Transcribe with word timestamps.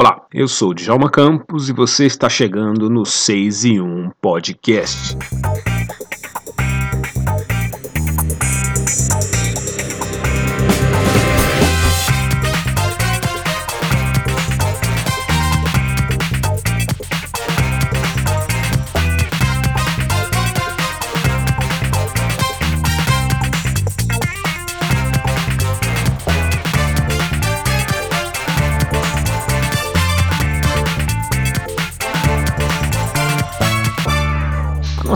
Olá, 0.00 0.24
eu 0.32 0.46
sou 0.46 0.72
Djalma 0.72 1.10
Campos 1.10 1.68
e 1.68 1.72
você 1.72 2.06
está 2.06 2.28
chegando 2.28 2.88
no 2.88 3.04
6 3.04 3.64
e 3.64 3.80
1 3.80 4.12
Podcast. 4.20 5.16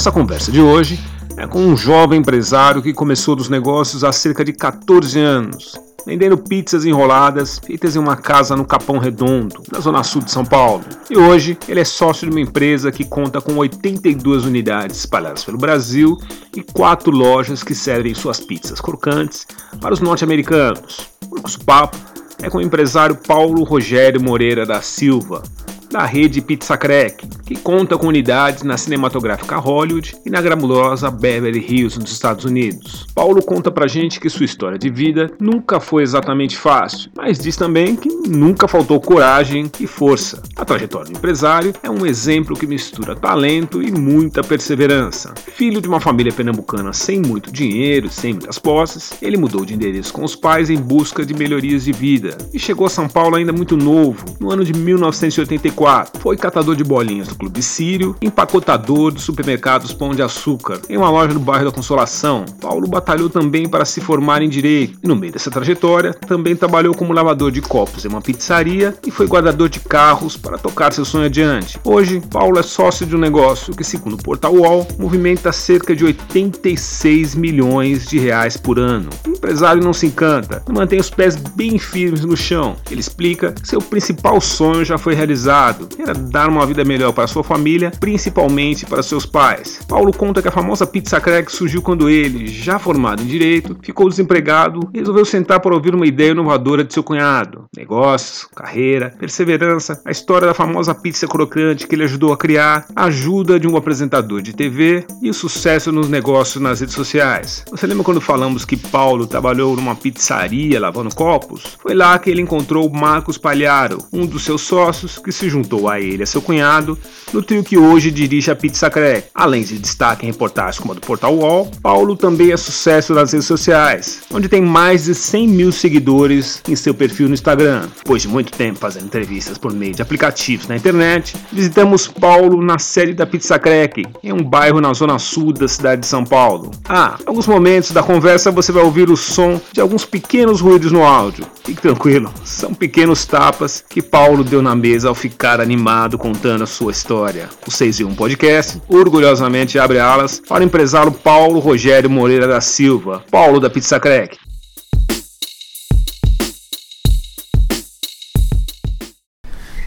Nossa 0.02 0.11
conversa 0.11 0.51
de 0.51 0.61
hoje 0.61 0.98
é 1.37 1.47
com 1.47 1.61
um 1.61 1.77
jovem 1.77 2.19
empresário 2.19 2.83
que 2.83 2.92
começou 2.92 3.37
dos 3.37 3.48
negócios 3.48 4.02
há 4.02 4.11
cerca 4.11 4.45
de 4.45 4.52
14 4.52 5.16
anos, 5.20 5.80
vendendo 6.05 6.37
pizzas 6.37 6.84
enroladas 6.84 7.61
feitas 7.65 7.95
em 7.95 8.01
uma 8.01 8.16
casa 8.16 8.56
no 8.56 8.65
Capão 8.65 8.98
Redondo, 8.98 9.62
na 9.70 9.78
zona 9.78 10.02
sul 10.02 10.20
de 10.20 10.33
São 10.33 10.45
Paulo. 10.45 10.83
E 11.09 11.16
hoje 11.16 11.56
ele 11.69 11.78
é 11.78 11.84
sócio 11.84 12.28
de 12.28 12.33
uma 12.33 12.41
empresa 12.41 12.91
que 12.91 13.05
conta 13.05 13.41
com 13.41 13.55
82 13.55 14.45
unidades 14.45 14.98
espalhadas 14.98 15.45
pelo 15.45 15.56
Brasil 15.56 16.19
e 16.56 16.64
quatro 16.64 17.12
lojas 17.12 17.62
que 17.62 17.73
servem 17.73 18.12
suas 18.12 18.41
pizzas 18.41 18.80
crocantes 18.80 19.47
para 19.80 19.95
os 19.95 20.00
norte-americanos. 20.00 21.11
O 21.30 21.41
nosso 21.41 21.61
papo 21.61 21.97
é 22.42 22.50
com 22.50 22.59
o 22.59 22.62
empresário 22.62 23.14
Paulo 23.14 23.62
Rogério 23.62 24.20
Moreira 24.20 24.66
da 24.66 24.83
Silva, 24.83 25.45
da 25.93 26.07
rede 26.07 26.41
Pizza 26.41 26.75
Crack, 26.75 27.27
que 27.45 27.55
conta 27.55 27.99
com 27.99 28.07
unidades 28.07 28.63
na 28.63 28.79
cinematográfica 28.79 29.59
Hollywood 29.59 30.15
e 30.25 30.31
na 30.31 30.41
glamurosa 30.41 31.11
Beverly 31.11 31.61
Hills 31.61 31.99
nos 31.99 32.11
Estados 32.11 32.47
Unidos. 32.47 33.07
Paulo 33.15 33.43
conta 33.43 33.71
pra 33.71 33.87
gente 33.87 34.19
que 34.19 34.31
sua 34.31 34.47
história 34.47 34.79
de 34.79 34.89
vida 34.89 35.31
nunca 35.39 35.79
foi 35.79 36.03
exatamente 36.03 36.57
fácil, 36.57 37.11
mas 37.15 37.39
diz 37.39 37.57
também 37.57 37.95
que 37.95 38.09
nunca 38.27 38.67
faltou 38.67 38.99
coragem 39.01 39.71
e 39.79 39.87
força. 39.87 40.43
A 40.57 40.65
trajetória 40.65 41.12
do 41.12 41.19
empresário 41.19 41.75
é 41.83 41.91
um 41.91 42.06
exemplo 42.06 42.56
que 42.56 42.67
mistura 42.67 43.15
talento 43.15 43.83
e 43.83 43.93
muita 43.93 44.43
perseverança. 44.43 45.34
Filho 45.55 45.83
de 45.83 45.89
uma 45.89 46.01
família 46.01 46.33
pernambucana 46.33 46.95
sem 46.95 47.21
muito 47.21 47.53
dinheiro, 47.53 48.09
sem 48.09 48.33
muitas 48.33 48.59
posses, 48.59 49.12
ele 49.21 49.37
mudou 49.37 49.62
de 49.67 49.75
endereço 49.75 50.15
com 50.15 50.25
os 50.25 50.34
pais 50.34 50.71
em 50.71 50.79
busca 50.79 51.27
de 51.27 51.34
melhorias 51.34 51.84
de 51.84 51.93
vida 51.93 52.39
e 52.55 52.59
chegou 52.59 52.87
a 52.87 52.91
São 52.91 53.06
Paulo 53.06 53.37
ainda 53.37 53.53
muito 53.53 53.77
novo, 53.77 54.25
no 54.41 54.51
ano 54.51 54.65
de 54.65 54.73
1984. 54.73 55.81
Foi 56.20 56.36
catador 56.36 56.77
de 56.77 56.84
bolinhas 56.84 57.28
do 57.28 57.34
Clube 57.34 57.62
Sírio, 57.62 58.14
empacotador 58.22 59.12
dos 59.12 59.25
supermercados 59.25 59.92
Pão 59.92 60.14
de 60.14 60.22
Açúcar, 60.22 60.80
em 60.88 60.97
uma 60.97 61.11
loja 61.11 61.34
no 61.34 61.41
bairro 61.41 61.64
da 61.64 61.72
Consolação. 61.72 62.44
Paulo 62.61 62.86
batalhou 62.86 63.28
também 63.28 63.69
para 63.69 63.84
se 63.84 64.00
formar 64.00 64.42
em 64.42 64.48
Direito 64.48 64.98
e 65.03 65.08
no 65.08 65.16
meio 65.16 65.33
dessa 65.33 65.50
trajetória 65.50 66.14
também 66.14 66.55
trabalhou 66.55 66.94
como 66.94 67.12
lavador 67.12 67.50
de 67.50 67.60
copos 67.60 68.05
em 68.05 68.08
uma 68.08 68.20
pizzaria 68.20 68.94
e 69.06 69.10
foi 69.10 69.27
guardador 69.27 69.69
de 69.69 69.80
carros 69.80 70.36
para 70.36 70.58
tocar 70.58 70.92
seu 70.92 71.05
sonho 71.05 71.27
adiante. 71.27 71.80
Hoje, 71.83 72.22
Paulo 72.30 72.58
é 72.58 72.62
sócio 72.62 73.05
de 73.05 73.16
um 73.16 73.19
negócio 73.19 73.75
que, 73.75 73.83
segundo 73.83 74.14
o 74.14 74.22
portal 74.22 74.55
UOL, 74.55 74.86
movimenta 74.98 75.50
cerca 75.50 75.97
de 75.97 76.05
86 76.05 77.34
milhões 77.34 78.06
de 78.06 78.19
reais 78.19 78.56
por 78.56 78.78
ano. 78.78 79.10
O 79.27 79.30
empresário 79.30 79.83
não 79.83 79.92
se 79.92 80.06
encanta, 80.06 80.62
mantém 80.70 81.00
os 81.00 81.10
pés 81.10 81.36
bem 81.36 81.78
firmes 81.78 82.25
no 82.25 82.36
chão. 82.36 82.77
Ele 82.91 83.00
explica 83.00 83.53
que 83.53 83.66
seu 83.66 83.80
principal 83.80 84.41
sonho 84.41 84.84
já 84.84 84.98
foi 84.98 85.14
realizado, 85.14 85.72
era 85.98 86.15
dar 86.15 86.48
uma 86.48 86.67
vida 86.67 86.84
melhor 86.84 87.12
para 87.12 87.27
sua 87.27 87.45
família, 87.45 87.92
principalmente 87.98 88.87
para 88.87 89.03
seus 89.03 89.27
pais. 89.27 89.81
Paulo 89.89 90.12
conta 90.12 90.42
que 90.42 90.48
a 90.48 90.53
famosa 90.53 90.87
pizza 90.87 91.20
crack 91.20 91.51
surgiu 91.51 91.83
quando 91.83 92.09
ele, 92.09 92.47
já 92.47 92.78
formado 92.78 93.22
em 93.22 93.27
direito, 93.27 93.77
ficou 93.83 94.09
desempregado 94.09 94.88
e 94.93 94.99
resolveu 94.99 95.25
sentar 95.25 95.60
para 95.60 95.75
ouvir 95.75 95.94
uma 95.94 96.06
ideia 96.06 96.31
inovadora 96.31 96.84
de 96.84 96.93
seu 96.93 97.03
cunhado. 97.03 97.65
Negócios, 97.77 98.47
carreira, 98.55 99.15
perseverança, 99.19 100.00
a 100.05 100.10
história 100.10 100.47
da 100.47 100.55
famosa 100.55 100.94
pizza 100.94 101.27
crocante 101.27 101.87
que 101.87 101.94
ele 101.94 102.04
ajudou 102.04 102.33
a 102.33 102.37
criar, 102.37 102.87
a 102.94 103.04
ajuda 103.04 103.59
de 103.59 103.69
um 103.69 103.77
apresentador 103.77 104.43
de 104.43 104.53
TV 104.53 105.04
e 105.22 105.31
o 105.31 105.34
sucesso 105.34 105.93
nos 105.93 106.09
negócios 106.09 106.62
nas 106.62 106.81
redes 106.81 106.94
sociais. 106.94 107.65
Você 107.71 107.87
lembra 107.87 108.04
quando 108.04 108.21
falamos 108.21 108.65
que 108.65 108.77
Paulo 108.77 109.27
trabalhou 109.27 109.75
numa 109.77 109.94
pizzaria 109.94 110.81
lavando 110.81 111.15
copos? 111.15 111.78
Foi 111.81 111.94
lá 111.94 112.19
que 112.19 112.31
ele 112.31 112.41
encontrou 112.41 112.91
Marcos 112.91 113.39
Palharo, 113.39 113.99
um 114.12 114.27
dos 114.27 114.44
seus 114.44 114.62
sócios 114.62 115.19
que 115.19 115.33
se 115.33 115.49
juntou 115.49 115.62
a 115.89 116.00
ele 116.00 116.23
a 116.23 116.27
seu 116.27 116.43
cunhado 116.43 116.99
no 117.33 117.43
trio 117.43 117.65
que 117.65 117.78
hoje 117.78 118.11
dirige 118.11 118.50
a 118.50 118.56
Pizza 118.56 118.91
Crack. 118.91 119.28
Além 119.34 119.62
de 119.62 119.78
destaque 119.78 120.27
em 120.27 120.31
reportagens 120.31 120.78
como 120.78 120.93
a 120.93 120.95
do 120.95 121.00
Portal 121.00 121.34
UOL, 121.34 121.71
Paulo 121.83 122.15
também 122.15 122.53
é 122.53 122.56
sucesso 122.56 123.15
nas 123.15 123.33
redes 123.33 123.47
sociais, 123.47 124.22
onde 124.33 124.49
tem 124.49 124.61
mais 124.61 125.05
de 125.05 125.15
100 125.15 125.49
mil 125.49 125.72
seguidores 125.72 126.62
em 126.69 126.77
seu 126.77 126.95
perfil 126.95 127.28
no 127.28 127.34
Instagram. 127.34 127.89
Depois 127.97 128.22
de 128.22 128.28
muito 128.28 128.53
tempo 128.53 128.78
fazendo 128.78 129.06
entrevistas 129.06 129.56
por 129.56 129.72
meio 129.72 129.95
de 129.95 130.03
aplicativos 130.03 130.69
na 130.69 130.77
internet, 130.77 131.34
visitamos 131.51 132.06
Paulo 132.06 132.62
na 132.62 132.78
sede 132.78 133.15
da 133.15 133.27
Pizza 133.27 133.59
Crack, 133.59 134.05
em 134.22 134.33
um 134.33 134.43
bairro 134.43 134.81
na 134.81 134.93
zona 134.93 135.19
sul 135.19 135.53
da 135.53 135.69
cidade 135.69 136.03
de 136.03 136.06
São 136.06 136.25
Paulo. 136.25 136.71
Ah, 136.89 137.17
alguns 137.25 137.47
momentos 137.47 137.93
da 137.93 138.03
conversa 138.03 138.51
você 138.51 138.72
vai 138.72 138.83
ouvir 138.83 139.11
o 139.11 139.17
som 139.17 139.61
de 139.72 139.81
alguns 139.81 140.05
pequenos 140.05 140.61
ruídos 140.61 140.93
no 140.93 141.03
áudio. 141.03 141.47
Fique 141.65 141.81
tranquilo, 141.81 142.33
são 142.45 142.75
pequenos 142.75 143.25
tapas 143.25 143.84
que 143.89 144.03
Paulo 144.03 144.45
deu 144.45 144.61
na 144.61 144.75
mesa 144.75 145.09
ao 145.09 145.15
ficar 145.15 145.52
animado 145.61 146.17
contando 146.17 146.65
a 146.65 146.67
sua 146.67 146.93
história. 146.93 147.49
O 147.67 147.71
6 147.71 148.01
e 148.01 148.05
1 148.05 148.15
Podcast 148.15 148.81
orgulhosamente 148.89 149.79
abre 149.79 149.99
alas 149.99 150.41
para 150.49 150.63
o 150.63 150.67
empresário 150.67 151.13
Paulo 151.13 151.59
Rogério 151.59 152.09
Moreira 152.09 152.47
da 152.47 152.61
Silva, 152.61 153.25
Paulo 153.31 153.61
da 153.61 153.69
Pizza 153.69 153.99
Crack. 153.99 154.39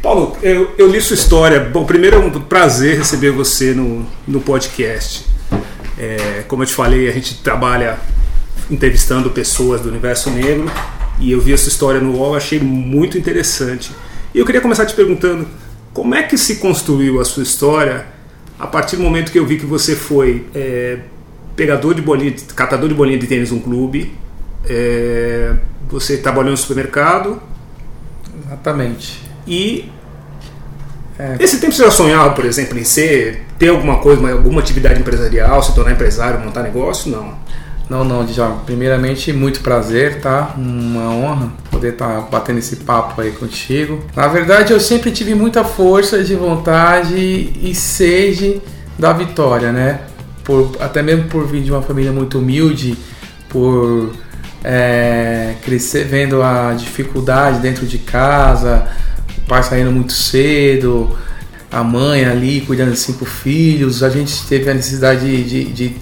Paulo, 0.02 0.38
eu, 0.44 0.76
eu, 0.78 0.88
li 0.88 1.02
sua 1.02 1.16
história. 1.16 1.59
Bom, 1.59 1.84
primeiro 1.84 2.18
é 2.18 2.20
um 2.20 2.30
prazer 2.30 3.00
receber 3.00 3.32
você 3.32 3.74
no, 3.74 4.06
no 4.28 4.40
podcast. 4.40 5.26
É, 5.97 6.44
como 6.47 6.62
eu 6.62 6.68
te 6.68 6.74
falei, 6.74 7.09
a 7.09 7.12
gente 7.12 7.36
trabalha 7.40 7.97
entrevistando 8.70 9.32
pessoas 9.32 9.82
do 9.82 9.90
universo 9.90 10.30
negro 10.30 10.70
e 11.20 11.32
eu 11.32 11.40
vi 11.40 11.53
essa 11.53 11.70
história 11.70 12.00
no 12.00 12.18
UOL, 12.18 12.36
achei 12.36 12.59
muito 12.59 13.18
interessante. 13.18 13.92
E 14.35 14.40
eu 14.40 14.46
queria 14.46 14.59
começar 14.59 14.85
te 14.85 14.94
perguntando 14.94 15.47
como 15.94 16.13
é 16.13 16.22
que 16.22 16.38
se 16.38 16.57
construiu 16.57 17.22
a 17.22 17.23
sua 17.23 17.41
história 17.41 18.06
a 18.59 18.68
partir 18.68 18.97
do 18.97 19.01
momento 19.01 19.31
que 19.31 19.40
eu 19.40 19.46
vi 19.46 19.57
que 19.57 19.66
você 19.66 19.96
foi 19.96 20.46
é, 20.53 21.00
pegador 21.56 21.94
de 21.94 22.01
bolinha, 22.01 22.35
catador 22.53 22.90
de 22.90 22.94
bolinha 22.94 23.18
de 23.18 23.28
tênis 23.28 23.51
num 23.51 23.62
clube, 23.62 24.13
é, 24.68 25.53
você 25.88 26.18
trabalhou 26.18 26.51
no 26.51 26.57
supermercado. 26.57 27.41
Exatamente. 28.46 29.22
E 29.47 29.90
é. 31.17 31.38
esse 31.40 31.62
tempo 31.62 31.72
você 31.72 31.85
já 31.85 31.91
sonhava, 31.91 32.31
por 32.31 32.44
exemplo, 32.44 32.78
em 32.78 32.84
ser, 32.84 33.46
ter 33.57 33.69
alguma 33.69 34.00
coisa, 34.00 34.29
alguma 34.34 34.59
atividade 34.59 35.00
empresarial, 35.00 35.63
se 35.63 35.73
tornar 35.73 35.94
empresário, 35.94 36.41
montar 36.41 36.62
negócio? 36.62 37.09
Não. 37.09 37.35
Não, 37.90 38.03
não, 38.03 38.25
Djalma. 38.25 38.62
Primeiramente, 38.66 39.31
muito 39.31 39.59
prazer, 39.62 40.19
tá? 40.19 40.56
Uma 40.57 41.12
honra 41.12 41.51
poder 41.69 41.94
estar 41.94 42.22
tá 42.22 42.22
batendo 42.22 42.59
esse 42.59 42.78
papo 42.78 43.22
aí 43.22 43.31
contigo. 43.31 44.03
Na 44.16 44.28
verdade, 44.28 44.73
eu 44.73 44.79
sempre 44.79 45.12
tive 45.12 45.35
muita 45.35 45.63
força 45.63 46.23
de 46.23 46.35
vontade 46.35 47.16
e 47.16 47.75
sede 47.75 48.62
da 48.97 49.13
vitória, 49.13 49.72
né? 49.72 50.01
Por, 50.44 50.72
até 50.79 51.01
mesmo 51.01 51.25
por 51.25 51.46
vir 51.47 51.63
de 51.63 51.72
uma 51.72 51.81
família 51.81 52.12
muito 52.12 52.40
humilde, 52.40 52.97
por 53.50 54.12
é, 54.63 55.53
crescer 55.63 56.06
vendo 56.06 56.41
a 56.41 56.73
dificuldade 56.73 57.59
dentro 57.59 57.85
de 57.85 58.00
casa, 58.00 58.88
o 59.38 59.41
pai 59.41 59.62
saindo 59.62 59.91
muito 59.91 60.13
cedo, 60.13 61.16
a 61.72 61.84
mãe 61.84 62.26
ali 62.26 62.61
cuidando 62.61 62.91
de 62.91 62.97
cinco 62.97 63.26
filhos, 63.26 64.02
a 64.02 64.09
gente 64.09 64.46
teve 64.47 64.70
a 64.70 64.73
necessidade 64.73 65.26
de, 65.26 65.43
de, 65.43 65.64
de 65.66 65.96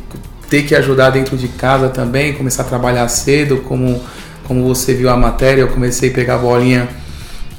ter 0.53 0.61
que 0.61 0.75
ajudar 0.75 1.09
dentro 1.09 1.35
de 1.35 1.47
casa 1.47 1.89
também, 1.89 2.33
começar 2.33 2.61
a 2.61 2.65
trabalhar 2.65 3.07
cedo, 3.07 3.57
como, 3.67 3.99
como 4.43 4.63
você 4.63 4.93
viu 4.93 5.09
a 5.09 5.17
matéria, 5.17 5.61
eu 5.61 5.67
comecei 5.69 6.11
a 6.11 6.13
pegar 6.13 6.37
bolinha 6.37 6.87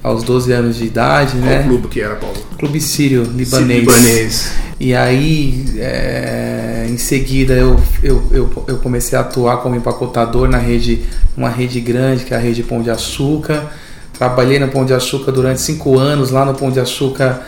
aos 0.00 0.22
12 0.22 0.52
anos 0.52 0.76
de 0.76 0.84
idade, 0.84 1.32
Qual 1.32 1.44
né? 1.44 1.64
clube 1.64 1.88
que 1.88 2.00
era, 2.00 2.14
Paulo? 2.14 2.36
Clube 2.56 2.80
Sírio, 2.80 3.24
libanês. 3.24 3.80
libanês. 3.80 4.52
E 4.78 4.94
aí, 4.94 5.64
é, 5.76 6.86
em 6.88 6.96
seguida, 6.96 7.54
eu, 7.54 7.80
eu, 8.00 8.28
eu, 8.30 8.64
eu, 8.68 8.76
comecei 8.76 9.18
a 9.18 9.22
atuar 9.22 9.56
como 9.56 9.74
empacotador 9.74 10.48
na 10.48 10.58
rede, 10.58 11.02
uma 11.36 11.48
rede 11.48 11.80
grande, 11.80 12.22
que 12.22 12.32
é 12.32 12.36
a 12.36 12.40
rede 12.40 12.62
Pão 12.62 12.80
de 12.80 12.90
Açúcar. 12.90 13.72
Trabalhei 14.16 14.60
no 14.60 14.68
Pão 14.68 14.84
de 14.84 14.94
Açúcar 14.94 15.32
durante 15.32 15.60
cinco 15.60 15.98
anos, 15.98 16.30
lá 16.30 16.44
no 16.44 16.54
Pão 16.54 16.70
de 16.70 16.78
Açúcar 16.78 17.44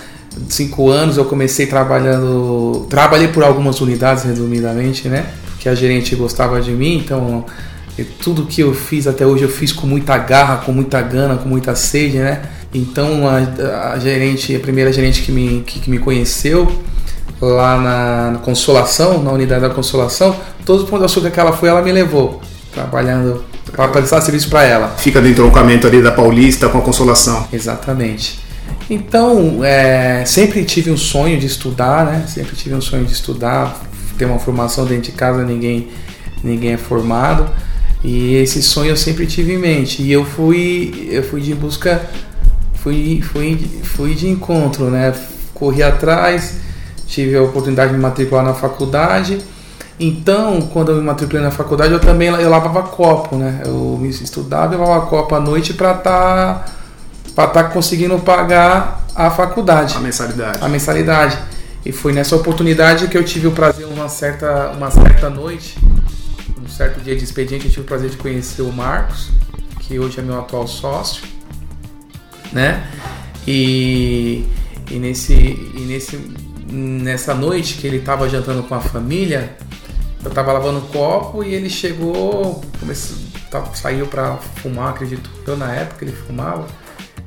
cinco 0.48 0.90
anos 0.90 1.16
eu 1.16 1.24
comecei 1.24 1.66
trabalhando. 1.66 2.86
Trabalhei 2.88 3.28
por 3.28 3.42
algumas 3.42 3.80
unidades, 3.80 4.24
resumidamente, 4.24 5.08
né? 5.08 5.26
Que 5.58 5.68
a 5.68 5.74
gerente 5.74 6.14
gostava 6.14 6.60
de 6.60 6.70
mim, 6.70 6.98
então 6.98 7.44
tudo 8.20 8.44
que 8.44 8.60
eu 8.60 8.74
fiz 8.74 9.06
até 9.06 9.26
hoje 9.26 9.44
eu 9.44 9.48
fiz 9.48 9.72
com 9.72 9.86
muita 9.86 10.18
garra, 10.18 10.58
com 10.58 10.72
muita 10.72 11.00
gana, 11.00 11.36
com 11.36 11.48
muita 11.48 11.74
sede, 11.74 12.18
né? 12.18 12.42
Então 12.74 13.26
a, 13.26 13.92
a 13.92 13.98
gerente, 13.98 14.54
a 14.54 14.60
primeira 14.60 14.92
gerente 14.92 15.22
que 15.22 15.32
me, 15.32 15.62
que, 15.66 15.80
que 15.80 15.90
me 15.90 15.98
conheceu 15.98 16.70
lá 17.40 17.78
na, 17.78 18.30
na, 18.32 18.38
Consolação, 18.38 19.22
na 19.22 19.32
unidade 19.32 19.62
da 19.62 19.70
Consolação, 19.70 20.36
todos 20.64 20.82
os 20.82 20.88
pontos 20.88 21.06
de 21.06 21.12
açúcar 21.12 21.30
que 21.30 21.40
ela 21.40 21.52
foi, 21.52 21.68
ela 21.68 21.82
me 21.82 21.92
levou, 21.92 22.40
trabalhando 22.72 23.42
para 23.72 23.88
prestar 23.88 24.20
serviço 24.20 24.48
para 24.48 24.64
ela. 24.64 24.88
Fica 24.98 25.20
no 25.20 25.28
entroncamento 25.28 25.86
ali 25.86 26.02
da 26.02 26.12
Paulista 26.12 26.68
com 26.68 26.78
a 26.78 26.82
Consolação. 26.82 27.46
Exatamente. 27.52 28.45
Então, 28.88 29.64
é, 29.64 30.24
sempre 30.24 30.64
tive 30.64 30.90
um 30.92 30.96
sonho 30.96 31.38
de 31.38 31.46
estudar, 31.46 32.06
né? 32.06 32.24
Sempre 32.28 32.54
tive 32.54 32.74
um 32.74 32.80
sonho 32.80 33.04
de 33.04 33.12
estudar, 33.12 33.80
ter 34.16 34.26
uma 34.26 34.38
formação 34.38 34.84
dentro 34.84 35.10
de 35.10 35.12
casa, 35.12 35.44
ninguém, 35.44 35.88
ninguém 36.42 36.72
é 36.72 36.76
formado. 36.76 37.50
E 38.04 38.36
esse 38.36 38.62
sonho 38.62 38.90
eu 38.90 38.96
sempre 38.96 39.26
tive 39.26 39.54
em 39.54 39.58
mente. 39.58 40.02
E 40.02 40.12
eu 40.12 40.24
fui, 40.24 41.08
eu 41.10 41.24
fui 41.24 41.40
de 41.40 41.52
busca, 41.52 42.00
fui, 42.74 43.20
fui, 43.22 43.58
fui 43.82 44.14
de 44.14 44.28
encontro, 44.28 44.88
né? 44.88 45.12
Corri 45.52 45.82
atrás, 45.82 46.58
tive 47.08 47.36
a 47.36 47.42
oportunidade 47.42 47.90
de 47.90 47.96
me 47.96 48.02
matricular 48.02 48.44
na 48.44 48.54
faculdade. 48.54 49.38
Então, 49.98 50.60
quando 50.72 50.92
eu 50.92 50.96
me 50.96 51.02
matriculei 51.02 51.42
na 51.42 51.50
faculdade, 51.50 51.92
eu 51.92 51.98
também 51.98 52.28
eu 52.28 52.50
lavava 52.50 52.84
copo, 52.84 53.34
né? 53.34 53.62
Eu 53.64 53.98
estudava 54.08 54.74
e 54.74 54.78
lavava 54.78 55.06
copo 55.06 55.34
à 55.34 55.40
noite 55.40 55.72
para 55.72 55.92
estar 55.92 56.02
tá 56.04 56.64
para 57.36 57.48
estar 57.48 57.64
tá 57.64 57.68
conseguindo 57.68 58.18
pagar 58.18 59.06
a 59.14 59.30
faculdade. 59.30 59.94
A 59.94 60.00
mensalidade. 60.00 60.58
A 60.64 60.68
mensalidade. 60.70 61.38
E 61.84 61.92
foi 61.92 62.12
nessa 62.12 62.34
oportunidade 62.34 63.06
que 63.08 63.16
eu 63.16 63.22
tive 63.22 63.46
o 63.46 63.52
prazer, 63.52 63.86
uma 63.86 64.08
certa, 64.08 64.70
uma 64.70 64.90
certa 64.90 65.28
noite, 65.28 65.78
um 66.58 66.66
certo 66.66 66.98
dia 67.00 67.14
de 67.14 67.22
expediente, 67.22 67.66
eu 67.66 67.70
tive 67.70 67.82
o 67.82 67.84
prazer 67.84 68.08
de 68.08 68.16
conhecer 68.16 68.62
o 68.62 68.72
Marcos, 68.72 69.28
que 69.80 69.98
hoje 69.98 70.18
é 70.18 70.22
meu 70.22 70.38
atual 70.38 70.66
sócio, 70.66 71.22
né? 72.52 72.84
E, 73.46 74.46
e, 74.90 74.98
nesse, 74.98 75.34
e 75.34 75.84
nesse, 75.86 76.16
nessa 76.68 77.34
noite 77.34 77.74
que 77.74 77.86
ele 77.86 77.98
estava 77.98 78.28
jantando 78.28 78.62
com 78.62 78.74
a 78.74 78.80
família, 78.80 79.56
eu 80.24 80.30
estava 80.30 80.52
lavando 80.52 80.78
o 80.78 80.88
copo 80.88 81.44
e 81.44 81.54
ele 81.54 81.68
chegou, 81.68 82.64
comecei, 82.80 83.16
saiu 83.74 84.06
para 84.06 84.38
fumar, 84.62 84.88
acredito 84.88 85.30
eu 85.46 85.56
na 85.56 85.72
época 85.72 86.04
ele 86.04 86.12
fumava. 86.12 86.66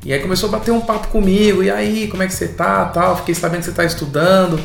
E 0.06 0.14
aí 0.14 0.20
começou 0.22 0.48
a 0.50 0.54
bater 0.54 0.72
um 0.72 0.82
papo 0.82 1.10
comigo, 1.10 1.62
e 1.62 1.70
aí, 1.70 2.08
como 2.08 2.24
é 2.24 2.28
que 2.28 2.34
você 2.34 2.48
tá, 2.48 2.86
tal, 2.86 3.18
fiquei 3.18 3.36
sabendo 3.36 3.60
que 3.60 3.66
você 3.66 3.74
tá 3.74 3.84
estudando, 3.84 4.60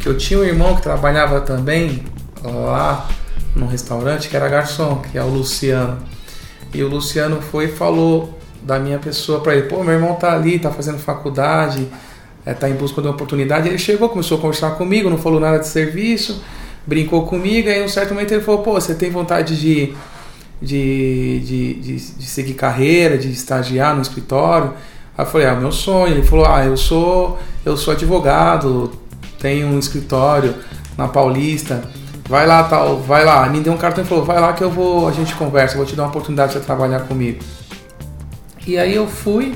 que 0.00 0.08
eu 0.08 0.16
tinha 0.16 0.40
um 0.40 0.44
irmão 0.44 0.74
que 0.74 0.82
trabalhava 0.82 1.40
também 1.42 2.04
lá 2.42 3.06
no 3.54 3.66
restaurante, 3.66 4.28
que 4.28 4.36
era 4.36 4.48
garçom, 4.48 5.02
que 5.10 5.18
é 5.18 5.22
o 5.22 5.28
Luciano. 5.28 5.98
E 6.72 6.82
o 6.82 6.88
Luciano 6.88 7.40
foi 7.42 7.66
e 7.66 7.68
falou 7.68 8.38
da 8.62 8.78
minha 8.78 8.98
pessoa 8.98 9.40
para 9.40 9.56
ele, 9.56 9.68
pô, 9.68 9.82
meu 9.82 9.94
irmão 9.94 10.14
tá 10.14 10.32
ali, 10.32 10.58
tá 10.58 10.70
fazendo 10.70 10.98
faculdade, 10.98 11.88
é, 12.44 12.54
tá 12.54 12.68
em 12.68 12.74
busca 12.74 13.00
de 13.00 13.08
uma 13.08 13.14
oportunidade. 13.14 13.68
Ele 13.68 13.78
chegou, 13.78 14.08
começou 14.08 14.38
a 14.38 14.40
conversar 14.40 14.70
comigo, 14.72 15.10
não 15.10 15.18
falou 15.18 15.38
nada 15.38 15.58
de 15.58 15.68
serviço, 15.68 16.42
brincou 16.86 17.26
comigo, 17.26 17.68
aí 17.68 17.84
um 17.84 17.88
certo 17.88 18.14
momento 18.14 18.32
ele 18.32 18.42
falou, 18.42 18.62
pô, 18.62 18.72
você 18.72 18.94
tem 18.94 19.10
vontade 19.10 19.60
de 19.60 19.94
de, 20.60 21.40
de, 21.40 21.74
de, 21.74 21.96
de, 21.96 22.26
seguir 22.26 22.54
carreira, 22.54 23.16
de 23.16 23.30
estagiar 23.30 23.94
no 23.94 24.02
escritório. 24.02 24.74
Aí 25.16 25.24
eu 25.24 25.30
falei, 25.30 25.46
ah, 25.46 25.54
meu 25.54 25.72
sonho. 25.72 26.14
Ele 26.14 26.22
falou, 26.22 26.46
ah, 26.46 26.64
eu 26.64 26.76
sou, 26.76 27.38
eu 27.64 27.76
sou 27.76 27.92
advogado, 27.92 28.92
tenho 29.38 29.68
um 29.68 29.78
escritório 29.78 30.54
na 30.96 31.08
Paulista. 31.08 31.82
Vai 32.28 32.46
lá, 32.46 32.64
tal, 32.64 32.98
vai 33.00 33.24
lá. 33.24 33.48
Me 33.48 33.60
deu 33.60 33.72
um 33.72 33.78
cartão 33.78 34.04
e 34.04 34.06
falou, 34.06 34.24
vai 34.24 34.40
lá 34.40 34.52
que 34.52 34.62
eu 34.62 34.70
vou, 34.70 35.08
a 35.08 35.12
gente 35.12 35.34
conversa, 35.34 35.76
vou 35.76 35.86
te 35.86 35.96
dar 35.96 36.02
uma 36.02 36.08
oportunidade 36.10 36.52
de 36.54 36.60
trabalhar 36.60 37.00
comigo. 37.00 37.38
E 38.66 38.76
aí 38.76 38.94
eu 38.94 39.06
fui, 39.06 39.54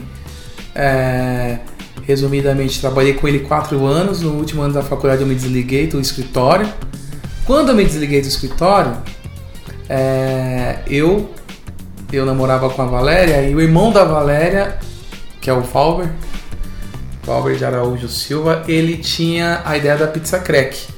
é, 0.74 1.58
resumidamente, 2.04 2.80
trabalhei 2.80 3.12
com 3.14 3.28
ele 3.28 3.40
quatro 3.40 3.84
anos. 3.84 4.22
No 4.22 4.32
último 4.32 4.62
ano 4.62 4.72
da 4.72 4.82
faculdade 4.82 5.20
eu 5.20 5.26
me 5.26 5.34
desliguei 5.34 5.86
do 5.86 6.00
escritório. 6.00 6.66
Quando 7.44 7.70
eu 7.70 7.74
me 7.74 7.84
desliguei 7.84 8.20
do 8.20 8.28
escritório, 8.28 8.96
é, 9.94 10.78
eu 10.86 11.30
eu 12.10 12.24
namorava 12.24 12.70
com 12.70 12.80
a 12.80 12.86
Valéria 12.86 13.42
e 13.42 13.54
o 13.54 13.60
irmão 13.60 13.92
da 13.92 14.04
Valéria, 14.04 14.78
que 15.38 15.50
é 15.50 15.52
o 15.52 15.62
Falber, 15.62 16.08
Falber 17.22 17.56
de 17.56 17.64
Araújo 17.64 18.08
Silva, 18.08 18.64
ele 18.66 18.96
tinha 18.96 19.60
a 19.64 19.76
ideia 19.76 19.96
da 19.96 20.06
pizza 20.06 20.38
crack. 20.38 20.88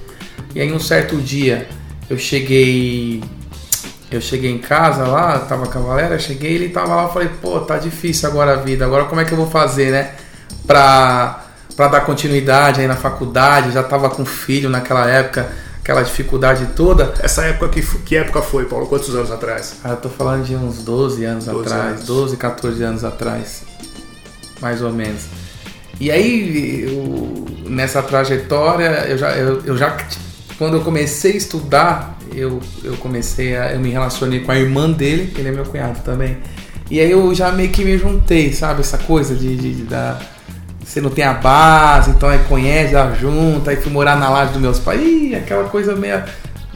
E 0.54 0.60
aí 0.60 0.72
um 0.72 0.78
certo 0.78 1.16
dia 1.16 1.68
eu 2.08 2.16
cheguei 2.16 3.22
eu 4.12 4.20
cheguei 4.20 4.52
em 4.52 4.58
casa 4.58 5.04
lá, 5.06 5.40
tava 5.40 5.66
com 5.66 5.78
a 5.78 5.82
Valéria, 5.82 6.16
cheguei, 6.18 6.54
ele 6.54 6.68
tava 6.68 6.94
lá, 6.94 7.08
falei, 7.08 7.28
pô, 7.42 7.58
tá 7.60 7.78
difícil 7.78 8.28
agora 8.28 8.52
a 8.52 8.56
vida, 8.56 8.84
agora 8.84 9.06
como 9.06 9.20
é 9.20 9.24
que 9.24 9.32
eu 9.32 9.36
vou 9.36 9.50
fazer, 9.50 9.90
né? 9.90 10.12
Pra, 10.68 11.44
pra 11.74 11.88
dar 11.88 12.02
continuidade 12.02 12.80
aí 12.80 12.86
na 12.86 12.94
faculdade, 12.94 13.72
já 13.72 13.82
tava 13.82 14.08
com 14.08 14.24
filho 14.24 14.70
naquela 14.70 15.10
época, 15.10 15.50
aquela 15.84 16.02
dificuldade 16.02 16.68
toda. 16.74 17.12
Essa 17.20 17.44
época, 17.44 17.68
que, 17.68 17.82
que 17.82 18.16
época 18.16 18.40
foi, 18.40 18.64
Paulo? 18.64 18.86
Quantos 18.86 19.14
anos 19.14 19.30
atrás? 19.30 19.76
Ah, 19.84 19.90
eu 19.90 19.96
tô 19.98 20.08
falando 20.08 20.42
de 20.42 20.56
uns 20.56 20.78
12 20.78 21.22
anos 21.26 21.44
12 21.44 21.60
atrás, 21.60 21.92
anos. 21.96 22.06
12, 22.06 22.36
14 22.38 22.82
anos 22.82 23.04
atrás, 23.04 23.62
mais 24.62 24.80
ou 24.80 24.90
menos. 24.90 25.24
E 26.00 26.10
aí, 26.10 26.84
eu, 26.84 27.44
nessa 27.68 28.02
trajetória, 28.02 29.04
eu 29.06 29.18
já, 29.18 29.32
eu, 29.32 29.62
eu, 29.62 29.76
já, 29.76 29.94
quando 30.56 30.78
eu 30.78 30.80
comecei 30.80 31.34
a 31.34 31.36
estudar, 31.36 32.18
eu, 32.34 32.60
eu 32.82 32.96
comecei 32.96 33.54
a, 33.54 33.74
eu 33.74 33.80
me 33.80 33.90
relacionei 33.90 34.40
com 34.40 34.50
a 34.50 34.58
irmã 34.58 34.90
dele, 34.90 35.34
ele 35.36 35.48
é 35.48 35.52
meu 35.52 35.66
cunhado 35.66 36.00
também. 36.00 36.38
E 36.90 36.98
aí 36.98 37.10
eu 37.10 37.34
já 37.34 37.52
meio 37.52 37.68
que 37.68 37.84
me 37.84 37.98
juntei, 37.98 38.54
sabe? 38.54 38.80
Essa 38.80 38.96
coisa 38.96 39.34
de, 39.34 39.54
de, 39.54 39.74
de 39.74 39.82
da, 39.82 40.18
você 40.84 41.00
não 41.00 41.10
tem 41.10 41.24
a 41.24 41.32
base, 41.32 42.10
então 42.10 42.28
aí 42.28 42.38
conhece, 42.48 42.92
já 42.92 43.10
junta, 43.12 43.70
aí 43.70 43.76
fui 43.76 43.90
morar 43.90 44.16
na 44.16 44.28
laje 44.28 44.52
dos 44.52 44.60
meus 44.60 44.78
pais, 44.78 45.00
Ih, 45.00 45.34
aquela 45.34 45.64
coisa 45.64 45.96
meia, 45.96 46.26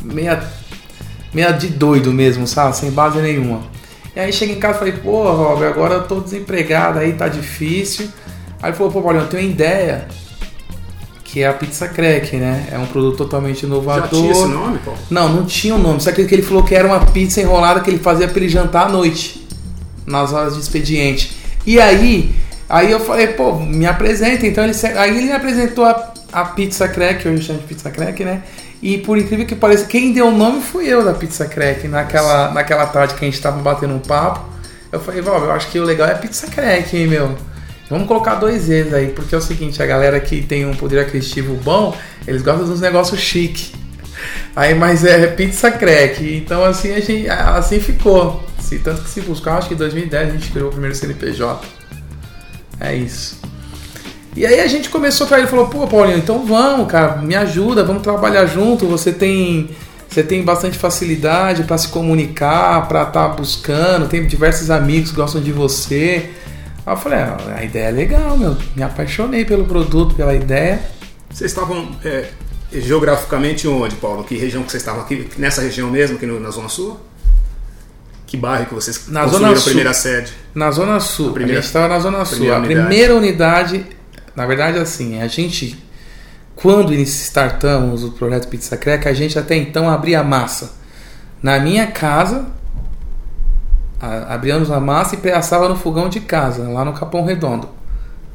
meia, 0.03 0.43
meia 1.33 1.53
de 1.53 1.69
doido 1.69 2.13
mesmo, 2.13 2.47
sabe? 2.47 2.77
Sem 2.77 2.91
base 2.91 3.19
nenhuma. 3.21 3.61
E 4.17 4.21
aí 4.21 4.33
cheguei 4.33 4.57
em 4.57 4.59
casa 4.59 4.77
e 4.77 4.79
falei, 4.79 4.95
pô, 4.95 5.31
Rob, 5.31 5.65
agora 5.65 5.95
eu 5.95 6.05
tô 6.05 6.21
desempregado, 6.21 6.99
aí 6.99 7.13
tá 7.13 7.29
difícil. 7.29 8.09
Aí 8.63 8.71
ele 8.71 8.77
falou, 8.77 8.91
pô, 8.91 9.03
Paulinho, 9.03 9.25
eu 9.25 9.29
tenho 9.29 9.45
uma 9.45 9.53
ideia, 9.53 10.09
que 11.23 11.43
é 11.43 11.47
a 11.47 11.53
Pizza 11.53 11.87
Crack, 11.87 12.37
né? 12.37 12.67
É 12.73 12.79
um 12.79 12.87
produto 12.87 13.19
totalmente 13.19 13.65
inovador. 13.65 14.03
Já 14.03 14.09
tinha 14.09 14.33
esse 14.33 14.47
nome, 14.47 14.79
Paulo? 14.79 14.99
Não, 15.11 15.29
não 15.29 15.45
tinha 15.45 15.75
o 15.75 15.79
um 15.79 15.81
nome. 15.81 16.01
Só 16.01 16.11
que 16.11 16.23
ele 16.23 16.43
falou 16.43 16.65
que 16.65 16.75
era 16.75 16.89
uma 16.89 17.01
pizza 17.07 17.41
enrolada 17.41 17.81
que 17.81 17.91
ele 17.91 17.99
fazia 17.99 18.27
para 18.27 18.39
ele 18.39 18.49
jantar 18.49 18.87
à 18.87 18.89
noite, 18.89 19.47
nas 20.07 20.33
horas 20.33 20.55
de 20.55 20.61
expediente. 20.61 21.37
E 21.65 21.79
aí 21.79 22.35
Aí 22.69 22.91
eu 22.91 23.01
falei, 23.01 23.29
pô, 23.29 23.55
me 23.55 23.87
apresenta. 23.87 24.47
Então 24.47 24.65
ele, 24.65 24.75
aí 24.97 25.17
ele 25.17 25.27
me 25.27 25.33
apresentou 25.33 25.85
a, 25.85 26.13
a 26.33 26.45
Pizza 26.45 26.87
Crack, 26.89 27.27
hoje 27.27 27.45
chamo 27.45 27.61
de 27.61 27.67
Pizza 27.67 27.91
Crack, 27.91 28.25
né? 28.25 28.43
E 28.83 28.99
por 28.99 29.19
incrível 29.19 29.47
que 29.47 29.57
pareça, 29.57 29.87
quem 29.87 30.13
deu 30.13 30.29
o 30.29 30.37
nome 30.37 30.61
fui 30.61 30.87
eu 30.87 31.05
da 31.05 31.13
Pizza 31.13 31.47
Crack, 31.47 31.89
naquela, 31.89 32.53
naquela 32.53 32.87
tarde 32.87 33.15
que 33.15 33.25
a 33.25 33.29
gente 33.29 33.41
tava 33.41 33.61
batendo 33.61 33.95
um 33.95 33.99
papo. 33.99 34.47
Eu 34.93 35.01
falei, 35.01 35.21
Val, 35.21 35.43
eu 35.43 35.53
acho 35.53 35.71
que 35.71 35.79
o 35.79 35.85
legal 35.85 36.09
é 36.09 36.15
Pizza 36.15 36.47
Crack, 36.47 36.97
hein, 36.97 37.07
meu? 37.07 37.35
Vamos 37.91 38.07
colocar 38.07 38.35
dois 38.35 38.69
vezes 38.69 38.93
aí, 38.93 39.09
porque 39.09 39.35
é 39.35 39.39
o 39.39 39.41
seguinte, 39.41 39.83
a 39.83 39.87
galera 39.87 40.21
que 40.21 40.43
tem 40.43 40.67
um 40.67 40.75
poder 40.75 41.01
aquisitivo 41.01 41.55
bom, 41.57 41.97
eles 42.27 42.43
gostam 42.43 42.67
dos 42.67 42.81
negócios 42.81 43.19
chique. 43.19 43.73
Aí, 44.55 44.75
mas 44.75 45.05
é 45.05 45.29
pizza 45.29 45.71
crack. 45.71 46.37
Então 46.37 46.65
assim 46.65 46.93
a 46.93 47.01
gente, 47.01 47.29
assim 47.31 47.81
ficou. 47.81 48.45
Se, 48.61 48.79
tanto 48.81 49.03
que 49.03 49.09
se 49.09 49.21
buscar, 49.21 49.59
acho 49.59 49.69
que 49.69 49.75
em 49.75 49.79
2010 49.79 50.29
a 50.29 50.33
gente 50.33 50.51
criou 50.51 50.69
o 50.69 50.71
primeiro 50.73 50.95
CNPJ. 50.95 51.78
É 52.81 52.95
isso. 52.95 53.39
E 54.37 54.47
aí 54.47 54.61
a 54.61 54.67
gente 54.67 54.89
começou 54.89 55.27
para 55.27 55.39
ele 55.39 55.47
falou: 55.47 55.67
"Pô, 55.69 55.87
Paulinho, 55.87 56.19
então 56.19 56.47
vamos, 56.47 56.91
cara, 56.91 57.17
me 57.17 57.35
ajuda, 57.35 57.85
vamos 57.85 58.03
trabalhar 58.03 58.47
junto. 58.47 58.87
Você 58.87 59.13
tem 59.13 59.71
você 60.09 60.23
tem 60.23 60.43
bastante 60.43 60.79
facilidade 60.79 61.65
para 61.65 61.77
se 61.77 61.89
comunicar, 61.89 62.89
para 62.89 63.03
estar 63.03 63.29
tá 63.29 63.35
buscando, 63.35 64.09
tem 64.09 64.27
diversos 64.27 64.71
amigos 64.71 65.11
que 65.11 65.17
gostam 65.17 65.41
de 65.41 65.53
você". 65.53 66.31
Aí 66.87 66.93
eu 66.93 66.97
falei: 66.97 67.19
ah, 67.19 67.37
"A 67.57 67.65
ideia 67.65 67.89
é 67.89 67.91
legal, 67.91 68.37
meu. 68.37 68.57
Me 68.77 68.83
apaixonei 68.83 69.45
pelo 69.45 69.65
produto, 69.65 70.15
pela 70.15 70.35
ideia". 70.35 70.81
Vocês 71.31 71.51
estavam 71.51 71.91
é, 72.05 72.27
geograficamente 72.73 73.67
onde, 73.67 73.97
Paulo? 73.97 74.25
Que 74.25 74.37
região 74.37 74.63
que 74.63 74.71
vocês 74.71 74.83
estavam 74.83 75.03
aqui? 75.03 75.29
Nessa 75.37 75.63
região 75.63 75.91
mesmo, 75.91 76.17
aqui 76.17 76.27
no, 76.27 76.39
na 76.39 76.51
Zona 76.51 76.69
Sul? 76.69 76.99
Que 78.29 78.37
bairro 78.37 78.67
que 78.67 78.75
vocês 78.75 79.09
na 79.09 79.27
zona 79.27 79.57
sul, 79.57 79.63
a 79.63 79.65
primeira 79.65 79.95
sede? 79.95 80.33
Na 80.55 80.71
Zona 80.71 81.01
Sul. 81.01 81.31
A, 81.31 81.33
primeira, 81.33 81.59
a 81.59 81.63
gente 81.63 81.67
estava 81.67 81.89
na 81.89 81.99
Zona 81.99 82.25
Sul. 82.27 82.55
A 82.55 82.61
primeira 82.61 83.15
unidade, 83.15 83.87
na 84.37 84.45
verdade, 84.45 84.79
assim, 84.79 85.19
a 85.19 85.27
gente, 85.27 85.83
quando 86.55 86.93
startamos 86.93 88.05
o 88.05 88.11
projeto 88.11 88.47
Pizza 88.49 88.77
Crack, 88.77 89.09
a 89.09 89.15
gente 89.15 89.39
até 89.39 89.57
então 89.57 89.89
abria 89.89 90.23
massa. 90.23 90.75
Na 91.43 91.59
minha 91.59 91.87
casa, 91.87 92.45
abríamos 93.99 94.71
a 94.71 94.79
massa 94.79 95.17
e 95.25 95.31
assava 95.31 95.67
no 95.67 95.77
fogão 95.77 96.11
de 96.11 96.21
casa, 96.21 96.69
lá 96.69 96.85
no 96.85 96.93
Capão 96.93 97.25
Redondo. 97.25 97.67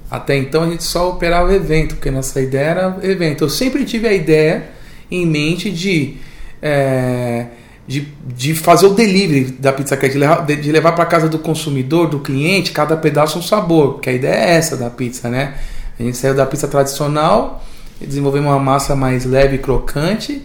Até 0.10 0.36
então 0.36 0.64
a 0.64 0.70
gente 0.72 0.84
só 0.84 1.12
operava 1.12 1.54
evento, 1.54 1.96
porque 1.96 2.10
nossa 2.10 2.42
ideia 2.42 2.66
era 2.66 2.98
evento. 3.04 3.44
Eu 3.44 3.50
sempre 3.50 3.86
tive 3.86 4.08
a 4.08 4.14
ideia 4.14 4.72
em 5.12 5.24
mente 5.24 5.70
de. 5.70 6.18
É, 6.60 7.46
de, 7.88 8.08
de 8.26 8.56
fazer 8.56 8.86
o 8.86 8.94
delivery 8.94 9.52
da 9.52 9.74
pizza 9.74 9.98
levar, 10.02 10.46
de 10.46 10.72
levar 10.72 10.94
para 10.94 11.06
casa 11.06 11.28
do 11.28 11.38
consumidor, 11.38 12.08
do 12.08 12.20
cliente, 12.20 12.72
cada 12.72 12.96
pedaço 12.96 13.38
um 13.38 13.42
sabor, 13.42 13.94
porque 13.94 14.10
a 14.10 14.14
ideia 14.14 14.36
é 14.36 14.56
essa 14.56 14.78
da 14.78 14.90
pizza, 14.90 15.30
né? 15.30 15.56
A 16.00 16.04
gente 16.04 16.18
saiu 16.18 16.34
da 16.34 16.46
pizza 16.46 16.68
tradicional, 16.68 17.64
desenvolvemos 18.00 18.50
uma 18.50 18.60
massa 18.60 18.96
mais 18.96 19.26
leve 19.26 19.58
e 19.58 19.60
crocante, 19.60 20.42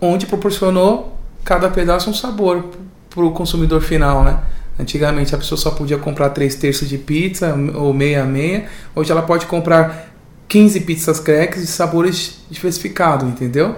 onde 0.00 0.26
proporcionou 0.26 1.16
cada 1.44 1.68
pedaço 1.70 2.10
um 2.10 2.14
sabor 2.14 2.70
para 3.08 3.24
o 3.24 3.30
consumidor 3.30 3.80
final, 3.80 4.24
né? 4.24 4.40
Antigamente 4.78 5.34
a 5.34 5.38
pessoa 5.38 5.58
só 5.58 5.70
podia 5.70 5.98
comprar 5.98 6.30
3 6.30 6.54
terços 6.56 6.88
de 6.88 6.98
pizza 6.98 7.54
ou 7.74 7.92
meia 7.92 8.24
meia, 8.24 8.66
hoje 8.94 9.12
ela 9.12 9.22
pode 9.22 9.46
comprar 9.46 10.10
15 10.48 10.80
pizzas 10.80 11.20
cracks 11.20 11.60
de 11.60 11.66
sabores 11.68 12.40
diversificados, 12.50 13.28
entendeu? 13.28 13.76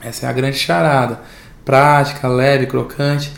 Essa 0.00 0.26
é 0.26 0.28
a 0.28 0.32
grande 0.32 0.58
charada 0.58 1.20
prática, 1.64 2.28
leve, 2.28 2.66
crocante. 2.66 3.32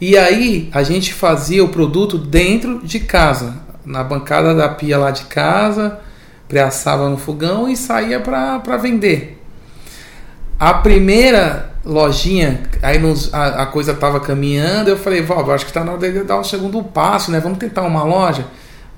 E 0.00 0.16
aí 0.16 0.68
a 0.72 0.82
gente 0.82 1.12
fazia 1.12 1.64
o 1.64 1.68
produto 1.68 2.16
dentro 2.16 2.80
de 2.84 3.00
casa, 3.00 3.56
na 3.84 4.02
bancada 4.02 4.54
da 4.54 4.68
pia 4.68 4.98
lá 4.98 5.10
de 5.10 5.24
casa, 5.24 5.98
pré-assava 6.48 7.08
no 7.08 7.16
fogão 7.16 7.68
e 7.68 7.76
saía 7.76 8.20
para 8.20 8.76
vender. 8.76 9.42
A 10.58 10.74
primeira 10.74 11.70
lojinha, 11.84 12.62
aí 12.82 12.98
nos, 12.98 13.32
a, 13.32 13.62
a, 13.62 13.66
coisa 13.66 13.92
estava 13.92 14.20
caminhando, 14.20 14.90
eu 14.90 14.98
falei, 14.98 15.22
Valdo, 15.22 15.52
acho 15.52 15.64
que 15.64 15.70
está 15.70 15.82
na 15.82 15.92
hora 15.92 16.12
de 16.12 16.22
dar 16.24 16.38
o 16.38 16.44
segundo 16.44 16.82
passo, 16.82 17.30
né? 17.30 17.40
Vamos 17.40 17.58
tentar 17.58 17.82
uma 17.82 18.02
loja 18.02 18.44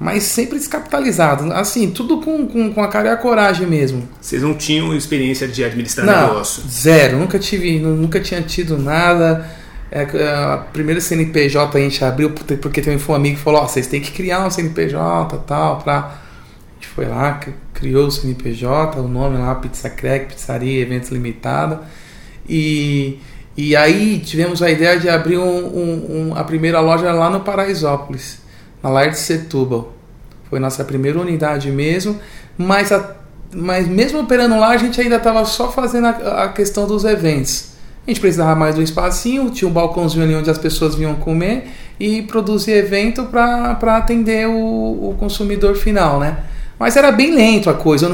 mas 0.03 0.25
sempre 0.25 0.59
descapitalizado. 0.59 1.53
Assim, 1.53 1.89
tudo 1.93 2.21
com, 2.21 2.45
com, 2.45 2.73
com, 2.73 2.83
a 2.83 2.89
cara 2.89 3.09
e 3.09 3.13
a 3.13 3.17
coragem 3.17 3.69
mesmo. 3.69 4.09
Vocês 4.21 4.43
não 4.43 4.53
tinham 4.53 4.93
experiência 4.97 5.47
de 5.47 5.63
administrar 5.63 6.05
não, 6.05 6.29
negócio? 6.29 6.65
Zero, 6.69 7.19
nunca 7.19 7.39
tive, 7.39 7.79
nunca 7.79 8.19
tinha 8.19 8.43
tido 8.43 8.77
nada. 8.77 9.49
É, 9.93 10.03
a 10.03 10.57
primeira 10.73 11.01
CNPJ 11.01 11.79
a 11.79 11.81
gente 11.81 12.05
abriu 12.05 12.31
porque 12.31 12.83
tem 12.83 12.99
um 12.99 13.15
amigo 13.15 13.37
que 13.37 13.43
falou: 13.43 13.63
oh, 13.63 13.69
vocês 13.69 13.87
têm 13.87 14.01
que 14.01 14.11
criar 14.11 14.45
um 14.45 14.51
CNPJ 14.51 15.39
tal, 15.47 15.79
pra. 15.79 15.99
A 15.99 16.75
gente 16.75 16.89
foi 16.89 17.07
lá, 17.07 17.39
criou 17.73 18.09
o 18.09 18.11
CNPJ, 18.11 18.99
o 18.99 19.07
nome 19.07 19.39
lá, 19.39 19.55
Pizza 19.55 19.89
Crack, 19.89 20.35
Pizzaria, 20.35 20.83
Eventos 20.83 21.11
Limitada. 21.11 21.83
E, 22.49 23.21
e 23.57 23.77
aí 23.77 24.19
tivemos 24.19 24.61
a 24.63 24.69
ideia 24.69 24.99
de 24.99 25.09
abrir 25.09 25.39
um, 25.39 25.45
um, 25.45 26.31
um, 26.31 26.35
a 26.35 26.43
primeira 26.43 26.81
loja 26.81 27.13
lá 27.13 27.31
no 27.31 27.39
Paraisópolis 27.39 28.42
na 28.83 28.91
Lar 28.91 29.11
de 29.11 29.19
Setúbal. 29.19 29.93
Foi 30.51 30.59
nossa 30.59 30.85
primeira 30.85 31.19
unidade 31.19 31.71
mesmo, 31.71 32.19
mas, 32.59 32.93
a, 32.93 33.17
mas 33.55 33.89
mesmo 33.89 34.21
operando 34.21 34.59
lá, 34.59 34.71
a 34.71 34.77
gente 34.77 35.01
ainda 35.01 35.17
estava 35.17 35.45
só 35.45 35.71
fazendo 35.71 36.09
a, 36.09 36.45
a, 36.45 36.49
questão 36.49 36.87
dos 36.87 37.05
eventos. 37.05 37.73
A 38.07 38.11
gente 38.11 38.21
precisava 38.21 38.55
mais 38.55 38.75
de 38.75 38.81
um 38.81 38.85
espacinho, 38.85 39.49
tinha 39.51 39.69
um 39.69 39.73
balcãozinho 39.73 40.25
ali 40.25 40.35
onde 40.35 40.51
as 40.51 40.59
pessoas 40.59 40.95
vinham 40.95 41.15
comer 41.15 41.69
e 41.99 42.23
produzir 42.23 42.73
evento 42.73 43.25
para 43.25 43.97
atender 43.97 44.49
o, 44.49 45.11
o 45.11 45.17
consumidor 45.19 45.77
final, 45.77 46.19
né? 46.19 46.39
Mas 46.79 46.97
era 46.97 47.13
bem 47.13 47.33
lento 47.33 47.71
a 47.71 47.75
coisa, 47.75 48.07
eu 48.07 48.11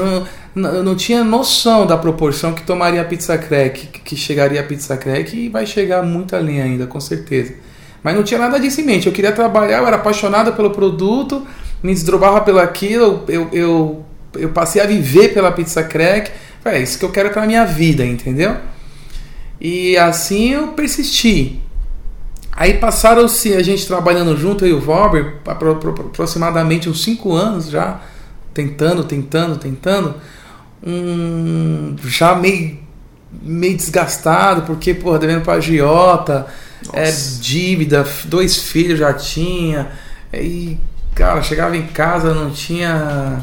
não, 0.55 0.73
eu 0.75 0.83
não 0.83 0.95
tinha 0.95 1.23
noção 1.23 1.87
da 1.87 1.97
proporção 1.97 2.53
que 2.53 2.61
tomaria 2.61 3.01
a 3.01 3.03
pizza 3.05 3.35
crack, 3.35 3.87
que 3.87 4.15
chegaria 4.15 4.61
a 4.61 4.63
pizza 4.63 4.95
crack 4.95 5.35
e 5.35 5.49
vai 5.49 5.65
chegar 5.65 6.03
muito 6.03 6.35
além 6.35 6.61
ainda, 6.61 6.85
com 6.85 6.99
certeza. 6.99 7.55
Mas 8.03 8.15
não 8.15 8.23
tinha 8.23 8.39
nada 8.39 8.59
disso 8.59 8.81
em 8.81 8.85
mente. 8.85 9.07
Eu 9.07 9.13
queria 9.13 9.31
trabalhar, 9.31 9.79
eu 9.79 9.87
era 9.87 9.97
apaixonado 9.97 10.53
pelo 10.53 10.71
produto, 10.71 11.45
me 11.83 11.93
desdobava 11.93 12.41
pelo 12.41 12.59
aquilo, 12.59 13.23
eu, 13.27 13.49
eu, 13.51 14.05
eu 14.35 14.49
passei 14.49 14.81
a 14.81 14.85
viver 14.85 15.33
pela 15.33 15.51
pizza 15.51 15.83
crack. 15.83 16.31
É 16.65 16.79
isso 16.79 16.99
que 16.99 17.05
eu 17.05 17.11
quero 17.11 17.29
para 17.29 17.45
minha 17.45 17.65
vida, 17.65 18.05
entendeu? 18.05 18.55
E 19.59 19.97
assim 19.97 20.51
eu 20.51 20.69
persisti. 20.69 21.61
Aí 22.51 22.73
passaram-se 22.73 23.55
a 23.55 23.63
gente 23.63 23.87
trabalhando 23.87 24.35
junto, 24.35 24.65
eu 24.65 24.71
e 24.71 24.73
o 24.73 24.81
Valber, 24.81 25.35
aproximadamente 25.45 26.89
uns 26.89 27.03
5 27.03 27.33
anos 27.33 27.69
já, 27.69 28.01
tentando, 28.53 29.03
tentando, 29.03 29.57
tentando. 29.57 30.15
Um, 30.85 31.95
já 32.03 32.35
meio, 32.35 32.77
meio 33.31 33.75
desgastado, 33.75 34.63
porque, 34.63 34.93
porra, 34.93 35.19
devendo 35.19 35.41
pra 35.41 35.53
agiota 35.55 36.47
é, 36.93 37.11
dívida, 37.39 38.05
dois 38.25 38.57
filhos 38.57 38.99
já 38.99 39.13
tinha. 39.13 39.89
E, 40.33 40.77
cara, 41.15 41.41
chegava 41.41 41.75
em 41.75 41.87
casa, 41.87 42.33
não 42.33 42.51
tinha 42.51 43.41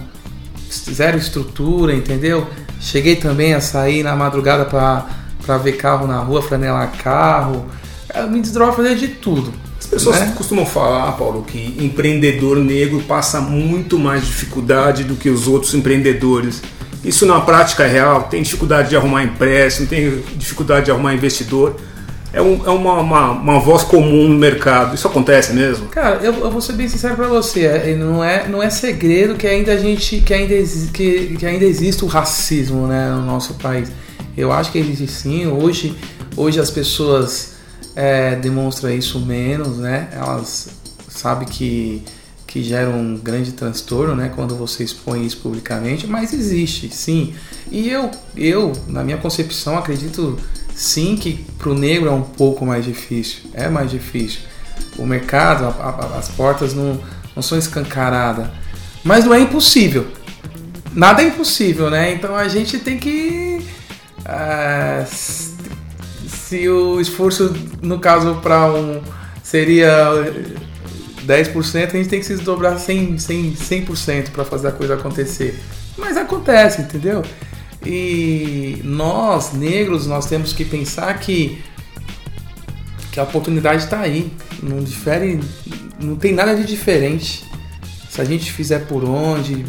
zero 0.71 1.17
estrutura, 1.17 1.95
entendeu? 1.95 2.47
Cheguei 2.81 3.17
também 3.17 3.55
a 3.55 3.61
sair 3.61 4.03
na 4.03 4.15
madrugada 4.15 4.65
para 4.65 5.59
ver 5.59 5.77
carro 5.77 6.07
na 6.07 6.19
rua, 6.19 6.43
franelar 6.43 6.93
carro. 7.03 7.67
Eu 8.15 8.29
me 8.29 8.41
desdroga 8.41 8.73
fazer 8.73 8.97
de 8.97 9.09
tudo. 9.09 9.53
As 9.79 9.87
pessoas 9.87 10.21
né? 10.21 10.35
costumam 10.37 10.67
falar, 10.67 11.13
Paulo, 11.13 11.43
que 11.43 11.77
empreendedor 11.79 12.57
negro 12.57 13.03
passa 13.03 13.41
muito 13.41 13.99
mais 13.99 14.27
dificuldade 14.27 15.05
do 15.05 15.15
que 15.15 15.29
os 15.29 15.47
outros 15.47 15.75
empreendedores. 15.75 16.63
Isso 17.05 17.25
na 17.27 17.41
prática 17.41 17.85
é 17.85 17.89
real? 17.89 18.25
Tem 18.25 18.43
dificuldade 18.43 18.89
de 18.89 18.97
arrumar 18.97 19.23
empréstimo, 19.23 19.87
tem 19.87 20.23
dificuldade 20.37 20.87
de 20.87 20.91
arrumar 20.91 21.15
investidor 21.15 21.77
é, 22.37 22.43
um, 22.43 22.67
é 22.67 22.71
uma, 22.71 23.01
uma, 23.01 23.31
uma, 23.31 23.59
voz 23.59 23.83
comum 23.83 24.29
no 24.29 24.39
mercado. 24.39 24.95
Isso 24.95 25.09
acontece 25.09 25.55
mesmo? 25.55 25.87
Cara, 25.87 26.17
eu, 26.17 26.35
eu 26.35 26.51
vou 26.51 26.61
ser 26.61 26.75
bem 26.75 26.87
sincero 26.87 27.17
para 27.17 27.27
você. 27.29 27.65
É, 27.65 27.97
não, 27.97 28.23
é, 28.23 28.47
não 28.47 28.63
é 28.63 28.69
segredo 28.69 29.37
que 29.37 29.47
ainda 29.47 29.73
a 29.73 29.79
gente 29.79 30.21
que 30.21 30.35
ainda, 30.35 30.55
que, 30.93 31.37
que 31.39 31.47
ainda 31.47 31.65
existe 31.65 32.05
o 32.05 32.07
racismo 32.07 32.87
né, 32.87 33.09
no 33.11 33.23
nosso 33.23 33.55
país. 33.55 33.91
Eu 34.37 34.53
acho 34.53 34.71
que 34.71 34.79
existe 34.79 35.09
sim. 35.09 35.47
Hoje, 35.47 35.97
hoje 36.37 36.61
as 36.61 36.71
pessoas 36.71 37.55
é, 37.95 38.37
demonstram 38.37 38.91
isso 38.91 39.19
menos, 39.21 39.79
né? 39.79 40.09
Elas 40.13 40.69
sabem 41.09 41.49
que 41.49 42.03
que 42.57 42.63
gera 42.63 42.89
um 42.89 43.19
grande 43.19 43.53
transtorno, 43.53 44.15
né, 44.15 44.33
quando 44.35 44.57
você 44.57 44.83
expõe 44.83 45.27
isso 45.27 45.37
publicamente, 45.37 46.07
mas 46.07 46.33
existe, 46.33 46.89
sim. 46.89 47.35
E 47.71 47.91
eu, 47.91 48.11
eu 48.35 48.73
na 48.89 49.05
minha 49.05 49.19
concepção, 49.19 49.77
acredito 49.77 50.39
Sim, 50.75 51.17
que 51.17 51.47
para 51.59 51.71
o 51.71 51.75
negro 51.75 52.11
é 52.11 52.13
um 52.13 52.23
pouco 52.23 52.67
mais 52.67 52.85
difícil, 52.85 53.51
é 53.55 53.67
mais 53.67 53.91
difícil. 53.91 54.41
O 54.99 55.07
mercado, 55.07 55.65
a, 55.65 55.69
a, 55.69 56.19
as 56.19 56.29
portas 56.29 56.75
não, 56.75 57.01
não 57.35 57.43
são 57.43 57.57
escancaradas, 57.57 58.49
mas 59.03 59.25
não 59.25 59.33
é 59.33 59.41
impossível. 59.41 60.07
Nada 60.93 61.23
é 61.23 61.29
impossível, 61.29 61.89
né? 61.89 62.13
Então 62.13 62.37
a 62.37 62.47
gente 62.47 62.79
tem 62.79 62.99
que. 62.99 63.67
Uh, 64.21 65.07
se 66.29 66.69
o 66.69 67.01
esforço, 67.01 67.55
no 67.81 67.99
caso, 67.99 68.35
para 68.43 68.67
um 68.71 69.01
seria 69.43 70.13
10%, 71.27 71.89
a 71.89 71.97
gente 71.97 72.09
tem 72.09 72.21
que 72.21 72.27
se 72.27 72.35
desdobrar 72.35 72.77
100%, 72.77 73.17
100%, 73.17 73.97
100 73.97 74.23
para 74.25 74.45
fazer 74.45 74.69
a 74.69 74.73
coisa 74.73 74.95
acontecer. 74.95 75.59
Mas 75.97 76.17
acontece, 76.17 76.83
entendeu? 76.83 77.23
E 77.85 78.81
nós, 78.85 79.53
negros, 79.53 80.07
nós 80.07 80.27
temos 80.27 80.53
que 80.53 80.65
pensar 80.65 81.19
que, 81.19 81.63
que 83.13 83.21
a 83.21 83.23
oportunidade 83.23 83.85
está 83.85 84.01
aí. 84.01 84.33
Não 84.63 84.83
difere, 84.83 85.41
não 86.01 86.17
tem 86.17 86.33
nada 86.33 86.55
de 86.55 86.65
diferente. 86.65 87.45
Se 88.11 88.21
a 88.21 88.25
gente 88.25 88.53
fizer 88.53 88.87
por 88.87 89.05
onde, 89.05 89.65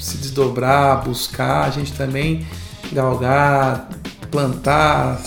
se 0.00 0.16
desdobrar, 0.16 1.04
buscar, 1.04 1.66
a 1.66 1.70
gente 1.70 1.92
também 1.92 2.46
galgar, 2.92 3.88
plantar, 4.30 5.20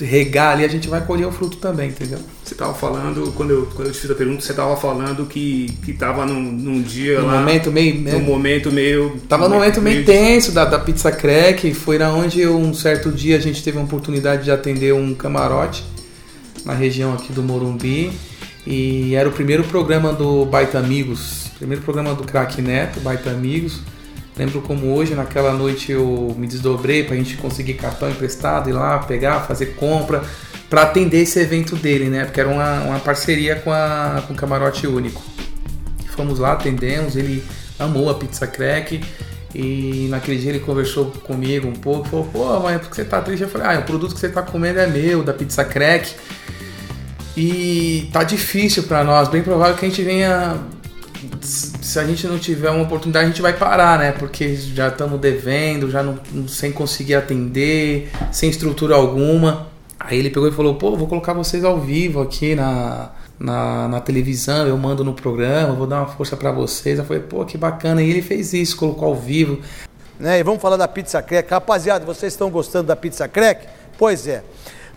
regar 0.00 0.54
ali, 0.54 0.64
a 0.64 0.68
gente 0.68 0.88
vai 0.88 1.04
colher 1.04 1.26
o 1.26 1.32
fruto 1.32 1.58
também, 1.58 1.90
entendeu? 1.90 2.20
Você 2.46 2.54
estava 2.54 2.72
falando, 2.72 3.32
quando 3.32 3.50
eu, 3.50 3.68
quando 3.74 3.88
eu 3.88 3.92
te 3.92 3.98
fiz 3.98 4.08
a 4.08 4.14
pergunta, 4.14 4.40
você 4.40 4.52
estava 4.52 4.76
falando 4.76 5.26
que, 5.26 5.66
que 5.84 5.92
tava 5.92 6.24
num, 6.24 6.40
num 6.40 6.80
dia 6.80 7.20
num 7.20 7.26
lá... 7.26 7.40
Momento 7.40 7.72
meio, 7.72 8.00
num 8.00 8.20
momento 8.20 8.70
meio... 8.70 9.16
Tava 9.28 9.48
num 9.48 9.56
momento 9.56 9.82
meio, 9.82 9.96
meio 9.96 10.06
tenso 10.06 10.52
da, 10.52 10.64
da 10.64 10.78
Pizza 10.78 11.10
Crack, 11.10 11.74
foi 11.74 11.98
na 11.98 12.12
onde 12.12 12.46
um 12.46 12.72
certo 12.72 13.10
dia 13.10 13.36
a 13.36 13.40
gente 13.40 13.64
teve 13.64 13.78
a 13.78 13.82
oportunidade 13.82 14.44
de 14.44 14.52
atender 14.52 14.94
um 14.94 15.12
camarote 15.12 15.84
na 16.64 16.72
região 16.72 17.12
aqui 17.14 17.32
do 17.32 17.42
Morumbi 17.42 18.12
e 18.64 19.16
era 19.16 19.28
o 19.28 19.32
primeiro 19.32 19.64
programa 19.64 20.12
do 20.12 20.44
Baita 20.44 20.78
Amigos, 20.78 21.50
primeiro 21.58 21.82
programa 21.82 22.14
do 22.14 22.22
Crack 22.22 22.62
Neto, 22.62 23.00
Baita 23.00 23.28
Amigos, 23.28 23.80
Lembro 24.38 24.60
como 24.60 24.94
hoje, 24.94 25.14
naquela 25.14 25.54
noite, 25.54 25.90
eu 25.90 26.34
me 26.36 26.46
desdobrei 26.46 27.02
para 27.02 27.14
a 27.14 27.16
gente 27.16 27.38
conseguir 27.38 27.72
cartão 27.74 28.10
emprestado, 28.10 28.68
ir 28.68 28.74
lá, 28.74 28.98
pegar, 28.98 29.40
fazer 29.40 29.76
compra, 29.76 30.22
para 30.68 30.82
atender 30.82 31.22
esse 31.22 31.38
evento 31.38 31.76
dele, 31.76 32.06
né? 32.06 32.24
Porque 32.24 32.40
era 32.40 32.48
uma, 32.48 32.80
uma 32.82 32.98
parceria 32.98 33.56
com, 33.56 33.72
a, 33.72 34.22
com 34.26 34.32
o 34.32 34.36
Camarote 34.36 34.86
Único. 34.86 35.22
Fomos 36.08 36.38
lá, 36.38 36.52
atendemos, 36.52 37.16
ele 37.16 37.44
amou 37.78 38.10
a 38.10 38.14
pizza 38.14 38.46
crack. 38.46 39.00
E 39.54 40.06
naquele 40.10 40.38
dia 40.38 40.50
ele 40.50 40.60
conversou 40.60 41.06
comigo 41.06 41.66
um 41.66 41.72
pouco, 41.72 42.08
falou, 42.08 42.26
pô, 42.26 42.60
mãe, 42.60 42.78
por 42.78 42.90
que 42.90 42.96
você 42.96 43.04
tá 43.04 43.22
triste? 43.22 43.42
Eu 43.42 43.48
falei, 43.48 43.76
ah, 43.76 43.80
o 43.80 43.84
produto 43.84 44.14
que 44.14 44.20
você 44.20 44.28
tá 44.28 44.42
comendo 44.42 44.78
é 44.78 44.86
meu, 44.86 45.22
da 45.22 45.32
pizza 45.32 45.64
crack. 45.64 46.14
E 47.36 48.08
tá 48.12 48.22
difícil 48.22 48.82
para 48.84 49.04
nós, 49.04 49.28
bem 49.28 49.42
provável 49.42 49.76
que 49.76 49.84
a 49.84 49.88
gente 49.88 50.02
venha 50.02 50.58
se 51.42 51.98
a 51.98 52.04
gente 52.04 52.26
não 52.26 52.38
tiver 52.38 52.70
uma 52.70 52.82
oportunidade, 52.82 53.26
a 53.26 53.28
gente 53.28 53.42
vai 53.42 53.52
parar, 53.52 53.98
né? 53.98 54.12
Porque 54.12 54.54
já 54.56 54.88
estamos 54.88 55.20
devendo, 55.20 55.90
já 55.90 56.02
não, 56.02 56.18
sem 56.48 56.72
conseguir 56.72 57.14
atender, 57.14 58.10
sem 58.30 58.50
estrutura 58.50 58.94
alguma. 58.94 59.68
Aí 59.98 60.18
ele 60.18 60.30
pegou 60.30 60.48
e 60.48 60.52
falou: 60.52 60.74
pô, 60.74 60.96
vou 60.96 61.06
colocar 61.06 61.32
vocês 61.32 61.64
ao 61.64 61.80
vivo 61.80 62.20
aqui 62.20 62.54
na, 62.54 63.10
na, 63.38 63.88
na 63.88 64.00
televisão, 64.00 64.66
eu 64.66 64.76
mando 64.76 65.02
no 65.02 65.14
programa, 65.14 65.74
vou 65.74 65.86
dar 65.86 66.00
uma 66.00 66.08
força 66.08 66.36
para 66.36 66.52
vocês. 66.52 66.98
Eu 66.98 67.04
falei: 67.04 67.22
pô, 67.22 67.44
que 67.44 67.56
bacana. 67.56 68.02
E 68.02 68.10
ele 68.10 68.22
fez 68.22 68.52
isso, 68.52 68.76
colocou 68.76 69.08
ao 69.08 69.14
vivo. 69.14 69.60
Né? 70.18 70.38
E 70.38 70.42
vamos 70.42 70.60
falar 70.60 70.76
da 70.76 70.88
Pizza 70.88 71.20
Crack. 71.22 71.50
Rapaziada, 71.50 72.04
vocês 72.04 72.32
estão 72.32 72.50
gostando 72.50 72.88
da 72.88 72.96
Pizza 72.96 73.26
Crack? 73.28 73.66
Pois 73.98 74.26
é. 74.26 74.42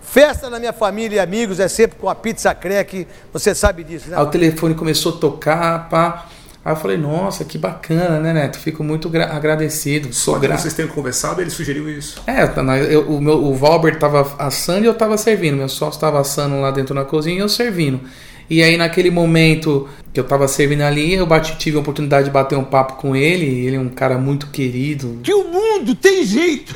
Festa 0.01 0.49
na 0.49 0.57
minha 0.57 0.73
família 0.73 1.17
e 1.17 1.19
amigos 1.19 1.59
é 1.59 1.67
sempre 1.67 1.97
com 1.97 2.09
a 2.09 2.15
Pizza 2.15 2.53
Crack, 2.55 3.05
você 3.31 3.53
sabe 3.53 3.83
disso, 3.83 4.09
né? 4.09 4.17
Aí 4.17 4.23
o 4.23 4.27
telefone 4.27 4.73
começou 4.73 5.13
a 5.13 5.17
tocar, 5.17 5.87
pá. 5.87 6.25
Aí 6.63 6.73
eu 6.73 6.75
falei, 6.75 6.97
nossa, 6.97 7.45
que 7.45 7.57
bacana, 7.57 8.19
né, 8.19 8.33
Neto? 8.33 8.59
Fico 8.59 8.83
muito 8.83 9.09
agradecido. 9.17 10.13
Sou 10.13 10.37
grato. 10.37 10.61
vocês 10.61 10.73
tenham 10.73 10.89
conversado, 10.89 11.41
ele 11.41 11.49
sugeriu 11.49 11.89
isso. 11.89 12.21
É, 12.27 12.43
eu, 12.89 13.09
o, 13.09 13.21
meu, 13.21 13.43
o 13.43 13.55
Valber 13.55 13.97
tava 13.97 14.35
assando 14.37 14.83
e 14.83 14.87
eu 14.87 14.93
tava 14.93 15.17
servindo. 15.17 15.55
Meu 15.55 15.69
sócio 15.69 15.97
estava 15.97 16.19
assando 16.19 16.59
lá 16.59 16.69
dentro 16.69 16.93
na 16.93 17.05
cozinha 17.05 17.37
e 17.37 17.39
eu 17.39 17.49
servindo. 17.49 18.01
E 18.49 18.61
aí, 18.63 18.75
naquele 18.77 19.11
momento 19.11 19.87
que 20.11 20.19
eu 20.19 20.23
tava 20.23 20.47
servindo 20.47 20.81
ali, 20.81 21.13
eu 21.13 21.25
bati, 21.25 21.55
tive 21.57 21.77
a 21.77 21.79
oportunidade 21.79 22.25
de 22.25 22.31
bater 22.31 22.57
um 22.57 22.63
papo 22.63 22.95
com 22.95 23.15
ele. 23.15 23.45
Ele 23.45 23.75
é 23.75 23.79
um 23.79 23.89
cara 23.89 24.17
muito 24.17 24.47
querido. 24.47 25.19
Que 25.23 25.33
o 25.33 25.45
mundo 25.45 25.95
tem 25.95 26.25
jeito! 26.25 26.75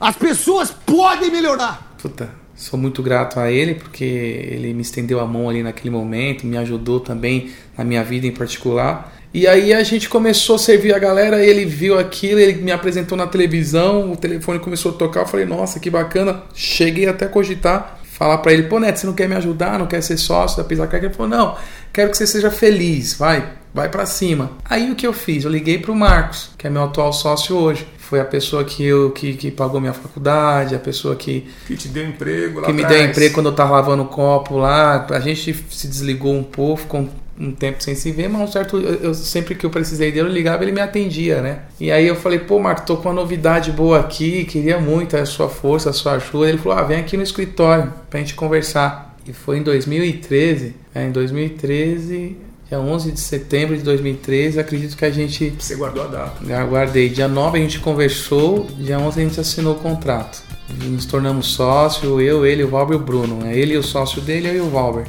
As 0.00 0.16
pessoas 0.16 0.70
podem 0.70 1.30
melhorar! 1.30 1.94
Puta, 2.00 2.30
sou 2.54 2.78
muito 2.78 3.02
grato 3.02 3.40
a 3.40 3.50
ele 3.50 3.74
porque 3.74 4.04
ele 4.04 4.72
me 4.72 4.82
estendeu 4.82 5.20
a 5.20 5.26
mão 5.26 5.48
ali 5.48 5.62
naquele 5.62 5.90
momento, 5.90 6.46
me 6.46 6.56
ajudou 6.56 7.00
também 7.00 7.50
na 7.76 7.84
minha 7.84 8.02
vida 8.04 8.26
em 8.26 8.32
particular. 8.32 9.12
E 9.32 9.48
aí 9.48 9.74
a 9.74 9.82
gente 9.82 10.08
começou 10.08 10.54
a 10.54 10.58
servir 10.60 10.94
a 10.94 10.98
galera, 10.98 11.44
ele 11.44 11.64
viu 11.64 11.98
aquilo, 11.98 12.38
ele 12.38 12.62
me 12.62 12.70
apresentou 12.70 13.18
na 13.18 13.26
televisão, 13.26 14.12
o 14.12 14.16
telefone 14.16 14.60
começou 14.60 14.92
a 14.92 14.94
tocar, 14.94 15.22
eu 15.22 15.26
falei, 15.26 15.44
nossa, 15.44 15.80
que 15.80 15.90
bacana. 15.90 16.44
Cheguei 16.54 17.08
até 17.08 17.24
a 17.24 17.28
cogitar, 17.28 17.98
falar 18.04 18.38
para 18.38 18.52
ele, 18.52 18.64
pô 18.64 18.78
Neto, 18.78 19.00
você 19.00 19.06
não 19.06 19.14
quer 19.14 19.28
me 19.28 19.34
ajudar, 19.34 19.76
não 19.76 19.86
quer 19.88 20.00
ser 20.02 20.16
sócio 20.16 20.56
da 20.56 20.62
Pizza 20.62 20.86
Crack? 20.86 21.06
Ele 21.06 21.14
falou, 21.14 21.28
não, 21.28 21.56
quero 21.92 22.12
que 22.12 22.16
você 22.16 22.28
seja 22.28 22.48
feliz, 22.48 23.14
vai, 23.14 23.44
vai 23.74 23.88
para 23.88 24.06
cima. 24.06 24.52
Aí 24.64 24.90
o 24.90 24.94
que 24.94 25.06
eu 25.06 25.12
fiz? 25.12 25.44
Eu 25.44 25.50
liguei 25.50 25.78
pro 25.78 25.94
Marcos, 25.94 26.50
que 26.56 26.66
é 26.66 26.70
meu 26.70 26.84
atual 26.84 27.12
sócio 27.12 27.56
hoje 27.56 27.86
foi 28.04 28.20
a 28.20 28.24
pessoa 28.24 28.62
que 28.64 28.84
eu 28.84 29.10
que, 29.10 29.34
que 29.34 29.50
pagou 29.50 29.80
minha 29.80 29.92
faculdade, 29.92 30.74
a 30.74 30.78
pessoa 30.78 31.16
que 31.16 31.46
que 31.66 31.76
te 31.76 31.88
deu 31.88 32.06
emprego 32.06 32.60
lá 32.60 32.66
que 32.66 32.72
atrás. 32.72 32.92
me 32.92 32.98
deu 32.98 33.10
emprego 33.10 33.34
quando 33.34 33.46
eu 33.46 33.54
tava 33.54 33.72
lavando 33.72 34.02
o 34.02 34.06
copo 34.06 34.56
lá. 34.56 35.06
A 35.10 35.20
gente 35.20 35.54
se 35.70 35.88
desligou 35.88 36.34
um 36.34 36.44
pouco, 36.44 36.82
ficou 36.82 37.08
um 37.36 37.50
tempo 37.50 37.82
sem 37.82 37.96
se 37.96 38.12
ver, 38.12 38.28
mas 38.28 38.42
um 38.42 38.52
certo 38.52 38.76
eu, 38.76 38.94
eu, 38.96 39.14
sempre 39.14 39.56
que 39.56 39.66
eu 39.66 39.70
precisei 39.70 40.12
dele, 40.12 40.28
eu 40.28 40.32
ligava, 40.32 40.62
ele 40.62 40.70
me 40.70 40.80
atendia, 40.80 41.40
né? 41.40 41.62
E 41.80 41.90
aí 41.90 42.06
eu 42.06 42.14
falei: 42.14 42.38
"Pô, 42.38 42.60
Marco, 42.60 42.86
tô 42.86 42.96
com 42.96 43.08
uma 43.08 43.14
novidade 43.14 43.72
boa 43.72 44.00
aqui, 44.00 44.44
queria 44.44 44.78
muito 44.78 45.16
a 45.16 45.26
sua 45.26 45.48
força, 45.48 45.90
a 45.90 45.92
sua 45.92 46.12
ajuda". 46.12 46.48
Ele 46.48 46.58
falou: 46.58 46.78
"Ah, 46.78 46.82
vem 46.82 47.00
aqui 47.00 47.16
no 47.16 47.22
escritório 47.22 47.92
pra 48.08 48.20
gente 48.20 48.34
conversar". 48.34 49.16
E 49.26 49.32
foi 49.32 49.58
em 49.58 49.62
2013, 49.62 50.76
é, 50.94 51.06
em 51.06 51.10
2013 51.10 52.36
Dia 52.68 52.80
11 52.80 53.12
de 53.12 53.20
setembro 53.20 53.76
de 53.76 53.82
2013, 53.82 54.58
acredito 54.58 54.96
que 54.96 55.04
a 55.04 55.10
gente. 55.10 55.54
Você 55.58 55.74
guardou 55.76 56.04
a 56.04 56.06
data? 56.06 56.44
Já 56.46 56.64
guardei. 56.64 57.08
Dia 57.10 57.28
9 57.28 57.58
a 57.58 57.60
gente 57.60 57.78
conversou, 57.78 58.66
dia 58.78 58.98
11 58.98 59.20
a 59.20 59.24
gente 59.24 59.40
assinou 59.40 59.74
o 59.74 59.78
contrato. 59.78 60.42
Nos 60.82 61.04
tornamos 61.04 61.48
sócio, 61.48 62.20
eu, 62.20 62.46
ele, 62.46 62.64
o 62.64 62.68
Valber 62.68 62.96
e 62.96 63.00
o 63.00 63.04
Bruno. 63.04 63.46
É 63.46 63.56
ele 63.56 63.74
e 63.74 63.76
o 63.76 63.82
sócio 63.82 64.22
dele, 64.22 64.48
eu 64.48 64.56
e 64.56 64.60
o 64.60 64.70
Valber. 64.70 65.06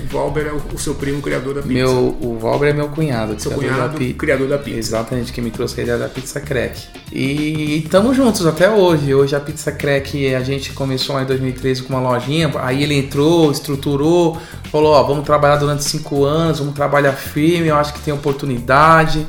O 0.00 0.06
Valber 0.06 0.46
é 0.46 0.52
o, 0.52 0.62
o, 0.74 0.78
seu 0.78 0.94
primo 0.94 1.20
criador 1.20 1.54
da 1.54 1.62
pizza. 1.62 1.74
Meu, 1.74 2.16
o 2.20 2.38
Valber 2.38 2.70
é 2.70 2.72
meu 2.72 2.88
cunhado. 2.88 3.40
Seu 3.40 3.50
cunhado, 3.50 3.98
da 3.98 4.14
criador 4.14 4.48
da 4.48 4.58
pizza. 4.58 4.78
Exatamente, 4.78 5.32
que 5.32 5.40
me 5.40 5.50
trouxe 5.50 5.80
a 5.80 5.82
ideia 5.82 5.98
da 5.98 6.08
Pizza 6.08 6.40
Crack. 6.40 6.86
E 7.12 7.82
estamos 7.84 8.16
juntos 8.16 8.46
até 8.46 8.70
hoje. 8.70 9.12
Hoje 9.12 9.34
a 9.34 9.40
Pizza 9.40 9.72
Crack, 9.72 10.34
a 10.34 10.40
gente 10.40 10.72
começou 10.72 11.16
lá 11.16 11.22
em 11.22 11.26
2013 11.26 11.82
com 11.82 11.94
uma 11.94 12.00
lojinha, 12.00 12.50
aí 12.60 12.82
ele 12.82 12.94
entrou, 12.94 13.50
estruturou, 13.50 14.38
falou, 14.70 14.92
ó, 14.92 15.02
vamos 15.02 15.24
trabalhar 15.24 15.56
durante 15.56 15.82
cinco 15.82 16.24
anos, 16.24 16.60
vamos 16.60 16.74
trabalhar 16.74 17.12
firme, 17.12 17.68
eu 17.68 17.76
acho 17.76 17.92
que 17.92 18.00
tem 18.00 18.14
oportunidade. 18.14 19.26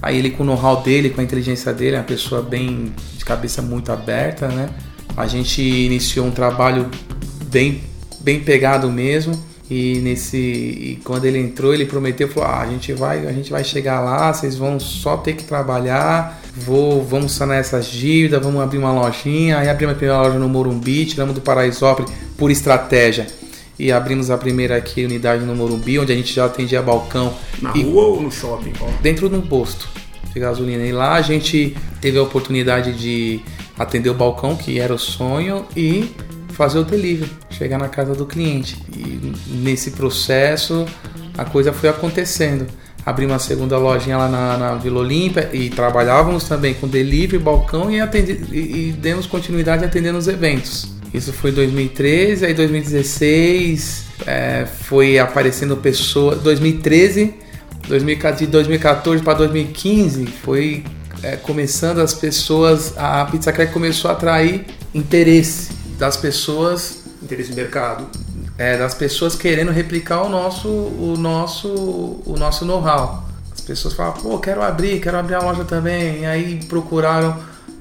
Aí 0.00 0.18
ele 0.18 0.30
com 0.30 0.42
o 0.42 0.46
know-how 0.46 0.82
dele, 0.82 1.10
com 1.10 1.20
a 1.20 1.24
inteligência 1.24 1.72
dele, 1.72 1.96
é 1.96 1.98
uma 1.98 2.04
pessoa 2.04 2.40
bem 2.40 2.92
de 3.16 3.24
cabeça 3.24 3.62
muito 3.62 3.90
aberta, 3.90 4.46
né? 4.48 4.68
A 5.16 5.26
gente 5.26 5.62
iniciou 5.62 6.26
um 6.26 6.30
trabalho 6.30 6.88
bem, 7.50 7.82
bem 8.20 8.40
pegado 8.40 8.90
mesmo 8.90 9.53
e 9.70 9.98
nesse 10.00 10.36
e 10.36 11.00
quando 11.04 11.24
ele 11.24 11.38
entrou, 11.38 11.72
ele 11.72 11.86
prometeu, 11.86 12.28
falou: 12.28 12.48
ah, 12.48 12.60
a 12.60 12.66
gente 12.66 12.92
vai, 12.92 13.26
a 13.26 13.32
gente 13.32 13.50
vai 13.50 13.64
chegar 13.64 14.00
lá, 14.00 14.32
vocês 14.32 14.56
vão 14.56 14.78
só 14.78 15.16
ter 15.16 15.34
que 15.34 15.44
trabalhar, 15.44 16.40
vou, 16.54 17.02
vamos 17.02 17.32
sanar 17.32 17.58
essas 17.58 17.86
dívidas, 17.86 18.42
vamos 18.42 18.60
abrir 18.60 18.78
uma 18.78 18.92
lojinha. 18.92 19.58
Aí 19.58 19.68
abrimos 19.68 19.94
a 19.94 19.98
primeira 19.98 20.22
loja 20.22 20.38
no 20.38 20.48
Morumbi, 20.48 21.06
tiramos 21.06 21.34
do 21.34 21.40
Paraisópolis 21.40 22.12
por 22.36 22.50
estratégia. 22.50 23.26
E 23.76 23.90
abrimos 23.90 24.30
a 24.30 24.38
primeira 24.38 24.76
aqui 24.76 25.04
unidade 25.04 25.44
no 25.44 25.56
Morumbi, 25.56 25.98
onde 25.98 26.12
a 26.12 26.16
gente 26.16 26.32
já 26.32 26.44
atendia 26.44 26.80
balcão. 26.80 27.34
Na 27.60 27.72
e, 27.74 27.82
rua 27.82 28.04
ou 28.04 28.22
no 28.22 28.30
shopping? 28.30 28.72
Dentro 29.02 29.28
de 29.28 29.34
um 29.34 29.40
posto 29.40 29.88
de 30.32 30.38
gasolina. 30.38 30.84
E 30.84 30.92
lá 30.92 31.14
a 31.14 31.22
gente 31.22 31.74
teve 32.00 32.18
a 32.18 32.22
oportunidade 32.22 32.92
de 32.92 33.40
atender 33.78 34.10
o 34.10 34.14
balcão, 34.14 34.54
que 34.54 34.78
era 34.78 34.94
o 34.94 34.98
sonho, 34.98 35.64
e 35.76 36.10
fazer 36.54 36.78
o 36.78 36.84
delivery, 36.84 37.30
chegar 37.50 37.78
na 37.78 37.88
casa 37.88 38.14
do 38.14 38.24
cliente. 38.24 38.78
E 38.96 39.32
nesse 39.48 39.90
processo 39.92 40.86
a 41.36 41.44
coisa 41.44 41.72
foi 41.72 41.88
acontecendo. 41.88 42.66
Abri 43.04 43.26
uma 43.26 43.38
segunda 43.38 43.76
lojinha 43.76 44.16
lá 44.16 44.28
na, 44.28 44.56
na 44.56 44.74
Vila 44.76 45.00
Olímpia 45.00 45.50
e 45.52 45.68
trabalhávamos 45.68 46.44
também 46.44 46.72
com 46.72 46.88
delivery, 46.88 47.38
balcão 47.38 47.90
e, 47.90 48.00
atendi, 48.00 48.40
e, 48.50 48.88
e 48.88 48.92
demos 48.92 49.26
continuidade 49.26 49.84
atendendo 49.84 50.16
os 50.16 50.26
eventos. 50.26 50.88
Isso 51.12 51.32
foi 51.32 51.52
2013, 51.52 52.46
aí 52.46 52.54
2016 52.54 54.04
é, 54.26 54.66
foi 54.66 55.18
aparecendo 55.18 55.76
pessoas. 55.76 56.40
2013, 56.40 57.34
de 58.38 58.46
2014 58.46 59.22
para 59.22 59.34
2015 59.34 60.26
foi 60.26 60.82
é, 61.22 61.36
começando 61.36 61.98
as 61.98 62.14
pessoas. 62.14 62.96
A 62.96 63.24
Pizza 63.26 63.52
Crack 63.52 63.72
começou 63.72 64.10
a 64.10 64.14
atrair 64.14 64.64
interesse 64.94 65.83
das 65.98 66.16
pessoas 66.16 67.04
interesse 67.22 67.50
de 67.50 67.56
mercado 67.56 68.06
é, 68.56 68.76
das 68.76 68.94
pessoas 68.94 69.34
querendo 69.34 69.70
replicar 69.70 70.22
o 70.22 70.28
nosso 70.28 70.68
o 70.68 71.16
nosso 71.18 71.68
o 72.24 72.36
nosso 72.38 72.64
know-how. 72.64 73.24
As 73.52 73.60
pessoas 73.60 73.94
falam 73.94 74.12
pô 74.14 74.38
quero 74.38 74.62
abrir 74.62 75.00
quero 75.00 75.18
abrir 75.18 75.34
a 75.34 75.40
loja 75.40 75.64
também. 75.64 76.20
E 76.20 76.26
aí 76.26 76.60
procuraram. 76.68 77.36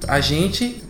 A 0.08 0.20
gente 0.20 0.84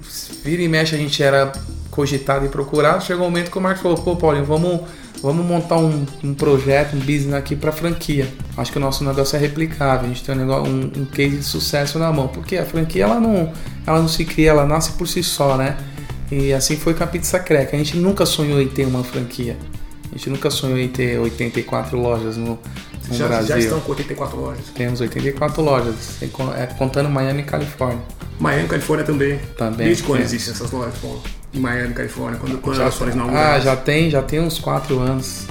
vira 0.43 0.61
e 0.61 0.67
mexe 0.67 0.95
a 0.95 0.97
gente 0.97 1.21
era 1.21 1.51
cogitado 1.91 2.45
e 2.45 2.49
procurado 2.49 3.03
chegou 3.03 3.27
um 3.27 3.29
momento 3.29 3.51
que 3.51 3.57
o 3.57 3.61
Marcos 3.61 3.83
falou 3.83 3.97
pô 3.99 4.15
Paulinho 4.15 4.45
vamos 4.45 4.81
vamos 5.21 5.45
montar 5.45 5.77
um, 5.77 6.05
um 6.23 6.33
projeto 6.33 6.95
um 6.95 6.99
business 6.99 7.33
aqui 7.33 7.55
para 7.55 7.71
franquia. 7.71 8.27
Acho 8.57 8.71
que 8.71 8.77
o 8.77 8.81
nosso 8.81 9.03
negócio 9.03 9.35
é 9.35 9.39
replicável 9.39 10.05
a 10.05 10.07
gente 10.07 10.23
tem 10.23 10.33
um, 10.33 10.37
negócio, 10.37 10.71
um, 10.71 10.91
um 11.01 11.05
case 11.05 11.37
de 11.37 11.43
sucesso 11.43 11.99
na 11.99 12.11
mão. 12.11 12.29
Porque 12.29 12.57
a 12.57 12.65
franquia 12.65 13.03
ela 13.03 13.19
não 13.19 13.51
ela 13.85 13.99
não 13.99 14.07
se 14.07 14.23
cria 14.23 14.51
ela 14.51 14.65
nasce 14.65 14.93
por 14.93 15.07
si 15.07 15.21
só 15.21 15.57
né 15.57 15.77
e 16.33 16.53
assim 16.53 16.75
foi 16.75 16.93
com 16.93 17.03
a 17.03 17.07
Pizza 17.07 17.39
Crack. 17.39 17.75
A 17.75 17.77
gente 17.77 17.97
nunca 17.97 18.25
sonhou 18.25 18.61
em 18.61 18.67
ter 18.67 18.85
uma 18.85 19.03
franquia. 19.03 19.57
A 20.11 20.17
gente 20.17 20.29
nunca 20.29 20.49
sonhou 20.49 20.77
em 20.77 20.87
ter 20.87 21.19
84 21.19 21.99
lojas 21.99 22.37
no, 22.37 22.59
no 23.07 23.15
já, 23.15 23.27
Brasil. 23.27 23.47
Já 23.47 23.59
estão 23.59 23.79
com 23.79 23.91
84 23.91 24.39
lojas? 24.39 24.65
Temos 24.75 25.01
84 25.01 25.61
lojas, 25.61 26.21
é, 26.21 26.65
contando 26.77 27.09
Miami 27.09 27.41
e 27.41 27.45
Califórnia. 27.45 28.01
Miami 28.39 28.65
e 28.65 28.67
Califórnia 28.67 29.05
também? 29.05 29.39
Também. 29.57 29.87
Desde 29.87 30.03
quando 30.03 30.21
existem 30.21 30.53
essas 30.53 30.71
lojas, 30.71 30.95
Paulo? 30.99 31.21
Em 31.53 31.59
Miami, 31.59 31.93
Califórnia, 31.93 32.39
quando, 32.39 32.59
quando 32.59 32.75
já, 32.75 32.83
elas 32.83 32.95
foram 32.95 33.11
inauguradas? 33.11 33.55
Ah, 33.55 33.59
já 33.59 33.75
tem, 33.75 34.09
já 34.09 34.21
tem 34.21 34.39
uns 34.39 34.59
4 34.59 34.99
anos. 34.99 35.47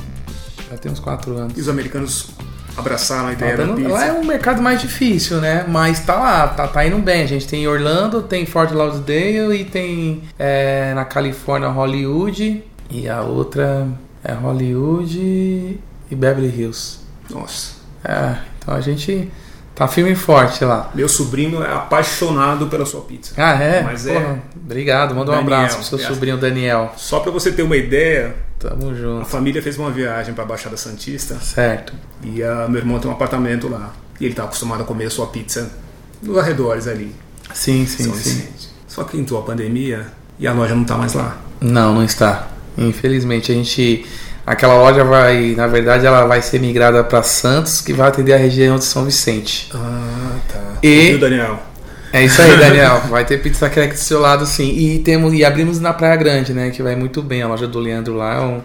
Já 0.70 0.76
tem 0.76 0.92
uns 0.92 1.00
4 1.00 1.36
anos. 1.36 1.56
E 1.56 1.60
os 1.60 1.68
americanos 1.68 2.30
abraçaram 2.76 3.28
a 3.28 3.32
ideia 3.32 3.56
tá 3.56 3.62
dando, 3.62 3.70
da 3.70 3.76
pizza. 3.76 3.92
Lá 3.92 4.06
é 4.06 4.12
um 4.12 4.24
mercado 4.24 4.62
mais 4.62 4.80
difícil, 4.80 5.40
né? 5.40 5.64
Mas 5.68 6.00
tá 6.00 6.14
lá, 6.16 6.48
tá, 6.48 6.66
tá 6.68 6.86
indo 6.86 6.98
bem. 6.98 7.22
A 7.22 7.26
gente 7.26 7.46
tem 7.46 7.66
Orlando, 7.66 8.22
tem 8.22 8.46
Fort 8.46 8.70
Lauderdale 8.72 9.60
e 9.60 9.64
tem 9.64 10.22
é, 10.38 10.92
na 10.94 11.04
Califórnia 11.04 11.68
Hollywood 11.68 12.62
e 12.90 13.08
a 13.08 13.22
outra 13.22 13.88
é 14.24 14.32
Hollywood 14.32 15.18
e 15.18 16.14
Beverly 16.14 16.48
Hills. 16.48 16.98
Nossa. 17.30 17.72
É, 18.04 18.36
então 18.58 18.74
a 18.74 18.80
gente 18.80 19.30
tá 19.74 19.88
firme 19.88 20.12
e 20.12 20.16
forte 20.16 20.64
lá. 20.64 20.90
Meu 20.94 21.08
sobrinho 21.08 21.62
é 21.62 21.72
apaixonado 21.72 22.66
pela 22.66 22.84
sua 22.84 23.00
pizza. 23.02 23.34
Ah, 23.36 23.54
é? 23.62 23.82
Mas 23.82 24.06
é 24.06 24.14
Porra, 24.14 24.34
é. 24.34 24.58
Obrigado, 24.64 25.14
manda 25.14 25.32
um 25.32 25.38
abraço 25.38 25.76
pro 25.76 25.84
seu 25.84 25.98
sobrinho 25.98 26.36
Daniel. 26.36 26.92
Só 26.96 27.20
para 27.20 27.32
você 27.32 27.50
ter 27.50 27.62
uma 27.62 27.76
ideia, 27.76 28.34
Tamo 28.62 28.94
junto. 28.94 29.22
A 29.22 29.24
família 29.24 29.60
fez 29.60 29.76
uma 29.76 29.90
viagem 29.90 30.32
para 30.34 30.44
a 30.44 30.46
Baixada 30.46 30.76
Santista. 30.76 31.34
Certo. 31.40 31.92
E 32.22 32.42
a, 32.44 32.68
meu 32.68 32.80
irmão 32.80 33.00
tem 33.00 33.10
um 33.10 33.14
apartamento 33.14 33.68
lá. 33.68 33.92
E 34.20 34.24
ele 34.24 34.34
tá 34.34 34.44
acostumado 34.44 34.82
a 34.82 34.84
comer 34.84 35.06
a 35.06 35.10
sua 35.10 35.26
pizza 35.26 35.72
nos 36.22 36.38
arredores 36.38 36.86
ali. 36.86 37.12
Sim, 37.52 37.84
sim, 37.86 38.04
São 38.04 38.14
sim. 38.14 38.46
Só 38.86 39.02
que 39.02 39.18
entrou 39.18 39.40
a 39.40 39.42
pandemia 39.42 40.06
e 40.38 40.46
a 40.46 40.52
loja 40.52 40.76
não 40.76 40.84
tá 40.84 40.96
mais 40.96 41.12
lá. 41.14 41.38
Não, 41.60 41.92
não 41.92 42.04
está. 42.04 42.48
Infelizmente 42.78 43.50
a 43.50 43.54
gente 43.54 44.06
aquela 44.46 44.74
loja 44.74 45.04
vai, 45.04 45.54
na 45.56 45.66
verdade, 45.66 46.06
ela 46.06 46.24
vai 46.26 46.40
ser 46.40 46.60
migrada 46.60 47.02
para 47.02 47.22
Santos, 47.22 47.80
que 47.80 47.92
vai 47.92 48.08
atender 48.08 48.32
a 48.32 48.36
região 48.36 48.76
de 48.76 48.84
São 48.84 49.04
Vicente. 49.04 49.70
Ah, 49.74 50.36
tá. 50.52 50.78
E 50.82 51.10
Viu, 51.10 51.18
Daniel? 51.18 51.71
É 52.12 52.24
isso 52.24 52.40
aí, 52.42 52.56
Daniel. 52.58 53.00
Vai 53.08 53.24
ter 53.24 53.42
pizza 53.42 53.68
crack 53.70 53.94
do 53.94 53.98
seu 53.98 54.20
lado, 54.20 54.44
sim. 54.46 54.68
E 54.68 54.98
temos 54.98 55.32
e 55.32 55.44
abrimos 55.44 55.80
na 55.80 55.92
Praia 55.92 56.16
Grande, 56.16 56.52
né? 56.52 56.70
Que 56.70 56.82
vai 56.82 56.94
muito 56.94 57.22
bem. 57.22 57.42
A 57.42 57.48
loja 57.48 57.66
do 57.66 57.78
Leandro 57.78 58.14
lá 58.14 58.34
é, 58.34 58.40
um, 58.40 58.60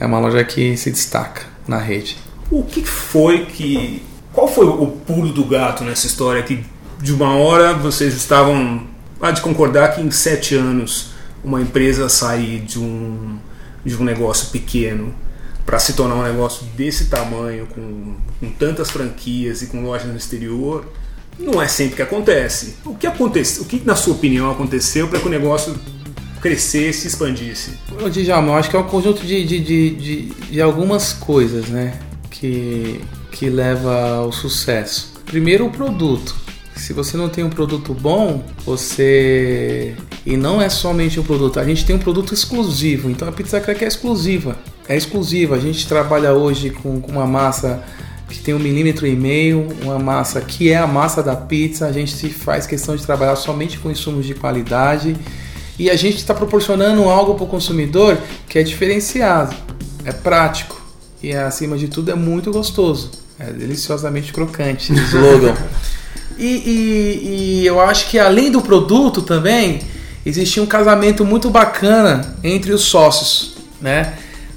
é 0.00 0.06
uma 0.06 0.18
loja 0.18 0.44
que 0.44 0.76
se 0.76 0.90
destaca 0.90 1.42
na 1.66 1.78
rede. 1.78 2.16
O 2.50 2.62
que 2.62 2.84
foi 2.84 3.46
que. 3.46 4.02
Qual 4.32 4.48
foi 4.48 4.66
o 4.66 4.86
pulo 4.86 5.32
do 5.32 5.44
gato 5.44 5.84
nessa 5.84 6.06
história? 6.06 6.42
Que 6.42 6.64
de 7.00 7.12
uma 7.12 7.36
hora 7.36 7.74
vocês 7.74 8.14
estavam. 8.14 8.86
Há 9.20 9.30
de 9.30 9.40
concordar 9.40 9.94
que 9.94 10.00
em 10.00 10.10
sete 10.10 10.54
anos 10.54 11.14
uma 11.42 11.60
empresa 11.60 12.08
sair 12.08 12.60
de 12.60 12.78
um, 12.78 13.38
de 13.84 13.96
um 13.96 14.04
negócio 14.04 14.48
pequeno 14.48 15.14
para 15.64 15.78
se 15.78 15.94
tornar 15.94 16.14
um 16.16 16.22
negócio 16.22 16.66
desse 16.76 17.06
tamanho, 17.06 17.66
com, 17.66 18.14
com 18.40 18.50
tantas 18.50 18.90
franquias 18.90 19.62
e 19.62 19.66
com 19.66 19.82
lojas 19.82 20.08
no 20.08 20.16
exterior, 20.16 20.86
não 21.38 21.60
é 21.60 21.68
sempre 21.68 21.96
que 21.96 22.02
acontece. 22.02 22.76
O 22.84 22.94
que 22.94 23.06
aconteceu? 23.06 23.62
O 23.62 23.66
que, 23.66 23.82
na 23.84 23.96
sua 23.96 24.14
opinião, 24.14 24.50
aconteceu 24.50 25.08
para 25.08 25.18
que 25.18 25.26
o 25.26 25.30
negócio 25.30 25.74
crescesse 26.40 27.06
expandisse? 27.08 27.72
Ô, 28.02 28.08
Djalma, 28.08 28.48
eu 28.48 28.54
acho 28.54 28.70
que 28.70 28.76
é 28.76 28.78
um 28.78 28.84
conjunto 28.84 29.24
de, 29.24 29.44
de, 29.44 29.60
de, 29.60 29.90
de, 29.90 30.22
de 30.50 30.60
algumas 30.60 31.12
coisas, 31.12 31.68
né? 31.68 31.98
Que, 32.30 33.00
que 33.30 33.48
leva 33.48 34.16
ao 34.16 34.32
sucesso. 34.32 35.12
Primeiro, 35.24 35.66
o 35.66 35.70
produto. 35.70 36.34
Se 36.76 36.92
você 36.92 37.16
não 37.16 37.28
tem 37.28 37.44
um 37.44 37.50
produto 37.50 37.94
bom, 37.94 38.44
você. 38.66 39.94
E 40.26 40.36
não 40.36 40.60
é 40.60 40.68
somente 40.68 41.20
um 41.20 41.22
produto, 41.22 41.60
a 41.60 41.64
gente 41.64 41.84
tem 41.84 41.94
um 41.94 41.98
produto 41.98 42.34
exclusivo. 42.34 43.08
Então 43.10 43.28
a 43.28 43.32
Pizza 43.32 43.60
Crack 43.60 43.84
é 43.84 43.88
exclusiva. 43.88 44.56
É 44.88 44.96
exclusiva. 44.96 45.54
A 45.54 45.58
gente 45.58 45.86
trabalha 45.86 46.32
hoje 46.32 46.70
com, 46.70 47.00
com 47.00 47.12
uma 47.12 47.26
massa 47.26 47.82
que 48.28 48.38
tem 48.40 48.54
um 48.54 48.58
milímetro 48.58 49.06
e 49.06 49.14
meio, 49.14 49.68
uma 49.82 49.98
massa 49.98 50.40
que 50.40 50.70
é 50.70 50.76
a 50.76 50.86
massa 50.86 51.22
da 51.22 51.36
pizza. 51.36 51.86
A 51.86 51.92
gente 51.92 52.28
faz 52.30 52.66
questão 52.66 52.96
de 52.96 53.04
trabalhar 53.04 53.36
somente 53.36 53.78
com 53.78 53.90
insumos 53.90 54.26
de 54.26 54.34
qualidade 54.34 55.16
e 55.78 55.90
a 55.90 55.96
gente 55.96 56.16
está 56.16 56.32
proporcionando 56.32 57.02
algo 57.08 57.34
para 57.34 57.44
o 57.44 57.46
consumidor 57.46 58.18
que 58.48 58.58
é 58.58 58.62
diferenciado, 58.62 59.54
é 60.04 60.12
prático 60.12 60.80
e 61.22 61.32
acima 61.32 61.76
de 61.76 61.88
tudo 61.88 62.10
é 62.10 62.14
muito 62.14 62.52
gostoso, 62.52 63.10
é 63.38 63.46
deliciosamente 63.46 64.32
crocante. 64.32 64.92
Slogan. 64.94 65.54
e, 66.38 66.46
e, 66.46 67.60
e 67.62 67.66
eu 67.66 67.80
acho 67.80 68.08
que 68.08 68.18
além 68.18 68.50
do 68.50 68.60
produto 68.60 69.22
também 69.22 69.80
existia 70.24 70.62
um 70.62 70.66
casamento 70.66 71.24
muito 71.24 71.50
bacana 71.50 72.36
entre 72.42 72.72
os 72.72 72.82
sócios, 72.82 73.56
né? 73.80 74.14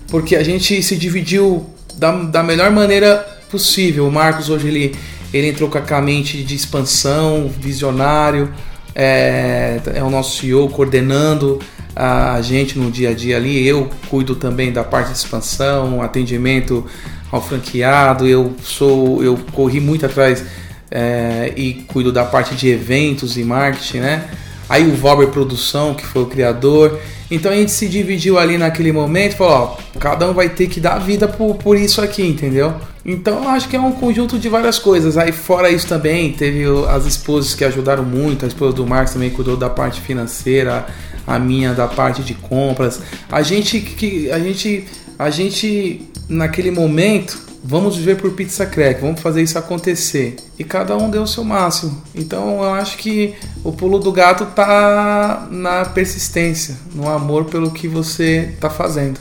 Porque 0.08 0.36
a 0.36 0.44
gente 0.44 0.82
se 0.82 0.96
dividiu 0.96 1.66
da, 1.96 2.12
da 2.12 2.44
melhor 2.44 2.72
maneira 2.72 3.37
possível. 3.50 4.08
O 4.08 4.12
Marcos 4.12 4.50
hoje 4.50 4.68
ele, 4.68 4.96
ele 5.34 5.48
entrou 5.48 5.70
com 5.70 5.78
a 5.94 6.02
mente 6.02 6.44
de 6.44 6.56
expansão, 6.56 7.50
visionário, 7.60 8.54
é, 8.94 9.80
é 9.94 10.04
o 10.04 10.10
nosso 10.10 10.40
CEO 10.40 10.70
coordenando 10.70 11.60
a 11.96 12.40
gente 12.42 12.78
no 12.78 12.92
dia 12.92 13.10
a 13.10 13.14
dia 13.14 13.38
ali. 13.38 13.68
Eu 13.68 13.90
cuido 14.10 14.36
também 14.36 14.72
da 14.72 14.84
parte 14.84 15.12
de 15.12 15.18
expansão, 15.18 16.02
atendimento 16.02 16.86
ao 17.32 17.42
franqueado. 17.42 18.28
Eu 18.28 18.56
sou, 18.62 19.24
eu 19.24 19.38
corri 19.54 19.80
muito 19.80 20.06
atrás 20.06 20.44
é, 20.92 21.54
e 21.56 21.74
cuido 21.88 22.12
da 22.12 22.26
parte 22.26 22.56
de 22.56 22.70
eventos 22.70 23.38
e 23.38 23.44
marketing, 23.44 24.00
né? 24.00 24.30
Aí 24.70 24.86
o 24.86 24.96
Valber 24.96 25.30
Produção, 25.30 25.94
que 25.94 26.06
foi 26.06 26.24
o 26.24 26.26
criador. 26.26 27.00
Então 27.30 27.52
a 27.52 27.56
gente 27.56 27.72
se 27.72 27.88
dividiu 27.88 28.38
ali 28.38 28.58
naquele 28.58 28.92
momento, 28.92 29.36
falou, 29.36 29.78
ó, 29.96 30.00
cada 30.00 30.30
um 30.30 30.34
vai 30.34 30.50
ter 30.50 30.68
que 30.68 30.80
dar 30.80 30.98
vida 31.00 31.28
por, 31.28 31.56
por 31.56 31.78
isso 31.78 32.02
aqui, 32.02 32.26
entendeu? 32.26 32.74
Então 33.08 33.48
acho 33.48 33.70
que 33.70 33.76
é 33.78 33.80
um 33.80 33.94
conjunto 33.94 34.38
de 34.38 34.50
várias 34.50 34.78
coisas. 34.78 35.18
Aí 35.18 35.32
fora 35.32 35.72
isso 35.72 35.88
também, 35.88 36.34
teve 36.34 36.66
as 36.90 37.06
esposas 37.06 37.56
que 37.56 37.64
ajudaram 37.64 38.04
muito, 38.04 38.44
a 38.44 38.50
esposa 38.50 38.76
do 38.76 38.86
Marcos 38.86 39.14
também 39.14 39.30
cuidou 39.30 39.56
da 39.56 39.70
parte 39.70 40.02
financeira, 40.02 40.86
a 41.26 41.40
minha 41.40 41.74
da 41.74 41.88
parte 41.88 42.22
de 42.22 42.34
compras. 42.34 43.00
A 43.32 43.42
gente 43.42 43.80
que 43.80 44.30
a 44.30 44.38
gente 44.40 44.86
a 45.18 45.30
gente 45.30 46.02
naquele 46.28 46.70
momento 46.70 47.48
vamos 47.64 47.96
viver 47.96 48.18
por 48.18 48.32
pizza 48.32 48.66
crack, 48.66 49.00
vamos 49.00 49.22
fazer 49.22 49.42
isso 49.42 49.58
acontecer. 49.58 50.36
E 50.60 50.64
cada 50.66 50.98
um 50.98 51.10
deu 51.10 51.24
o 51.24 51.28
seu 51.28 51.46
máximo. 51.46 52.02
Então 52.14 52.62
eu 52.62 52.74
acho 52.74 52.98
que 52.98 53.36
o 53.64 53.72
pulo 53.72 54.00
do 54.00 54.12
gato 54.12 54.46
tá 54.48 55.48
na 55.50 55.86
persistência, 55.86 56.76
no 56.94 57.08
amor 57.10 57.46
pelo 57.46 57.72
que 57.72 57.88
você 57.88 58.54
tá 58.60 58.70
fazendo. 58.70 59.18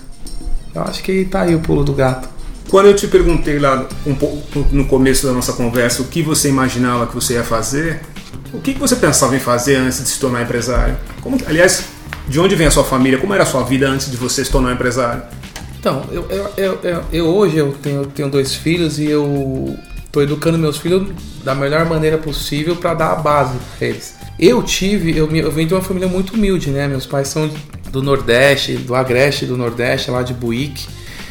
Eu 0.74 0.82
acho 0.82 1.04
que 1.04 1.24
tá 1.24 1.42
aí 1.42 1.54
o 1.54 1.60
pulo 1.60 1.84
do 1.84 1.92
gato. 1.92 2.35
Quando 2.68 2.86
eu 2.86 2.96
te 2.96 3.06
perguntei 3.06 3.58
lá 3.58 3.88
um 4.04 4.14
pouco 4.14 4.66
no 4.72 4.86
começo 4.86 5.26
da 5.26 5.32
nossa 5.32 5.52
conversa 5.52 6.02
o 6.02 6.06
que 6.06 6.22
você 6.22 6.48
imaginava 6.48 7.06
que 7.06 7.14
você 7.14 7.34
ia 7.34 7.44
fazer, 7.44 8.00
o 8.52 8.60
que 8.60 8.72
você 8.72 8.96
pensava 8.96 9.36
em 9.36 9.40
fazer 9.40 9.76
antes 9.76 10.02
de 10.02 10.08
se 10.08 10.18
tornar 10.18 10.42
empresário? 10.42 10.96
Como, 11.20 11.38
aliás, 11.46 11.84
de 12.28 12.40
onde 12.40 12.56
vem 12.56 12.66
a 12.66 12.70
sua 12.70 12.84
família? 12.84 13.18
Como 13.18 13.32
era 13.32 13.44
a 13.44 13.46
sua 13.46 13.62
vida 13.62 13.88
antes 13.88 14.10
de 14.10 14.16
você 14.16 14.44
se 14.44 14.50
tornar 14.50 14.72
empresário? 14.72 15.22
Então, 15.78 16.04
eu, 16.10 16.26
eu, 16.28 16.78
eu, 16.82 17.04
eu, 17.12 17.26
hoje 17.26 17.56
eu 17.56 17.72
tenho, 17.80 18.06
tenho 18.06 18.28
dois 18.28 18.54
filhos 18.54 18.98
e 18.98 19.04
eu 19.04 19.76
estou 20.04 20.22
educando 20.22 20.58
meus 20.58 20.78
filhos 20.78 21.08
da 21.44 21.54
melhor 21.54 21.84
maneira 21.84 22.18
possível 22.18 22.74
para 22.74 22.94
dar 22.94 23.12
a 23.12 23.16
base 23.16 23.56
para 23.78 23.86
eles. 23.86 24.14
Eu 24.38 24.62
tive, 24.62 25.16
eu, 25.16 25.30
eu 25.30 25.52
venho 25.52 25.68
de 25.68 25.74
uma 25.74 25.82
família 25.82 26.08
muito 26.08 26.34
humilde, 26.34 26.70
né? 26.70 26.88
Meus 26.88 27.06
pais 27.06 27.28
são 27.28 27.48
do 27.90 28.02
Nordeste, 28.02 28.74
do 28.74 28.94
Agreste 28.94 29.46
do 29.46 29.56
Nordeste, 29.56 30.10
lá 30.10 30.22
de 30.22 30.34
Buíque. 30.34 30.88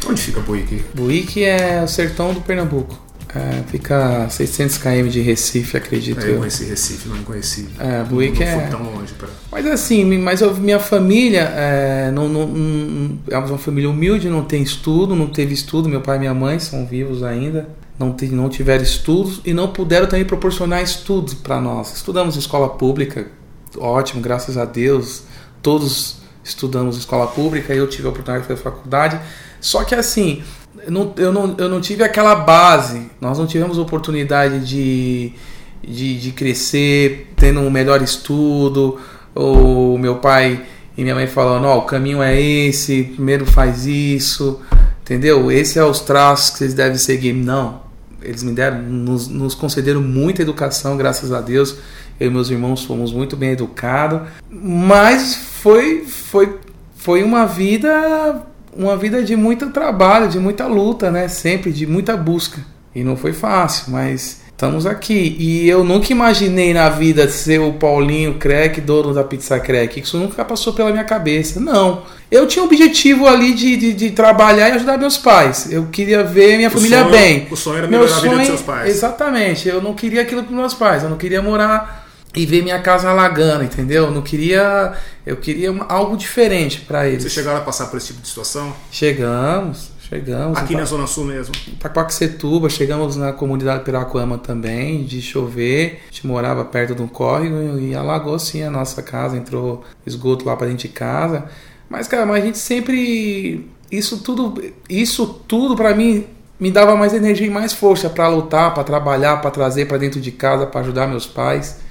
Onde 0.07 0.21
fica 0.21 0.39
Buíque? 0.39 0.83
Buíque 0.93 1.43
é 1.43 1.81
o 1.83 1.87
sertão 1.87 2.33
do 2.33 2.41
Pernambuco. 2.41 3.05
É, 3.35 3.63
fica 3.67 4.23
a 4.23 4.29
600 4.29 4.77
km 4.77 5.09
de 5.09 5.19
Recife, 5.19 5.75
acredito 5.75 6.25
é, 6.25 6.31
eu. 6.31 6.37
Conheci 6.37 6.63
Recife, 6.63 7.09
não 7.09 7.21
conheci. 7.23 7.67
É, 7.77 8.01
Buíque 8.03 8.45
não, 8.45 8.51
não 8.51 8.61
é. 8.61 8.67
tão 8.67 8.83
longe 8.83 9.13
pra... 9.13 9.27
Mas 9.51 9.65
assim, 9.65 10.05
mas 10.17 10.39
eu, 10.39 10.55
minha 10.55 10.79
família 10.79 11.41
é, 11.53 12.11
não, 12.11 12.29
não, 12.29 12.47
não, 12.47 13.19
é 13.29 13.37
uma 13.37 13.57
família 13.57 13.89
humilde, 13.89 14.29
não 14.29 14.45
tem 14.45 14.63
estudo, 14.63 15.15
não 15.15 15.27
teve 15.27 15.53
estudo. 15.53 15.89
Meu 15.89 15.99
pai 15.99 16.15
e 16.15 16.19
minha 16.19 16.33
mãe 16.33 16.59
são 16.59 16.85
vivos 16.85 17.23
ainda, 17.23 17.67
não, 17.99 18.15
não 18.31 18.47
tiveram 18.47 18.83
estudos 18.83 19.41
e 19.43 19.53
não 19.53 19.67
puderam 19.67 20.07
também 20.07 20.23
proporcionar 20.23 20.81
estudos 20.81 21.33
para 21.33 21.59
nós. 21.59 21.93
Estudamos 21.93 22.37
em 22.37 22.39
escola 22.39 22.69
pública, 22.69 23.27
ótimo, 23.77 24.21
graças 24.21 24.57
a 24.57 24.63
Deus. 24.63 25.23
Todos 25.61 26.24
estudamos 26.45 26.95
escola 26.95 27.27
pública, 27.27 27.73
eu 27.73 27.87
tive 27.87 28.05
a 28.07 28.11
oportunidade 28.11 28.43
de 28.43 28.47
fazer 28.47 28.61
faculdade. 28.61 29.19
Só 29.59 29.83
que 29.83 29.95
assim, 29.95 30.43
eu 30.85 30.91
não, 30.91 31.13
eu 31.17 31.33
não, 31.33 31.55
eu 31.57 31.67
não 31.67 31.81
tive 31.81 32.03
aquela 32.03 32.35
base, 32.35 33.09
nós 33.19 33.39
não 33.39 33.47
tivemos 33.47 33.79
oportunidade 33.79 34.59
de, 34.59 35.33
de, 35.83 36.19
de 36.19 36.31
crescer 36.31 37.33
tendo 37.35 37.59
um 37.59 37.71
melhor 37.71 38.01
estudo, 38.01 38.99
ou 39.33 39.97
meu 39.97 40.17
pai 40.17 40.63
e 40.95 41.01
minha 41.01 41.15
mãe 41.15 41.27
falando, 41.27 41.65
ó, 41.65 41.75
oh, 41.75 41.79
o 41.79 41.81
caminho 41.81 42.21
é 42.21 42.39
esse, 42.39 43.03
primeiro 43.15 43.45
faz 43.45 43.85
isso, 43.85 44.61
entendeu? 45.01 45.51
Esse 45.51 45.79
é 45.79 45.83
os 45.83 45.99
traços 45.99 46.51
que 46.51 46.57
vocês 46.59 46.73
devem 46.73 46.97
seguir. 46.97 47.33
Não, 47.33 47.81
eles 48.21 48.43
me 48.43 48.53
deram, 48.53 48.81
nos, 48.81 49.27
nos 49.27 49.55
concederam 49.55 50.01
muita 50.01 50.41
educação, 50.41 50.95
graças 50.95 51.33
a 51.33 51.41
Deus. 51.41 51.75
Eu 52.19 52.27
e 52.27 52.29
meus 52.29 52.49
irmãos 52.49 52.83
fomos 52.83 53.11
muito 53.11 53.35
bem 53.35 53.51
educados, 53.51 54.21
mas 54.49 55.35
foi, 55.35 56.05
foi, 56.05 56.57
foi 56.95 57.23
uma 57.23 57.45
vida 57.45 58.45
uma 58.75 58.97
vida 58.97 59.23
de 59.23 59.35
muito 59.35 59.69
trabalho, 59.69 60.27
de 60.27 60.37
muita 60.37 60.67
luta, 60.67 61.09
né? 61.09 61.27
Sempre 61.27 61.71
de 61.71 61.87
muita 61.87 62.17
busca. 62.17 62.59
E 62.93 63.03
não 63.03 63.15
foi 63.15 63.33
fácil, 63.33 63.91
mas 63.91 64.41
estamos 64.51 64.85
aqui. 64.85 65.35
E 65.39 65.67
eu 65.67 65.83
nunca 65.83 66.11
imaginei 66.11 66.73
na 66.73 66.89
vida 66.89 67.27
ser 67.29 67.59
o 67.59 67.73
Paulinho 67.73 68.35
Crack, 68.35 68.79
dono 68.81 69.13
da 69.13 69.23
Pizza 69.23 69.59
Crack. 69.59 69.99
Isso 69.99 70.17
nunca 70.17 70.43
passou 70.43 70.73
pela 70.73 70.91
minha 70.91 71.03
cabeça. 71.03 71.59
Não. 71.59 72.03
Eu 72.31 72.47
tinha 72.47 72.63
o 72.63 72.65
objetivo 72.65 73.27
ali 73.27 73.53
de, 73.53 73.77
de, 73.77 73.93
de 73.93 74.11
trabalhar 74.11 74.69
e 74.69 74.71
ajudar 74.73 74.97
meus 74.97 75.17
pais. 75.17 75.71
Eu 75.71 75.87
queria 75.87 76.23
ver 76.23 76.57
minha 76.57 76.69
o 76.69 76.71
família 76.71 76.99
sonho, 76.99 77.11
bem. 77.11 77.47
O 77.49 77.55
sonho 77.55 77.77
era 77.77 77.87
melhorar 77.87 78.07
sonho, 78.09 78.19
a 78.19 78.21
vida 78.23 78.37
dos 78.37 78.47
seus 78.47 78.61
pais. 78.61 78.89
Exatamente. 78.89 79.67
Eu 79.67 79.81
não 79.81 79.93
queria 79.93 80.21
aquilo 80.21 80.43
para 80.43 80.55
meus 80.55 80.73
pais. 80.73 81.03
Eu 81.03 81.09
não 81.09 81.17
queria 81.17 81.41
morar 81.41 82.04
e 82.35 82.45
ver 82.45 82.61
minha 82.61 82.79
casa 82.79 83.09
alagando, 83.09 83.63
entendeu? 83.63 84.11
Não 84.11 84.21
queria, 84.21 84.93
eu 85.25 85.37
queria 85.37 85.73
algo 85.87 86.17
diferente 86.17 86.81
para 86.81 87.07
eles. 87.07 87.23
Vocês 87.23 87.33
chegaram 87.33 87.59
a 87.59 87.61
passar 87.61 87.87
por 87.87 87.97
esse 87.97 88.07
tipo 88.07 88.21
de 88.21 88.27
situação? 88.27 88.73
Chegamos, 88.91 89.91
chegamos. 90.09 90.57
Aqui 90.57 90.75
na 90.75 90.83
Zona 90.83 91.07
Sul 91.07 91.25
mesmo? 91.25 91.55
Itaquaquecetuba, 91.67 92.69
chegamos 92.69 93.15
na 93.15 93.31
comunidade 93.31 93.83
Piracuama 93.83 94.37
também, 94.37 95.05
de 95.05 95.21
chover. 95.21 96.01
A 96.03 96.11
gente 96.11 96.27
morava 96.27 96.65
perto 96.65 96.93
de 96.93 97.01
um 97.01 97.07
córrego 97.07 97.79
e 97.79 97.95
alagou 97.95 98.37
sim 98.37 98.63
a 98.63 98.69
nossa 98.69 99.01
casa, 99.01 99.37
entrou 99.37 99.83
esgoto 100.05 100.45
lá 100.45 100.57
para 100.57 100.67
dentro 100.67 100.87
de 100.87 100.93
casa. 100.93 101.45
Mas 101.89 102.07
cara, 102.07 102.25
mas 102.25 102.43
a 102.43 102.45
gente 102.45 102.57
sempre 102.57 103.69
isso 103.89 104.17
tudo, 104.17 104.61
isso 104.89 105.25
tudo 105.47 105.75
para 105.75 105.95
mim 105.95 106.25
me 106.59 106.71
dava 106.71 106.95
mais 106.95 107.13
energia 107.13 107.47
e 107.47 107.49
mais 107.49 107.73
força 107.73 108.09
para 108.09 108.27
lutar, 108.27 108.73
para 108.73 108.83
trabalhar, 108.83 109.37
para 109.37 109.51
trazer 109.51 109.85
para 109.87 109.97
dentro 109.97 110.19
de 110.19 110.31
casa, 110.31 110.65
para 110.65 110.81
ajudar 110.81 111.07
meus 111.07 111.25
pais 111.25 111.84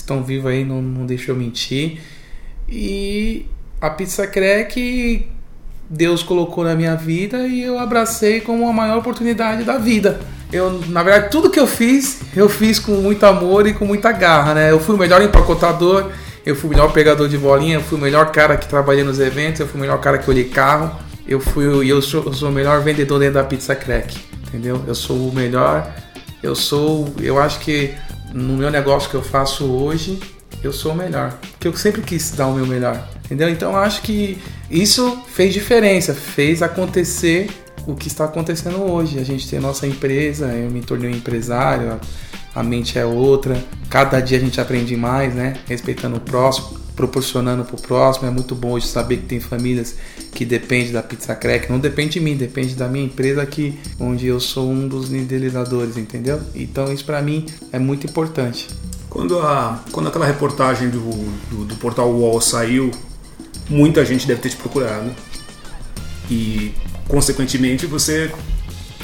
estão 0.00 0.22
vivos 0.22 0.50
aí, 0.50 0.64
não, 0.64 0.80
não 0.80 1.06
deixa 1.06 1.30
eu 1.30 1.36
mentir. 1.36 2.00
E 2.68 3.46
a 3.80 3.90
pizza 3.90 4.26
crack 4.26 5.26
Deus 5.88 6.22
colocou 6.22 6.64
na 6.64 6.74
minha 6.74 6.94
vida 6.94 7.46
e 7.46 7.62
eu 7.62 7.78
abracei 7.78 8.40
como 8.40 8.68
a 8.68 8.72
maior 8.72 8.98
oportunidade 8.98 9.64
da 9.64 9.78
vida. 9.78 10.20
eu, 10.52 10.80
na 10.88 11.02
verdade, 11.02 11.30
tudo 11.30 11.50
que 11.50 11.58
eu 11.58 11.66
fiz, 11.66 12.20
eu 12.36 12.48
fiz 12.48 12.78
com 12.78 12.92
muito 12.92 13.24
amor 13.24 13.66
e 13.66 13.72
com 13.72 13.86
muita 13.86 14.12
garra, 14.12 14.54
né? 14.54 14.70
Eu 14.70 14.80
fui 14.80 14.94
o 14.94 14.98
melhor 14.98 15.22
empacotador, 15.22 16.10
eu 16.44 16.54
fui 16.54 16.68
o 16.68 16.70
melhor 16.70 16.92
pegador 16.92 17.28
de 17.28 17.38
bolinha, 17.38 17.76
eu 17.76 17.82
fui 17.82 17.98
o 17.98 18.00
melhor 18.00 18.32
cara 18.32 18.56
que 18.56 18.68
trabalhei 18.68 19.02
nos 19.02 19.18
eventos, 19.18 19.60
eu 19.60 19.66
fui 19.66 19.78
o 19.78 19.80
melhor 19.80 19.98
cara 20.00 20.18
que 20.18 20.28
olhei 20.28 20.44
carro, 20.44 20.90
eu 21.26 21.40
fui 21.40 21.90
eu 21.90 22.02
sou, 22.02 22.24
eu 22.24 22.32
sou 22.32 22.48
o 22.50 22.52
melhor 22.52 22.82
vendedor 22.82 23.18
dentro 23.18 23.34
da 23.34 23.44
Pizza 23.44 23.74
Crack, 23.74 24.18
entendeu? 24.46 24.82
Eu 24.86 24.94
sou 24.94 25.28
o 25.28 25.34
melhor, 25.34 25.90
eu 26.42 26.54
sou, 26.54 27.12
eu 27.20 27.38
acho 27.38 27.60
que 27.60 27.94
no 28.32 28.56
meu 28.56 28.70
negócio 28.70 29.08
que 29.08 29.16
eu 29.16 29.22
faço 29.22 29.64
hoje, 29.64 30.18
eu 30.62 30.72
sou 30.72 30.92
o 30.92 30.94
melhor, 30.94 31.38
porque 31.52 31.68
eu 31.68 31.76
sempre 31.76 32.02
quis 32.02 32.32
dar 32.32 32.46
o 32.46 32.54
meu 32.54 32.66
melhor, 32.66 33.08
entendeu? 33.24 33.48
Então 33.48 33.72
eu 33.72 33.78
acho 33.78 34.02
que 34.02 34.38
isso 34.70 35.22
fez 35.28 35.54
diferença, 35.54 36.14
fez 36.14 36.62
acontecer 36.62 37.48
o 37.86 37.94
que 37.94 38.08
está 38.08 38.24
acontecendo 38.24 38.82
hoje. 38.82 39.18
A 39.18 39.24
gente 39.24 39.48
tem 39.48 39.58
a 39.58 39.62
nossa 39.62 39.86
empresa, 39.86 40.46
eu 40.48 40.70
me 40.70 40.82
tornei 40.82 41.10
um 41.10 41.14
empresário, 41.14 41.98
a 42.54 42.62
mente 42.62 42.98
é 42.98 43.04
outra. 43.04 43.62
Cada 43.88 44.20
dia 44.20 44.36
a 44.36 44.40
gente 44.40 44.60
aprende 44.60 44.96
mais, 44.96 45.34
né? 45.34 45.54
Respeitando 45.66 46.16
o 46.16 46.20
próximo, 46.20 46.78
proporcionando 46.98 47.64
para 47.64 47.76
o 47.76 47.80
próximo. 47.80 48.26
É 48.26 48.30
muito 48.30 48.56
bom 48.56 48.72
hoje 48.72 48.88
saber 48.88 49.18
que 49.18 49.26
tem 49.26 49.38
famílias 49.38 49.94
que 50.34 50.44
dependem 50.44 50.90
da 50.90 51.00
Pizza 51.00 51.32
Crack. 51.32 51.70
Não 51.70 51.78
depende 51.78 52.14
de 52.14 52.20
mim, 52.20 52.36
depende 52.36 52.74
da 52.74 52.88
minha 52.88 53.04
empresa 53.04 53.40
aqui, 53.40 53.78
onde 54.00 54.26
eu 54.26 54.40
sou 54.40 54.68
um 54.68 54.88
dos 54.88 55.08
lideradores, 55.08 55.96
entendeu? 55.96 56.40
Então 56.56 56.92
isso 56.92 57.04
para 57.04 57.22
mim 57.22 57.46
é 57.70 57.78
muito 57.78 58.04
importante. 58.04 58.66
Quando, 59.08 59.38
a, 59.38 59.80
quando 59.92 60.08
aquela 60.08 60.26
reportagem 60.26 60.90
do, 60.90 61.00
do, 61.50 61.64
do 61.66 61.76
portal 61.76 62.10
UOL 62.10 62.40
saiu, 62.40 62.90
muita 63.70 64.04
gente 64.04 64.26
deve 64.26 64.40
ter 64.40 64.50
te 64.50 64.56
procurado. 64.56 65.10
E 66.28 66.74
consequentemente 67.06 67.86
você 67.86 68.30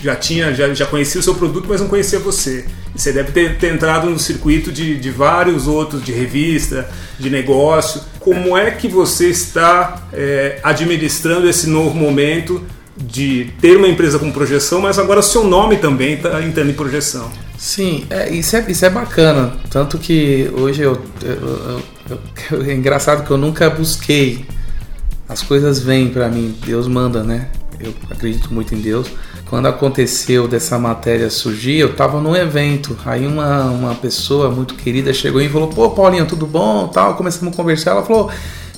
já 0.02 0.16
tinha, 0.16 0.52
já, 0.52 0.74
já 0.74 0.84
conhecia 0.84 1.20
o 1.20 1.24
seu 1.24 1.34
produto, 1.36 1.66
mas 1.68 1.80
não 1.80 1.86
conhecia 1.86 2.18
você. 2.18 2.66
Você 2.94 3.12
deve 3.12 3.32
ter, 3.32 3.58
ter 3.58 3.74
entrado 3.74 4.08
no 4.08 4.18
circuito 4.18 4.70
de, 4.70 4.96
de 4.96 5.10
vários 5.10 5.66
outros, 5.66 6.04
de 6.04 6.12
revista, 6.12 6.88
de 7.18 7.28
negócio. 7.28 8.00
Como 8.20 8.56
é 8.56 8.70
que 8.70 8.86
você 8.86 9.28
está 9.28 10.06
é, 10.12 10.60
administrando 10.62 11.48
esse 11.48 11.68
novo 11.68 11.94
momento 11.94 12.62
de 12.96 13.52
ter 13.60 13.76
uma 13.76 13.88
empresa 13.88 14.18
com 14.18 14.30
projeção, 14.30 14.80
mas 14.80 14.98
agora 14.98 15.20
seu 15.20 15.42
nome 15.42 15.78
também 15.78 16.14
está 16.14 16.40
entrando 16.42 16.70
em 16.70 16.74
projeção? 16.74 17.30
Sim, 17.58 18.06
é, 18.08 18.30
isso, 18.30 18.56
é, 18.56 18.64
isso 18.68 18.84
é 18.84 18.90
bacana. 18.90 19.56
Tanto 19.70 19.98
que 19.98 20.50
hoje 20.56 20.82
eu, 20.82 21.02
eu, 21.22 21.82
eu, 22.10 22.20
eu 22.52 22.62
é 22.62 22.74
engraçado 22.74 23.24
que 23.24 23.30
eu 23.30 23.38
nunca 23.38 23.68
busquei. 23.68 24.44
As 25.28 25.42
coisas 25.42 25.80
vêm 25.80 26.10
para 26.10 26.28
mim, 26.28 26.54
Deus 26.64 26.86
manda, 26.86 27.24
né? 27.24 27.48
eu 27.80 27.94
acredito 28.10 28.52
muito 28.52 28.74
em 28.74 28.80
Deus. 28.80 29.08
Quando 29.54 29.66
aconteceu 29.66 30.48
dessa 30.48 30.80
matéria 30.80 31.30
surgir, 31.30 31.78
eu 31.78 31.92
estava 31.92 32.20
num 32.20 32.34
evento. 32.34 32.98
Aí 33.06 33.24
uma, 33.24 33.66
uma 33.66 33.94
pessoa 33.94 34.50
muito 34.50 34.74
querida 34.74 35.14
chegou 35.14 35.40
e 35.40 35.48
falou: 35.48 35.68
Pô, 35.68 35.90
Paulinho, 35.90 36.26
tudo 36.26 36.44
bom? 36.44 36.88
Tal. 36.88 37.14
Começamos 37.14 37.54
a 37.54 37.56
conversar. 37.56 37.92
Ela 37.92 38.02
falou: 38.02 38.32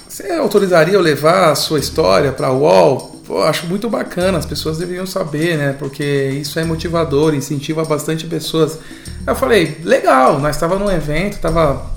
Você 0.06 0.30
autorizaria 0.32 0.92
eu 0.92 1.00
levar 1.00 1.50
a 1.50 1.54
sua 1.54 1.78
história 1.78 2.30
para 2.30 2.50
o 2.50 2.60
UOL? 2.60 3.22
Pô, 3.26 3.42
acho 3.44 3.66
muito 3.66 3.88
bacana, 3.88 4.36
as 4.36 4.44
pessoas 4.44 4.76
deveriam 4.76 5.06
saber, 5.06 5.56
né? 5.56 5.74
Porque 5.78 6.04
isso 6.04 6.60
é 6.60 6.64
motivador, 6.64 7.34
incentiva 7.34 7.82
bastante 7.82 8.26
pessoas. 8.26 8.78
Eu 9.26 9.34
falei, 9.34 9.78
legal, 9.82 10.38
nós 10.38 10.56
estava 10.56 10.78
num 10.78 10.90
evento, 10.90 11.38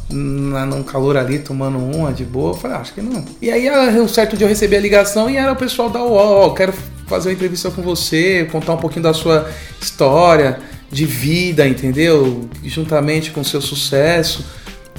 tava 0.10 0.66
num 0.66 0.84
calor 0.84 1.18
ali, 1.18 1.40
tomando 1.40 1.78
uma 1.78 2.12
de 2.12 2.26
boa. 2.26 2.52
Eu 2.52 2.56
falei, 2.56 2.78
ah, 2.78 2.80
acho 2.82 2.94
que 2.94 3.02
não. 3.02 3.24
E 3.42 3.52
aí, 3.52 3.70
um 4.00 4.08
certo 4.08 4.36
dia 4.36 4.46
eu 4.46 4.50
recebi 4.50 4.76
a 4.76 4.80
ligação 4.80 5.30
e 5.30 5.38
era 5.38 5.52
o 5.52 5.56
pessoal 5.56 5.90
da 5.90 6.04
UOL, 6.04 6.54
quero 6.54 6.74
fazer 7.08 7.30
uma 7.30 7.34
entrevista 7.34 7.72
com 7.72 7.82
você, 7.82 8.48
contar 8.52 8.74
um 8.74 8.78
pouquinho 8.78 9.04
da 9.04 9.14
sua 9.14 9.50
história 9.82 10.60
de 10.92 11.06
vida, 11.06 11.68
entendeu? 11.68 12.50
Juntamente 12.64 13.32
com 13.32 13.42
o 13.42 13.46
seu 13.46 13.62
sucesso. 13.62 14.46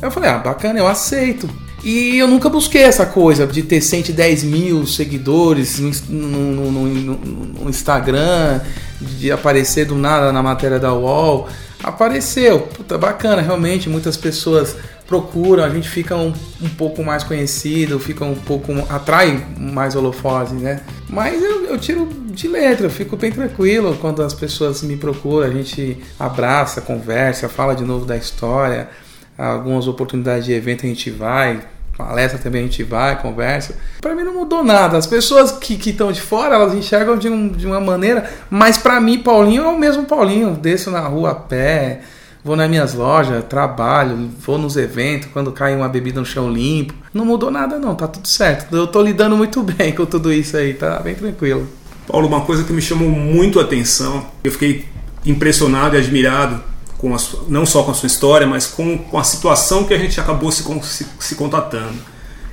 Eu 0.01 0.11
falei, 0.11 0.31
ah, 0.31 0.38
bacana, 0.38 0.79
eu 0.79 0.87
aceito. 0.87 1.49
E 1.83 2.18
eu 2.18 2.27
nunca 2.27 2.49
busquei 2.49 2.83
essa 2.83 3.07
coisa 3.07 3.46
de 3.46 3.62
ter 3.62 3.81
110 3.81 4.44
mil 4.44 4.87
seguidores 4.87 5.79
no, 5.79 5.90
no, 6.11 6.70
no, 6.70 7.16
no, 7.16 7.70
Instagram, 7.70 8.61
de 9.01 9.33
aparecer 9.33 9.87
do 9.87 9.94
nada 9.94 10.31
na 10.31 10.42
matéria 10.42 10.79
da 10.79 10.92
UOL. 10.92 11.49
Apareceu, 11.83 12.61
puta, 12.61 12.99
bacana, 12.99 13.40
realmente, 13.40 13.88
muitas 13.88 14.16
pessoas 14.16 14.77
procuram, 15.11 15.62
a 15.62 15.68
gente 15.68 15.90
fica 15.90 16.16
um, 16.16 16.33
um 16.62 16.68
pouco 16.70 17.05
mais 17.05 17.23
conhecido, 17.23 17.99
fica 17.99 18.25
um 18.25 18.35
pouco. 18.35 18.73
atrai 18.88 19.44
mais 19.59 19.94
holofotes, 19.94 20.55
né? 20.55 20.81
Mas 21.07 21.42
eu, 21.42 21.66
eu 21.66 21.79
tiro 21.79 22.09
de 22.27 22.49
letra, 22.49 22.87
eu 22.87 22.90
fico 22.90 23.16
bem 23.16 23.31
tranquilo 23.31 23.99
quando 24.01 24.23
as 24.23 24.33
pessoas 24.33 24.83
me 24.83 24.96
procuram, 24.96 25.46
a 25.46 25.51
gente 25.51 25.99
abraça, 26.18 26.81
conversa, 26.81 27.49
fala 27.49 27.75
de 27.75 27.85
novo 27.85 28.07
da 28.07 28.16
história 28.16 28.88
algumas 29.37 29.88
oportunidades 29.88 30.44
de 30.44 30.53
evento 30.53 30.85
a 30.85 30.88
gente 30.88 31.11
vai, 31.11 31.61
palestra 31.96 32.38
também 32.38 32.62
a 32.62 32.64
gente 32.64 32.83
vai, 32.83 33.20
conversa. 33.20 33.75
Para 34.01 34.14
mim 34.14 34.23
não 34.23 34.35
mudou 34.35 34.62
nada. 34.62 34.96
As 34.96 35.07
pessoas 35.07 35.53
que 35.53 35.75
estão 35.75 36.12
de 36.12 36.20
fora, 36.20 36.55
elas 36.55 36.75
enxergam 36.75 37.16
de, 37.16 37.29
um, 37.29 37.49
de 37.49 37.66
uma 37.66 37.81
maneira, 37.81 38.29
mas 38.51 38.79
para 38.79 39.01
mim, 39.01 39.18
Paulinho 39.18 39.64
é 39.64 39.68
o 39.68 39.79
mesmo 39.79 40.05
Paulinho. 40.05 40.53
Desço 40.53 40.90
na 40.90 41.01
rua 41.01 41.31
a 41.31 41.35
pé, 41.35 42.01
vou 42.44 42.57
nas 42.57 42.68
minhas 42.68 42.94
lojas, 42.94 43.44
trabalho, 43.44 44.31
vou 44.44 44.59
nos 44.59 44.76
eventos, 44.76 45.29
quando 45.33 45.53
cai 45.53 45.74
uma 45.74 45.88
bebida 45.88 46.20
no 46.20 46.26
chão 46.26 46.50
limpo. 46.50 46.94
Não 47.12 47.24
mudou 47.24 47.50
nada 47.50 47.79
não, 47.79 47.94
tá 47.94 48.09
tudo 48.09 48.26
certo. 48.26 48.74
Eu 48.74 48.87
tô 48.87 49.03
lidando 49.03 49.37
muito 49.37 49.62
bem 49.64 49.92
com 49.92 50.07
tudo 50.07 50.33
isso 50.33 50.57
aí, 50.57 50.74
tá 50.74 50.98
bem 51.00 51.14
tranquilo. 51.14 51.66
Paulo, 52.07 52.26
uma 52.26 52.40
coisa 52.40 52.64
que 52.64 52.72
me 52.72 52.83
chamou 52.83 53.09
muito 53.09 53.61
a 53.61 53.62
atenção, 53.62 54.26
eu 54.42 54.50
fiquei 54.50 54.87
impressionado 55.24 55.94
e 55.94 55.98
admirado 55.98 56.62
com 56.98 57.14
a, 57.14 57.18
não 57.48 57.64
só 57.64 57.83
com 57.83 57.90
a 57.90 57.94
sua 57.94 58.07
história, 58.07 58.46
mas 58.46 58.66
com, 58.66 58.98
com 58.98 59.18
a 59.18 59.24
situação 59.24 59.85
que 59.85 59.94
a 59.94 59.98
gente 59.98 60.20
acabou 60.20 60.50
se, 60.50 60.62
se, 60.83 61.07
se 61.18 61.35
contatando. 61.35 61.98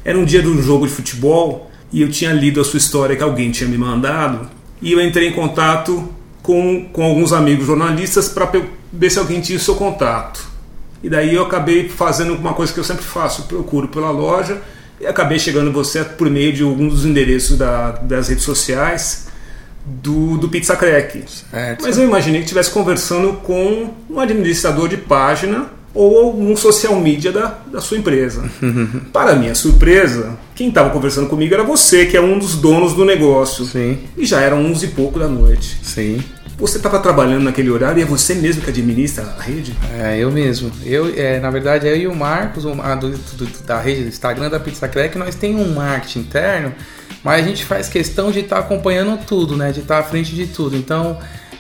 Era 0.05 0.17
um 0.17 0.23
dia 0.23 0.41
de 0.41 0.47
um 0.47 0.61
jogo 0.61 0.87
de 0.87 0.93
futebol 0.93 1.69
e 1.91 2.01
eu 2.01 2.09
tinha 2.09 2.31
lido 2.31 2.61
a 2.61 2.63
sua 2.63 2.77
história 2.77 3.15
que 3.15 3.23
alguém 3.23 3.51
tinha 3.51 3.69
me 3.69 3.77
mandado 3.77 4.49
e 4.81 4.91
eu 4.91 5.01
entrei 5.01 5.27
em 5.27 5.33
contato 5.33 6.07
com, 6.47 6.85
com 6.93 7.03
alguns 7.03 7.33
amigos 7.33 7.67
jornalistas 7.67 8.29
para 8.29 8.49
ver 8.93 9.09
se 9.09 9.19
alguém 9.19 9.41
tinha 9.41 9.57
o 9.57 9.61
seu 9.61 9.75
contato. 9.75 10.47
E 11.03 11.09
daí 11.09 11.35
eu 11.35 11.43
acabei 11.43 11.89
fazendo 11.89 12.35
uma 12.35 12.53
coisa 12.53 12.71
que 12.71 12.79
eu 12.79 12.85
sempre 12.85 13.03
faço, 13.03 13.43
procuro 13.43 13.89
pela 13.89 14.11
loja 14.11 14.61
e 15.01 15.05
acabei 15.05 15.37
chegando 15.37 15.73
você 15.73 16.05
por 16.05 16.29
meio 16.29 16.53
de 16.53 16.63
alguns 16.63 16.93
dos 16.93 17.05
endereços 17.05 17.57
da, 17.57 17.91
das 17.91 18.29
redes 18.29 18.45
sociais 18.45 19.27
do, 19.85 20.37
do 20.37 20.47
Pizza 20.47 20.77
Crack. 20.77 21.25
Certo. 21.51 21.83
Mas 21.83 21.97
eu 21.97 22.05
imaginei 22.05 22.39
que 22.39 22.45
estivesse 22.45 22.71
conversando 22.71 23.33
com 23.43 23.89
um 24.09 24.17
administrador 24.17 24.87
de 24.87 24.95
página 24.95 25.67
ou 25.93 26.17
algum 26.17 26.55
social 26.55 26.95
media 26.95 27.31
da, 27.31 27.57
da 27.69 27.81
sua 27.81 27.97
empresa. 27.97 28.49
Para 29.11 29.35
minha 29.35 29.53
surpresa, 29.53 30.37
quem 30.55 30.69
estava 30.69 30.91
conversando 30.91 31.27
comigo 31.27 31.53
era 31.53 31.63
você, 31.63 32.05
que 32.05 32.15
é 32.15 32.21
um 32.21 32.39
dos 32.39 32.55
donos 32.55 32.93
do 32.93 33.03
negócio. 33.03 33.65
Sim. 33.65 33.97
E 34.15 34.25
já 34.25 34.39
eram 34.39 34.61
uns 34.61 34.81
e 34.83 34.87
pouco 34.87 35.19
da 35.19 35.27
noite. 35.27 35.77
Sim. 35.83 36.23
Você 36.57 36.77
estava 36.77 36.99
trabalhando 36.99 37.43
naquele 37.43 37.69
horário 37.69 37.99
e 37.99 38.01
é 38.01 38.05
você 38.05 38.33
mesmo 38.33 38.63
que 38.63 38.69
administra 38.69 39.23
a 39.37 39.41
rede? 39.41 39.75
É, 39.99 40.17
eu 40.17 40.31
mesmo. 40.31 40.71
Eu, 40.83 41.13
é, 41.15 41.39
na 41.39 41.51
verdade, 41.51 41.87
eu 41.87 41.95
e 41.95 42.07
o 42.07 42.15
Marcos, 42.15 42.65
o, 42.65 42.81
a, 42.81 42.95
do, 42.95 43.11
do, 43.11 43.45
da 43.63 43.79
rede 43.79 44.01
do 44.01 44.07
Instagram 44.07 44.49
da 44.49 44.59
Pizza 44.59 44.87
Crack, 44.87 45.17
nós 45.17 45.35
temos 45.35 45.67
um 45.67 45.75
marketing 45.75 46.19
interno 46.19 46.73
mas 47.23 47.43
a 47.43 47.47
gente 47.47 47.65
faz 47.65 47.89
questão 47.89 48.31
de 48.31 48.39
estar 48.39 48.57
tá 48.57 48.61
acompanhando 48.61 49.19
tudo, 49.25 49.57
né? 49.57 49.71
De 49.71 49.81
estar 49.81 49.95
tá 49.95 49.99
à 49.99 50.03
frente 50.03 50.33
de 50.33 50.47
tudo. 50.47 50.77
Então, 50.77 51.17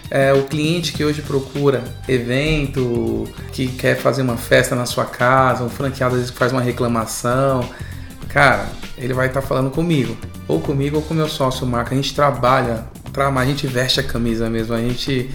é, 0.09 0.31
o 0.33 0.43
cliente 0.43 0.93
que 0.93 1.03
hoje 1.03 1.21
procura 1.21 1.83
evento, 2.07 3.27
que 3.51 3.67
quer 3.67 3.97
fazer 3.97 4.21
uma 4.21 4.37
festa 4.37 4.75
na 4.75 4.85
sua 4.85 5.05
casa, 5.05 5.63
um 5.63 5.69
franqueado 5.69 6.15
às 6.15 6.21
vezes 6.21 6.35
faz 6.35 6.51
uma 6.51 6.61
reclamação, 6.61 7.67
cara, 8.29 8.67
ele 8.97 9.13
vai 9.13 9.27
estar 9.27 9.41
tá 9.41 9.47
falando 9.47 9.69
comigo, 9.69 10.17
ou 10.47 10.61
comigo 10.61 10.97
ou 10.97 11.01
com 11.01 11.13
meu 11.13 11.27
sócio 11.27 11.67
Marco. 11.67 11.93
A 11.93 11.97
gente 11.97 12.15
trabalha, 12.15 12.85
a 13.23 13.45
gente 13.45 13.67
veste 13.67 13.99
a 13.99 14.03
camisa 14.03 14.49
mesmo, 14.49 14.73
a 14.73 14.79
gente, 14.79 15.29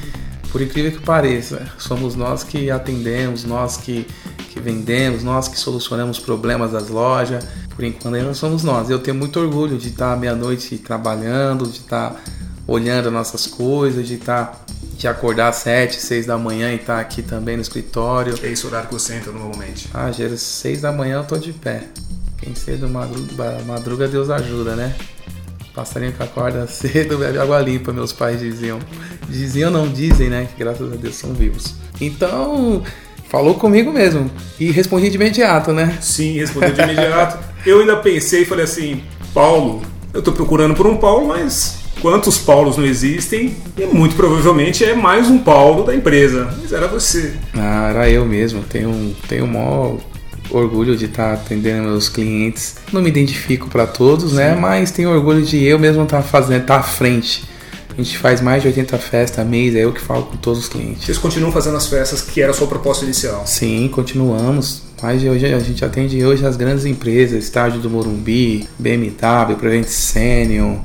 por 0.51 0.61
incrível 0.61 0.93
que 0.93 1.01
pareça, 1.01 1.67
somos 1.79 2.15
nós 2.15 2.45
que 2.45 2.71
atendemos, 2.71 3.45
nós 3.45 3.77
que, 3.77 4.07
que 4.51 4.61
vendemos, 4.61 5.23
nós 5.23 5.49
que 5.49 5.59
solucionamos 5.59 6.19
problemas 6.19 6.73
das 6.73 6.89
lojas. 6.89 7.45
Por 7.75 7.85
enquanto 7.85 8.15
ainda 8.15 8.35
somos 8.35 8.63
nós. 8.63 8.91
Eu 8.91 8.99
tenho 8.99 9.17
muito 9.17 9.41
orgulho 9.41 9.79
de 9.79 9.89
estar 9.89 10.15
meia-noite 10.19 10.77
trabalhando, 10.77 11.67
de 11.67 11.79
estar 11.79 12.23
olhando 12.67 13.07
as 13.09 13.13
nossas 13.13 13.47
coisas, 13.47 14.07
de 14.07 14.15
estar 14.15 14.63
de 14.97 15.09
acordar 15.09 15.49
às 15.49 15.57
7, 15.57 15.97
6 15.97 16.27
da 16.27 16.39
manhã 16.39 16.71
e 16.71 16.77
estar 16.77 17.01
aqui 17.01 17.23
também 17.23 17.57
no 17.57 17.63
escritório. 17.63 18.35
É 18.43 18.49
esse 18.49 18.67
horário 18.67 18.89
que 18.89 18.95
você 18.95 19.15
entra 19.15 19.33
normalmente? 19.33 19.89
Ah, 19.93 20.07
às 20.07 20.41
6 20.41 20.83
da 20.83 20.93
manhã 20.93 21.17
eu 21.17 21.25
tô 21.25 21.37
de 21.39 21.53
pé. 21.53 21.89
Quem 22.43 22.57
cedo 22.57 22.89
madruga, 22.89 23.63
madruga 23.65 24.09
Deus 24.09 24.29
ajuda, 24.29 24.75
né? 24.75 24.97
Passarinho 25.75 26.13
que 26.13 26.23
acorda 26.23 26.67
cedo 26.69 27.19
bebe 27.19 27.39
água 27.39 27.61
limpa, 27.61 27.93
meus 27.93 28.13
pais 28.13 28.41
diziam. 28.41 28.79
Diziam, 29.29 29.71
não 29.71 29.89
dizem, 29.89 30.29
né? 30.29 30.49
Que 30.53 30.63
graças 30.63 30.93
a 30.93 30.97
Deus 30.97 31.15
são 31.15 31.33
vivos. 31.33 31.75
Então, 32.01 32.83
falou 33.29 33.55
comigo 33.55 33.93
mesmo. 33.93 34.31
E 34.61 34.71
respondi 34.71 35.09
de 35.09 35.17
imediato, 35.17 35.73
né? 35.73 35.97
Sim, 36.01 36.39
respondi 36.39 36.73
de 36.73 36.83
imediato. 36.83 37.39
Eu 37.65 37.81
ainda 37.81 37.97
pensei 37.97 38.43
e 38.43 38.45
falei 38.45 38.65
assim, 38.65 39.05
Paulo, 39.33 39.83
eu 40.13 40.19
estou 40.19 40.35
procurando 40.35 40.75
por 40.75 40.85
um 40.85 40.97
Paulo, 40.97 41.29
mas 41.29 41.79
quantos 42.01 42.39
Paulos 42.39 42.77
não 42.77 42.85
existem 42.85 43.57
e 43.79 43.87
muito 43.87 44.17
provavelmente 44.17 44.85
é 44.85 44.97
mais 44.97 45.31
um 45.31 45.39
Paulo 45.39 45.85
da 45.85 45.95
empresa. 45.95 46.53
Mas 46.61 46.73
era 46.73 46.89
você. 46.89 47.35
Ah, 47.55 47.91
era 47.91 48.11
eu 48.11 48.27
mesmo. 48.27 48.65
Tenho, 48.65 49.15
tenho 49.29 49.47
maior 49.47 49.99
orgulho 50.51 50.97
de 50.97 51.07
estar 51.07 51.35
atendendo 51.35 51.89
meus 51.89 52.09
clientes. 52.09 52.77
Não 52.93 53.03
me 53.03 53.09
identifico 53.09 53.69
para 53.69 53.87
todos, 53.87 54.33
né? 54.33 54.51
Sim. 54.51 54.55
né? 54.55 54.61
Mas 54.61 54.91
tenho 54.91 55.11
orgulho 55.11 55.43
de 55.43 55.63
eu 55.63 55.79
mesmo 55.79 56.03
estar 56.03 56.23
fazendo, 56.23 56.63
estar 56.63 56.77
à 56.77 56.83
frente. 56.83 57.45
A 57.93 58.03
gente 58.03 58.17
faz 58.17 58.41
mais 58.41 58.63
de 58.63 58.69
80 58.69 58.97
festas 58.99 59.47
mês, 59.47 59.75
é 59.75 59.85
eu 59.85 59.93
que 59.93 60.01
falo 60.01 60.25
com 60.25 60.37
todos 60.39 60.61
os 60.61 60.69
clientes. 60.69 61.05
Vocês 61.05 61.19
continuam 61.19 61.53
fazendo 61.53 61.77
as 61.77 61.87
festas 61.87 62.23
que 62.23 62.41
era 62.41 62.51
a 62.51 62.55
sua 62.55 62.67
proposta 62.67 63.05
inicial? 63.05 63.43
Sim, 63.47 63.89
continuamos. 63.93 64.83
Mas 65.03 65.23
hoje 65.23 65.53
a 65.53 65.59
gente 65.59 65.85
atende 65.85 66.25
hoje 66.25 66.47
as 66.47 66.57
grandes 66.57 66.87
empresas, 66.87 67.45
Estádio 67.45 67.81
do 67.81 67.91
Morumbi, 67.91 68.67
BMW, 68.79 69.57
Prevent 69.59 69.87
Senior, 69.87 70.79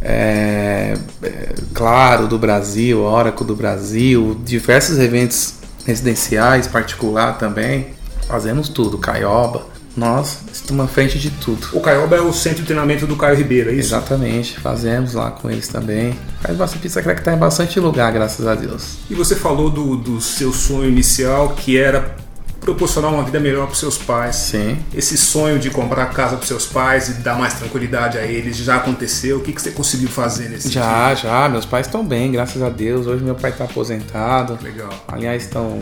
é, 0.00 0.94
é, 1.22 1.54
Claro 1.72 2.28
do 2.28 2.38
Brasil, 2.38 3.00
Oracle 3.00 3.46
do 3.46 3.56
Brasil, 3.56 4.38
diversos 4.44 4.98
eventos 4.98 5.54
residenciais, 5.84 6.66
particular 6.66 7.38
também. 7.38 7.86
Fazemos 8.32 8.70
tudo, 8.70 8.96
Caioba. 8.96 9.66
Nós 9.94 10.38
estamos 10.50 10.86
à 10.86 10.88
frente 10.88 11.18
de 11.18 11.28
tudo. 11.32 11.68
O 11.74 11.82
Caioba 11.82 12.16
é 12.16 12.20
o 12.22 12.32
centro 12.32 12.60
de 12.60 12.64
treinamento 12.64 13.06
do 13.06 13.14
Caio 13.14 13.36
Ribeiro, 13.36 13.68
é 13.68 13.74
isso? 13.74 13.94
Exatamente, 13.94 14.58
fazemos 14.58 15.12
lá 15.12 15.32
com 15.32 15.50
eles 15.50 15.68
também. 15.68 16.18
Faz 16.40 16.56
bastante 16.56 16.80
pizza 16.80 17.02
que 17.02 17.10
está 17.10 17.34
em 17.34 17.36
bastante 17.36 17.78
lugar, 17.78 18.10
graças 18.10 18.46
a 18.46 18.54
Deus. 18.54 18.96
E 19.10 19.14
você 19.14 19.36
falou 19.36 19.68
do, 19.68 19.96
do 19.96 20.18
seu 20.18 20.50
sonho 20.50 20.88
inicial, 20.88 21.50
que 21.50 21.76
era 21.76 22.16
proporcionar 22.62 23.12
uma 23.12 23.24
vida 23.24 23.38
melhor 23.38 23.66
para 23.66 23.74
seus 23.74 23.98
pais. 23.98 24.36
Sim. 24.36 24.78
Esse 24.94 25.18
sonho 25.18 25.58
de 25.58 25.68
comprar 25.68 26.06
casa 26.06 26.36
para 26.36 26.46
seus 26.46 26.64
pais 26.64 27.08
e 27.08 27.14
dar 27.14 27.34
mais 27.34 27.54
tranquilidade 27.54 28.16
a 28.16 28.24
eles 28.24 28.56
já 28.56 28.76
aconteceu? 28.76 29.38
O 29.38 29.40
que, 29.40 29.52
que 29.52 29.60
você 29.60 29.72
conseguiu 29.72 30.08
fazer 30.08 30.48
nesse 30.48 30.70
Já, 30.70 31.14
já. 31.14 31.48
Meus 31.48 31.66
pais 31.66 31.86
estão 31.86 32.04
bem, 32.04 32.30
graças 32.32 32.62
a 32.62 32.68
Deus. 32.68 33.06
Hoje 33.06 33.22
meu 33.22 33.34
pai 33.34 33.50
está 33.50 33.64
aposentado. 33.64 34.58
Legal. 34.62 34.90
Aliás, 35.08 35.42
estão 35.42 35.80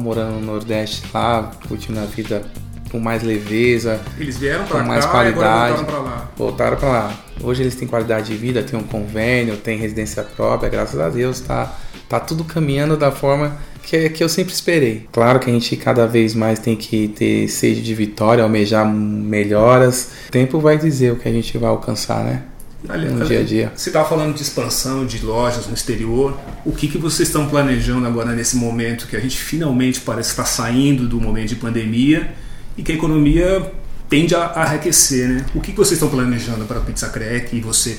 morando 0.00 0.40
no 0.40 0.40
Nordeste 0.40 1.02
lá, 1.12 1.50
curtindo 1.68 2.00
a 2.00 2.04
vida 2.04 2.42
com 2.90 2.98
mais 2.98 3.22
leveza. 3.22 4.00
Eles 4.18 4.38
vieram 4.38 4.64
para 4.64 4.80
cá 4.80 4.84
mais 4.84 5.06
qualidade. 5.06 5.76
voltaram 5.76 5.84
para 5.84 5.98
lá. 5.98 6.30
Voltaram 6.36 6.76
para 6.76 6.88
lá. 6.88 7.14
Hoje 7.42 7.62
eles 7.62 7.74
têm 7.74 7.86
qualidade 7.86 8.28
de 8.28 8.36
vida, 8.36 8.62
têm 8.62 8.78
um 8.78 8.82
convênio, 8.82 9.56
têm 9.56 9.78
residência 9.78 10.22
própria, 10.22 10.68
graças 10.70 10.98
a 10.98 11.08
Deus, 11.08 11.40
tá, 11.40 11.74
tá 12.08 12.20
tudo 12.20 12.44
caminhando 12.44 12.96
da 12.96 13.10
forma 13.10 13.56
que, 13.82 14.08
que 14.10 14.22
eu 14.24 14.28
sempre 14.28 14.52
esperei. 14.52 15.06
Claro 15.12 15.38
que 15.38 15.50
a 15.50 15.52
gente 15.52 15.76
cada 15.76 16.06
vez 16.06 16.34
mais 16.34 16.58
tem 16.58 16.76
que 16.76 17.08
ter 17.08 17.48
sede 17.48 17.82
de 17.82 17.94
vitória, 17.94 18.42
almejar 18.42 18.86
melhoras. 18.86 20.10
O 20.28 20.30
tempo 20.30 20.60
vai 20.60 20.78
dizer 20.78 21.12
o 21.12 21.16
que 21.16 21.28
a 21.28 21.32
gente 21.32 21.56
vai 21.58 21.70
alcançar, 21.70 22.24
né? 22.24 22.42
no 22.84 23.24
dia 23.24 23.40
a 23.40 23.44
dia. 23.44 23.72
Você 23.74 23.90
estava 23.90 24.08
falando 24.08 24.34
de 24.34 24.42
expansão 24.42 25.06
de 25.06 25.24
lojas 25.24 25.66
no 25.66 25.74
exterior. 25.74 26.36
O 26.64 26.72
que, 26.72 26.88
que 26.88 26.98
vocês 26.98 27.28
estão 27.28 27.48
planejando 27.48 28.06
agora 28.06 28.32
nesse 28.32 28.56
momento 28.56 29.06
que 29.06 29.16
a 29.16 29.20
gente 29.20 29.36
finalmente 29.36 30.00
parece 30.00 30.30
estar 30.30 30.44
saindo 30.44 31.06
do 31.06 31.20
momento 31.20 31.50
de 31.50 31.56
pandemia 31.56 32.34
e 32.76 32.82
que 32.82 32.92
a 32.92 32.94
economia 32.94 33.72
tende 34.08 34.34
a 34.34 34.44
arrefecer, 34.46 35.28
né? 35.28 35.46
O 35.54 35.60
que, 35.60 35.70
que 35.70 35.78
vocês 35.78 35.92
estão 35.92 36.08
planejando 36.08 36.64
para 36.64 36.78
a 36.78 36.80
Pizza 36.82 37.08
Crack 37.08 37.56
e 37.56 37.60
você 37.60 37.96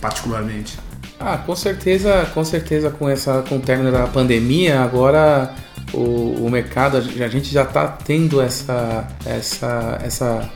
particularmente? 0.00 0.78
Ah, 1.18 1.38
com 1.38 1.56
certeza, 1.56 2.30
com 2.34 2.44
certeza 2.44 2.90
com 2.90 3.08
essa 3.08 3.42
com 3.48 3.56
o 3.56 3.60
término 3.60 3.90
da 3.90 4.06
pandemia, 4.06 4.80
agora 4.80 5.54
o, 5.92 6.44
o 6.44 6.50
mercado, 6.50 6.98
a 6.98 7.28
gente 7.28 7.52
já 7.52 7.62
está 7.62 7.88
tendo 7.88 8.40
essa 8.40 9.08
essa 9.24 9.98
essa 10.04 10.50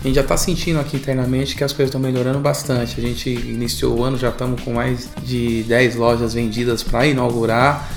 a 0.00 0.06
gente 0.06 0.14
já 0.14 0.22
está 0.22 0.36
sentindo 0.36 0.78
aqui 0.78 0.96
internamente 0.96 1.56
que 1.56 1.64
as 1.64 1.72
coisas 1.72 1.88
estão 1.88 2.00
melhorando 2.00 2.38
bastante. 2.38 3.00
A 3.00 3.02
gente 3.02 3.28
iniciou 3.30 3.98
o 3.98 4.04
ano, 4.04 4.16
já 4.16 4.28
estamos 4.28 4.60
com 4.62 4.72
mais 4.72 5.08
de 5.24 5.64
10 5.64 5.96
lojas 5.96 6.32
vendidas 6.32 6.82
para 6.82 7.06
inaugurar. 7.06 7.90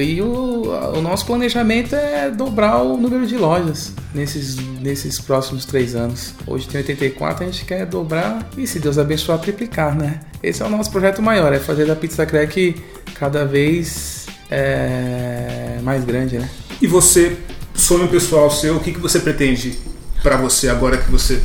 E 0.00 0.22
o, 0.22 0.70
o, 0.94 1.02
nosso 1.02 1.26
planejamento 1.26 1.94
é 1.94 2.30
dobrar 2.30 2.82
o 2.82 2.96
número 2.96 3.26
de 3.26 3.36
lojas 3.36 3.92
nesses, 4.14 4.56
nesses 4.80 5.18
próximos 5.20 5.64
três 5.64 5.94
anos. 5.94 6.34
Hoje 6.46 6.68
tem 6.68 6.80
84, 6.80 7.44
a 7.44 7.46
gente 7.50 7.64
quer 7.64 7.84
dobrar 7.84 8.48
e, 8.56 8.66
se 8.66 8.78
Deus 8.78 8.96
abençoar, 8.96 9.38
triplicar, 9.40 9.96
né? 9.96 10.20
Esse 10.42 10.62
é 10.62 10.66
o 10.66 10.70
nosso 10.70 10.90
projeto 10.90 11.20
maior, 11.20 11.52
é 11.52 11.58
fazer 11.58 11.86
da 11.86 11.96
Pizza 11.96 12.24
Crack 12.24 12.76
cada 13.14 13.44
vez 13.44 14.26
é, 14.50 15.78
mais 15.82 16.04
grande, 16.04 16.38
né? 16.38 16.48
E 16.80 16.86
você, 16.86 17.36
sonho 17.74 18.06
pessoal 18.08 18.50
seu, 18.50 18.76
o 18.76 18.80
que, 18.80 18.92
que 18.92 19.00
você 19.00 19.18
pretende 19.18 19.78
para 20.22 20.36
você 20.36 20.68
agora 20.68 20.96
que 20.96 21.10
você 21.10 21.42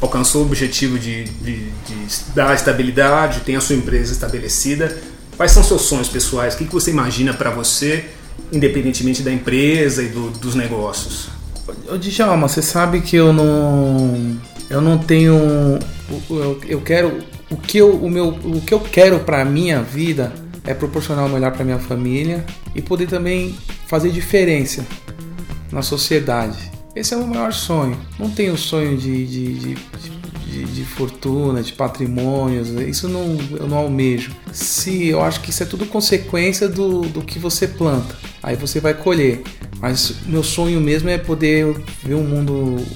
alcançou 0.00 0.42
o 0.42 0.44
objetivo 0.46 0.98
de, 0.98 1.24
de, 1.24 1.70
de 1.70 2.06
dar 2.34 2.54
estabilidade, 2.54 3.40
tem 3.40 3.56
a 3.56 3.60
sua 3.60 3.76
empresa 3.76 4.12
estabelecida? 4.12 4.96
Quais 5.38 5.52
são 5.52 5.62
seus 5.62 5.82
sonhos 5.82 6.08
pessoais? 6.08 6.54
O 6.54 6.58
que, 6.58 6.64
que 6.64 6.72
você 6.72 6.90
imagina 6.90 7.32
para 7.32 7.48
você, 7.48 8.06
independentemente 8.52 9.22
da 9.22 9.32
empresa 9.32 10.02
e 10.02 10.08
do, 10.08 10.30
dos 10.32 10.56
negócios? 10.56 11.28
Ô, 11.88 11.96
Djalma, 11.96 12.48
você 12.48 12.60
sabe 12.60 13.00
que 13.00 13.14
eu 13.14 13.32
não, 13.32 14.36
eu 14.68 14.80
não 14.80 14.98
tenho, 14.98 15.78
eu, 16.28 16.60
eu 16.66 16.80
quero 16.80 17.22
o 17.48 17.56
que 17.56 17.78
eu, 17.78 17.94
o 17.94 18.10
meu, 18.10 18.30
o 18.30 18.60
que 18.60 18.74
eu 18.74 18.80
quero 18.80 19.20
para 19.20 19.44
minha 19.44 19.80
vida 19.80 20.32
é 20.66 20.74
proporcionar 20.74 21.24
o 21.24 21.28
melhor 21.28 21.52
para 21.52 21.64
minha 21.64 21.78
família 21.78 22.44
e 22.74 22.82
poder 22.82 23.06
também 23.06 23.56
fazer 23.86 24.10
diferença 24.10 24.84
na 25.70 25.82
sociedade. 25.82 26.68
Esse 26.96 27.14
é 27.14 27.16
o 27.16 27.20
meu 27.20 27.28
maior 27.28 27.52
sonho. 27.52 27.96
Não 28.18 28.28
tenho 28.28 28.56
sonho 28.58 28.98
de, 28.98 29.24
de, 29.24 29.54
de, 29.54 29.74
de 29.74 30.17
de, 30.58 30.64
de, 30.64 30.84
fortuna, 30.84 31.62
de 31.62 31.72
patrimônios, 31.72 32.70
isso 32.70 33.08
não, 33.08 33.36
eu 33.58 33.66
não 33.68 33.78
almejo. 33.78 34.32
Se 34.52 35.08
eu 35.08 35.22
acho 35.22 35.40
que 35.40 35.50
isso 35.50 35.62
é 35.62 35.66
tudo 35.66 35.86
consequência 35.86 36.68
do, 36.68 37.02
do 37.02 37.22
que 37.22 37.38
você 37.38 37.66
planta, 37.66 38.16
aí 38.42 38.56
você 38.56 38.80
vai 38.80 38.94
colher. 38.94 39.42
Mas 39.80 40.16
meu 40.26 40.42
sonho 40.42 40.80
mesmo 40.80 41.08
é 41.08 41.18
poder 41.18 41.76
ver 42.02 42.14
um 42.14 42.24
mundo, 42.24 42.52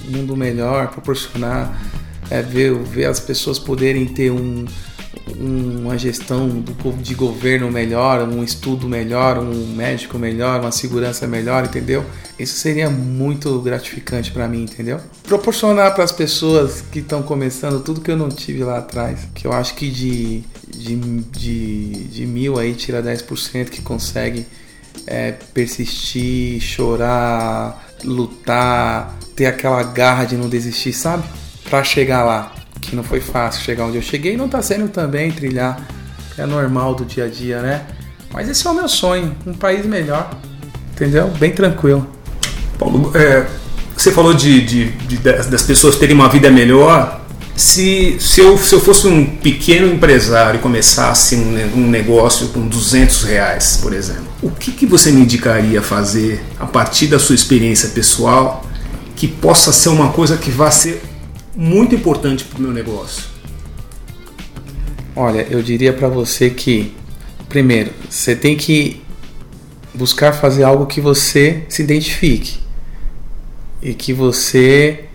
um 0.07 0.11
mundo 0.11 0.35
melhor, 0.35 0.89
proporcionar, 0.89 1.81
é, 2.29 2.41
ver, 2.41 2.73
ver 2.75 3.05
as 3.05 3.19
pessoas 3.19 3.57
poderem 3.57 4.05
ter 4.05 4.31
um, 4.31 4.65
uma 5.37 5.97
gestão 5.97 6.63
de 7.01 7.15
governo 7.15 7.71
melhor, 7.71 8.27
um 8.27 8.43
estudo 8.43 8.87
melhor, 8.87 9.37
um 9.37 9.75
médico 9.75 10.17
melhor, 10.17 10.59
uma 10.59 10.71
segurança 10.71 11.27
melhor, 11.27 11.65
entendeu? 11.65 12.05
Isso 12.37 12.55
seria 12.55 12.89
muito 12.89 13.59
gratificante 13.61 14.31
para 14.31 14.47
mim, 14.47 14.63
entendeu? 14.63 14.99
Proporcionar 15.23 15.93
para 15.93 16.03
as 16.03 16.11
pessoas 16.11 16.81
que 16.81 16.99
estão 16.99 17.23
começando 17.23 17.81
tudo 17.83 18.01
que 18.01 18.11
eu 18.11 18.17
não 18.17 18.29
tive 18.29 18.63
lá 18.63 18.79
atrás, 18.79 19.27
que 19.33 19.47
eu 19.47 19.53
acho 19.53 19.75
que 19.75 19.89
de, 19.89 20.43
de, 20.67 20.95
de, 20.95 21.89
de 22.05 22.25
mil 22.25 22.57
aí 22.57 22.73
tira 22.73 23.01
10% 23.01 23.69
que 23.69 23.81
consegue 23.81 24.45
é, 25.07 25.31
persistir, 25.53 26.59
chorar, 26.61 27.87
lutar, 28.03 29.17
ter 29.35 29.45
aquela 29.45 29.83
garra 29.83 30.25
de 30.25 30.35
não 30.35 30.49
desistir, 30.49 30.93
sabe? 30.93 31.23
Para 31.69 31.83
chegar 31.83 32.23
lá 32.23 32.62
que 32.85 32.95
não 32.95 33.03
foi 33.03 33.19
fácil 33.19 33.63
chegar 33.63 33.85
onde 33.85 33.97
eu 33.97 34.01
cheguei, 34.01 34.35
não 34.37 34.45
está 34.45 34.61
sendo 34.61 34.87
também 34.89 35.31
trilhar, 35.31 35.79
é 36.37 36.45
normal 36.45 36.95
do 36.95 37.05
dia 37.05 37.25
a 37.25 37.27
dia, 37.27 37.61
né? 37.61 37.81
Mas 38.31 38.49
esse 38.49 38.65
é 38.65 38.69
o 38.69 38.73
meu 38.73 38.89
sonho, 38.89 39.35
um 39.45 39.53
país 39.53 39.85
melhor, 39.85 40.31
entendeu? 40.91 41.27
Bem 41.39 41.51
tranquilo. 41.51 42.07
Paulo, 42.79 43.11
é, 43.15 43.45
você 43.95 44.11
falou 44.11 44.33
de, 44.33 44.61
de, 44.61 44.91
de, 44.91 45.17
das 45.17 45.61
pessoas 45.61 45.95
terem 45.95 46.15
uma 46.15 46.27
vida 46.27 46.49
melhor. 46.49 47.21
Se, 47.55 48.17
se, 48.19 48.41
eu, 48.41 48.57
se 48.57 48.73
eu 48.73 48.79
fosse 48.79 49.07
um 49.07 49.37
pequeno 49.37 49.87
empresário 49.87 50.57
e 50.57 50.61
começasse 50.61 51.35
um, 51.35 51.77
um 51.77 51.87
negócio 51.87 52.47
com 52.47 52.67
200 52.67 53.23
reais, 53.23 53.79
por 53.81 53.93
exemplo, 53.93 54.25
o 54.41 54.49
que, 54.49 54.71
que 54.71 54.87
você 54.87 55.11
me 55.11 55.21
indicaria 55.21 55.81
fazer 55.81 56.43
a 56.59 56.65
partir 56.65 57.07
da 57.07 57.19
sua 57.19 57.35
experiência 57.35 57.89
pessoal 57.89 58.65
que 59.15 59.27
possa 59.27 59.71
ser 59.71 59.89
uma 59.89 60.09
coisa 60.11 60.35
que 60.35 60.49
vá 60.49 60.71
ser 60.71 61.01
muito 61.55 61.95
importante 61.95 62.43
para 62.43 62.59
o 62.59 62.61
meu 62.61 62.71
negócio? 62.71 63.23
Olha, 65.15 65.45
eu 65.49 65.61
diria 65.61 65.93
para 65.93 66.07
você 66.07 66.49
que, 66.49 66.93
primeiro, 67.47 67.91
você 68.09 68.35
tem 68.35 68.57
que 68.57 69.01
buscar 69.93 70.33
fazer 70.33 70.63
algo 70.63 70.87
que 70.87 70.99
você 70.99 71.63
se 71.69 71.83
identifique 71.83 72.59
e 73.81 73.93
que 73.93 74.11
você 74.11 75.05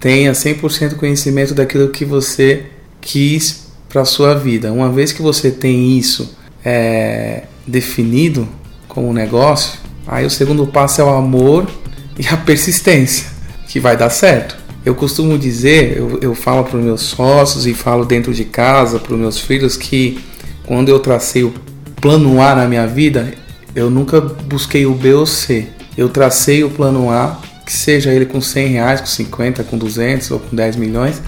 tenha 0.00 0.32
100% 0.32 0.96
conhecimento 0.96 1.54
daquilo 1.54 1.90
que 1.90 2.04
você 2.04 2.66
quis 3.00 3.66
para 3.88 4.04
sua 4.04 4.34
vida. 4.34 4.72
Uma 4.72 4.90
vez 4.90 5.12
que 5.12 5.20
você 5.20 5.50
tem 5.50 5.98
isso 5.98 6.34
é, 6.64 7.44
definido 7.66 8.48
como 8.88 9.12
negócio, 9.12 9.78
aí 10.06 10.24
o 10.24 10.30
segundo 10.30 10.66
passo 10.66 11.00
é 11.00 11.04
o 11.04 11.10
amor 11.10 11.68
e 12.18 12.26
a 12.26 12.36
persistência, 12.36 13.26
que 13.68 13.78
vai 13.78 13.96
dar 13.96 14.10
certo. 14.10 14.61
Eu 14.84 14.94
costumo 14.94 15.38
dizer, 15.38 15.96
eu, 15.96 16.18
eu 16.20 16.34
falo 16.34 16.64
para 16.64 16.76
os 16.76 16.84
meus 16.84 17.02
sócios 17.02 17.66
e 17.66 17.74
falo 17.74 18.04
dentro 18.04 18.34
de 18.34 18.44
casa 18.44 18.98
para 18.98 19.14
os 19.14 19.18
meus 19.18 19.38
filhos 19.38 19.76
que 19.76 20.18
quando 20.64 20.88
eu 20.88 20.98
tracei 20.98 21.44
o 21.44 21.54
plano 22.00 22.40
A 22.42 22.54
na 22.54 22.66
minha 22.66 22.86
vida, 22.86 23.32
eu 23.74 23.88
nunca 23.88 24.20
busquei 24.20 24.84
o 24.86 24.94
B 24.94 25.14
ou 25.14 25.26
C. 25.26 25.68
Eu 25.96 26.08
tracei 26.08 26.64
o 26.64 26.70
plano 26.70 27.10
A, 27.10 27.40
que 27.64 27.72
seja 27.72 28.12
ele 28.12 28.26
com 28.26 28.40
100 28.40 28.66
reais, 28.68 29.00
com 29.00 29.06
50, 29.06 29.62
com 29.64 29.78
200 29.78 30.30
ou 30.32 30.40
com 30.40 30.56
10 30.56 30.76
milhões, 30.76 31.22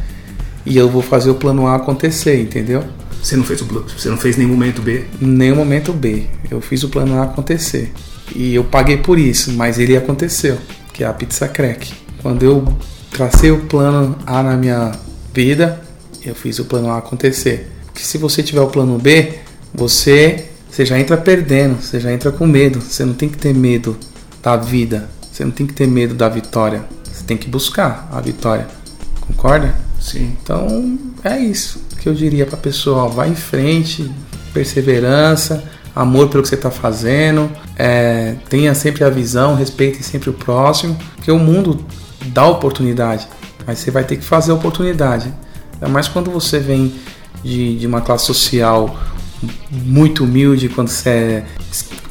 e 0.66 0.76
eu 0.76 0.88
vou 0.88 1.02
fazer 1.02 1.30
o 1.30 1.34
plano 1.34 1.66
A 1.66 1.76
acontecer, 1.76 2.40
entendeu? 2.40 2.82
Você 3.22 3.36
não 3.36 3.44
fez 3.44 3.60
o 3.62 3.64
você 3.64 4.08
não 4.08 4.16
fez 4.16 4.36
nenhum 4.36 4.50
momento 4.50 4.82
B? 4.82 5.04
Nenhum 5.20 5.56
momento 5.56 5.92
B. 5.92 6.24
Eu 6.50 6.60
fiz 6.60 6.82
o 6.82 6.88
plano 6.88 7.18
A 7.18 7.24
acontecer. 7.24 7.92
E 8.34 8.54
eu 8.54 8.64
paguei 8.64 8.96
por 8.96 9.18
isso, 9.18 9.52
mas 9.52 9.78
ele 9.78 9.96
aconteceu, 9.96 10.58
que 10.92 11.04
é 11.04 11.06
a 11.06 11.12
pizza 11.12 11.46
crack. 11.48 11.92
Quando 12.20 12.42
eu 12.42 12.66
tracei 13.14 13.52
o 13.52 13.60
plano 13.60 14.18
A 14.26 14.42
na 14.42 14.56
minha 14.56 14.90
vida, 15.32 15.80
eu 16.26 16.34
fiz 16.34 16.58
o 16.58 16.64
plano 16.64 16.90
A 16.90 16.98
acontecer. 16.98 17.70
Porque 17.86 18.02
se 18.02 18.18
você 18.18 18.42
tiver 18.42 18.60
o 18.60 18.66
plano 18.66 18.98
B, 18.98 19.34
você, 19.72 20.46
você 20.68 20.84
já 20.84 20.98
entra 20.98 21.16
perdendo, 21.16 21.80
você 21.80 22.00
já 22.00 22.12
entra 22.12 22.32
com 22.32 22.44
medo. 22.44 22.80
Você 22.80 23.04
não 23.04 23.14
tem 23.14 23.28
que 23.28 23.38
ter 23.38 23.54
medo 23.54 23.96
da 24.42 24.56
vida, 24.56 25.08
você 25.30 25.44
não 25.44 25.52
tem 25.52 25.64
que 25.64 25.72
ter 25.72 25.86
medo 25.86 26.14
da 26.14 26.28
vitória. 26.28 26.84
Você 27.04 27.22
tem 27.22 27.36
que 27.36 27.48
buscar 27.48 28.08
a 28.12 28.20
vitória. 28.20 28.66
Concorda? 29.20 29.72
Sim. 30.00 30.36
Então 30.42 30.98
é 31.22 31.38
isso 31.38 31.80
que 32.00 32.08
eu 32.08 32.14
diria 32.14 32.44
para 32.44 32.56
pessoa: 32.56 33.08
vai 33.08 33.30
em 33.30 33.36
frente, 33.36 34.10
perseverança, 34.52 35.62
amor 35.94 36.28
pelo 36.28 36.42
que 36.42 36.48
você 36.48 36.56
está 36.56 36.70
fazendo, 36.70 37.48
é, 37.78 38.34
tenha 38.48 38.74
sempre 38.74 39.04
a 39.04 39.08
visão, 39.08 39.54
respeite 39.54 40.02
sempre 40.02 40.30
o 40.30 40.32
próximo, 40.32 40.98
porque 41.14 41.30
o 41.30 41.38
mundo 41.38 41.84
dá 42.26 42.46
oportunidade, 42.46 43.28
mas 43.66 43.78
você 43.78 43.90
vai 43.90 44.04
ter 44.04 44.16
que 44.16 44.24
fazer 44.24 44.52
a 44.52 44.54
oportunidade. 44.54 45.32
Ainda 45.74 45.88
mais 45.88 46.08
quando 46.08 46.30
você 46.30 46.58
vem 46.58 46.94
de, 47.42 47.76
de 47.76 47.86
uma 47.86 48.00
classe 48.00 48.26
social 48.26 48.98
muito 49.70 50.24
humilde, 50.24 50.68
quando 50.68 50.88
você 50.88 51.08
é. 51.08 51.44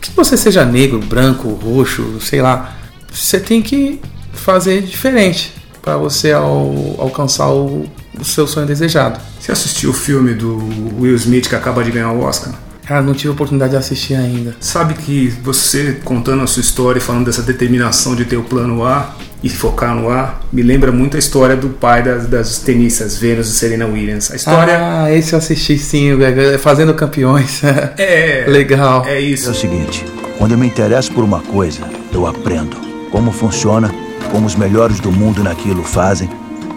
Que 0.01 0.11
você 0.11 0.37
seja 0.37 0.65
negro, 0.65 0.99
branco, 0.99 1.49
roxo, 1.53 2.19
sei 2.21 2.41
lá. 2.41 2.75
Você 3.11 3.39
tem 3.39 3.61
que 3.61 4.01
fazer 4.33 4.81
diferente 4.81 5.53
para 5.81 5.97
você 5.97 6.31
alcançar 6.31 7.49
o, 7.49 7.85
o 8.19 8.25
seu 8.25 8.47
sonho 8.47 8.65
desejado. 8.65 9.19
Você 9.39 9.51
assistiu 9.51 9.91
o 9.91 9.93
filme 9.93 10.33
do 10.33 10.57
Will 10.99 11.15
Smith 11.15 11.47
que 11.47 11.55
acaba 11.55 11.83
de 11.83 11.91
ganhar 11.91 12.11
o 12.11 12.21
Oscar? 12.21 12.53
Cara, 12.85 13.01
não 13.01 13.13
tive 13.13 13.29
oportunidade 13.29 13.71
de 13.71 13.77
assistir 13.77 14.15
ainda. 14.15 14.55
Sabe 14.59 14.93
que 14.93 15.29
você 15.41 15.99
contando 16.03 16.43
a 16.43 16.47
sua 16.47 16.61
história, 16.61 16.99
falando 16.99 17.25
dessa 17.25 17.41
determinação 17.41 18.15
de 18.15 18.25
ter 18.25 18.35
o 18.35 18.43
plano 18.43 18.85
A 18.85 19.15
e 19.43 19.49
focar 19.49 19.93
no 19.93 20.09
A, 20.09 20.39
me 20.53 20.63
lembra 20.63 20.89
muito 20.89 21.17
a 21.17 21.19
história 21.19 21.55
do 21.55 21.67
pai 21.67 22.01
das, 22.01 22.27
das 22.27 22.59
tenistas 22.59 23.17
Venus 23.17 23.49
e 23.49 23.51
Serena 23.51 23.85
Williams. 23.85 24.31
A 24.31 24.37
história. 24.37 24.77
Ah, 24.79 25.11
esse 25.11 25.33
eu 25.33 25.39
assisti 25.39 25.77
sim, 25.77 26.11
Fazendo 26.59 26.93
Campeões. 26.93 27.61
É. 27.97 28.45
Legal. 28.47 29.05
É 29.05 29.19
isso. 29.19 29.49
É 29.49 29.51
o 29.51 29.55
seguinte: 29.55 30.05
quando 30.37 30.53
eu 30.53 30.57
me 30.57 30.65
interesso 30.65 31.11
por 31.11 31.23
uma 31.23 31.41
coisa, 31.41 31.81
eu 32.13 32.25
aprendo 32.25 32.77
como 33.11 33.31
funciona, 33.31 33.93
como 34.31 34.47
os 34.47 34.55
melhores 34.55 34.99
do 34.99 35.11
mundo 35.11 35.43
naquilo 35.43 35.83
fazem. 35.83 36.29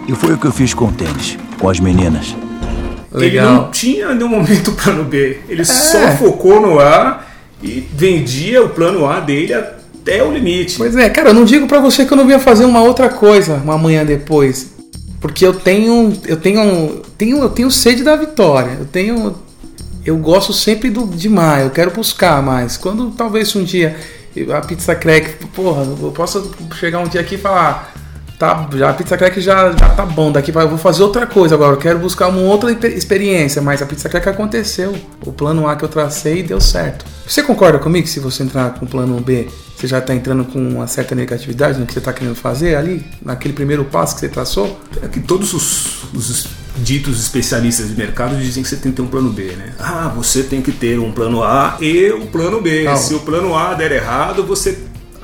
E 0.07 0.13
foi 0.13 0.33
o 0.33 0.37
que 0.37 0.45
eu 0.45 0.51
fiz 0.51 0.73
com 0.73 0.85
o 0.85 0.91
tênis, 0.91 1.37
com 1.59 1.69
as 1.69 1.79
meninas. 1.79 2.35
Legal. 3.11 3.45
Ele 3.45 3.55
não 3.55 3.71
tinha 3.71 4.13
nenhum 4.13 4.29
momento 4.29 4.71
plano 4.73 5.03
B. 5.05 5.39
Ele 5.47 5.61
é. 5.61 5.65
só 5.65 6.11
focou 6.17 6.61
no 6.61 6.79
A 6.79 7.23
e 7.63 7.87
vendia 7.93 8.63
o 8.63 8.69
plano 8.69 9.07
A 9.07 9.19
dele 9.19 9.53
até 10.07 10.23
o 10.23 10.31
limite. 10.31 10.77
Pois 10.77 10.95
é, 10.95 11.09
cara, 11.09 11.29
eu 11.29 11.33
não 11.33 11.43
digo 11.43 11.67
para 11.67 11.79
você 11.81 12.05
que 12.05 12.13
eu 12.13 12.17
não 12.17 12.29
ia 12.29 12.39
fazer 12.39 12.63
uma 12.63 12.81
outra 12.81 13.09
coisa 13.09 13.55
uma 13.55 13.77
manhã 13.77 14.05
depois. 14.05 14.73
Porque 15.19 15.45
eu 15.45 15.53
tenho. 15.53 16.13
Eu 16.25 16.37
tenho. 16.37 17.01
tenho 17.17 17.37
eu 17.39 17.49
tenho 17.49 17.69
sede 17.69 18.03
da 18.03 18.15
vitória. 18.15 18.77
Eu 18.79 18.85
tenho. 18.85 19.35
Eu 20.05 20.17
gosto 20.17 20.53
sempre 20.53 20.89
do, 20.89 21.05
de 21.05 21.27
mais, 21.27 21.65
eu 21.65 21.69
quero 21.69 21.91
buscar 21.91 22.41
mais. 22.41 22.77
Quando 22.77 23.11
talvez 23.11 23.53
um 23.57 23.63
dia 23.63 23.97
a 24.55 24.61
pizza 24.61 24.95
crack, 24.95 25.45
porra, 25.47 25.83
eu 25.83 26.11
posso 26.11 26.49
chegar 26.79 26.99
um 26.99 27.07
dia 27.09 27.19
aqui 27.19 27.35
e 27.35 27.37
falar 27.37 27.93
tá, 28.37 28.69
já 28.75 28.89
a 28.89 28.93
pizza 28.93 29.17
crack 29.17 29.39
já, 29.41 29.71
já 29.71 29.89
tá 29.89 30.05
bom, 30.05 30.31
daqui 30.31 30.51
eu 30.53 30.69
vou 30.69 30.77
fazer 30.77 31.03
outra 31.03 31.25
coisa 31.25 31.55
agora, 31.55 31.73
eu 31.73 31.77
quero 31.77 31.99
buscar 31.99 32.27
uma 32.27 32.41
outra 32.41 32.71
experiência, 32.71 33.61
mas 33.61 33.81
a 33.81 33.85
pizza 33.85 34.07
crack 34.07 34.29
aconteceu. 34.29 34.95
O 35.25 35.31
plano 35.31 35.67
A 35.67 35.75
que 35.75 35.83
eu 35.83 35.89
tracei 35.89 36.43
deu 36.43 36.61
certo. 36.61 37.05
Você 37.27 37.43
concorda 37.43 37.79
comigo 37.79 38.05
que 38.05 38.09
se 38.09 38.19
você 38.19 38.43
entrar 38.43 38.73
com 38.75 38.85
o 38.85 38.87
plano 38.87 39.19
B, 39.19 39.47
você 39.75 39.87
já 39.87 39.99
está 39.99 40.13
entrando 40.13 40.45
com 40.45 40.59
uma 40.59 40.87
certa 40.87 41.13
negatividade 41.13 41.79
no 41.79 41.85
que 41.85 41.93
você 41.93 41.99
está 41.99 42.13
querendo 42.13 42.35
fazer 42.35 42.75
ali, 42.75 43.05
naquele 43.21 43.53
primeiro 43.53 43.85
passo 43.85 44.15
que 44.15 44.21
você 44.21 44.29
traçou? 44.29 44.79
É 45.03 45.07
que 45.07 45.19
todos 45.19 45.53
os, 45.53 46.03
os 46.13 46.47
ditos 46.77 47.19
especialistas 47.19 47.87
de 47.89 47.95
mercado 47.95 48.35
dizem 48.37 48.63
que 48.63 48.69
você 48.69 48.77
tem 48.77 48.91
que 48.91 48.97
ter 48.97 49.01
um 49.01 49.07
plano 49.07 49.29
B, 49.29 49.43
né? 49.51 49.73
Ah, 49.79 50.11
você 50.15 50.43
tem 50.43 50.61
que 50.61 50.71
ter 50.71 50.99
um 50.99 51.11
plano 51.11 51.43
A 51.43 51.77
e 51.81 52.09
o 52.11 52.23
um 52.23 52.27
plano 52.27 52.61
B. 52.61 52.85
Calma. 52.85 52.99
Se 52.99 53.13
o 53.13 53.19
plano 53.19 53.55
A 53.55 53.73
der 53.73 53.91
errado, 53.91 54.43
você 54.43 54.77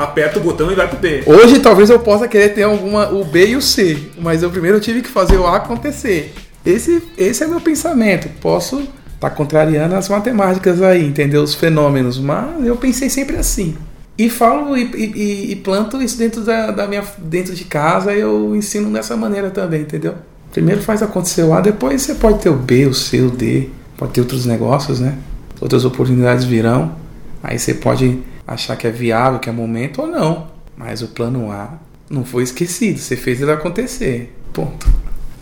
aperta 0.04 0.40
o 0.40 0.42
botão 0.44 0.72
e 0.72 0.76
vai 0.76 0.88
pro 0.88 0.98
B. 0.98 1.24
Hoje 1.26 1.60
talvez 1.60 1.90
eu 1.90 2.00
possa 2.00 2.28
querer 2.28 2.50
ter 2.50 2.64
alguma 2.64 3.10
o 3.10 3.24
B 3.24 3.48
e 3.48 3.56
o 3.56 3.62
C, 3.62 3.98
mas 4.20 4.44
eu 4.44 4.50
primeiro 4.50 4.80
tive 4.80 5.02
que 5.02 5.10
fazer 5.10 5.38
o 5.38 5.46
A 5.46 5.58
acontecer. 5.58 6.34
Esse, 6.66 7.04
esse 7.18 7.44
é 7.44 7.48
meu 7.48 7.60
pensamento. 7.60 8.30
Posso 8.40 8.80
estar 8.80 8.90
tá 9.20 9.30
contrariando 9.30 9.96
as 9.96 10.08
matemáticas 10.10 10.82
aí, 10.82 11.06
entender 11.06 11.38
os 11.38 11.56
fenômenos, 11.56 12.20
mas 12.20 12.66
eu 12.66 12.76
pensei 12.76 13.10
sempre 13.10 13.38
assim. 13.38 13.76
E 14.18 14.30
falo 14.30 14.78
e, 14.78 14.84
e, 14.84 15.52
e 15.52 15.56
planto 15.56 16.02
isso 16.02 16.18
dentro 16.18 16.42
da, 16.42 16.72
da, 16.72 16.88
minha 16.88 17.04
dentro 17.18 17.56
de 17.56 17.66
casa, 17.66 18.14
eu 18.14 18.56
ensino 18.56 18.92
dessa 18.92 19.18
maneira 19.18 19.50
também, 19.50 19.82
entendeu? 19.82 20.16
Primeiro 20.52 20.82
faz 20.82 21.02
acontecer 21.02 21.44
o 21.44 21.54
A, 21.54 21.62
depois 21.62 22.04
você 22.04 22.14
pode 22.14 22.40
ter 22.40 22.50
o 22.50 22.56
B, 22.56 22.86
o 22.86 22.94
C, 22.94 23.22
o 23.22 23.32
D, 23.32 23.70
pode 23.98 24.14
ter 24.14 24.22
outros 24.22 24.46
negócios, 24.46 25.00
né? 25.00 25.18
Outras 25.60 25.84
oportunidades 25.84 26.46
virão. 26.46 26.96
Aí 27.42 27.58
você 27.58 27.74
pode 27.74 28.20
achar 28.46 28.76
que 28.76 28.88
é 28.88 28.92
viável, 28.92 29.40
que 29.40 29.50
é 29.50 29.52
momento 29.52 30.02
ou 30.02 30.08
não. 30.08 30.48
Mas 30.78 31.02
o 31.02 31.08
plano 31.08 31.52
A 31.52 31.78
não 32.10 32.24
foi 32.24 32.44
esquecido, 32.44 33.00
você 33.00 33.16
fez 33.16 33.42
ele 33.42 33.52
acontecer. 33.52 34.36
Ponto. 34.52 34.88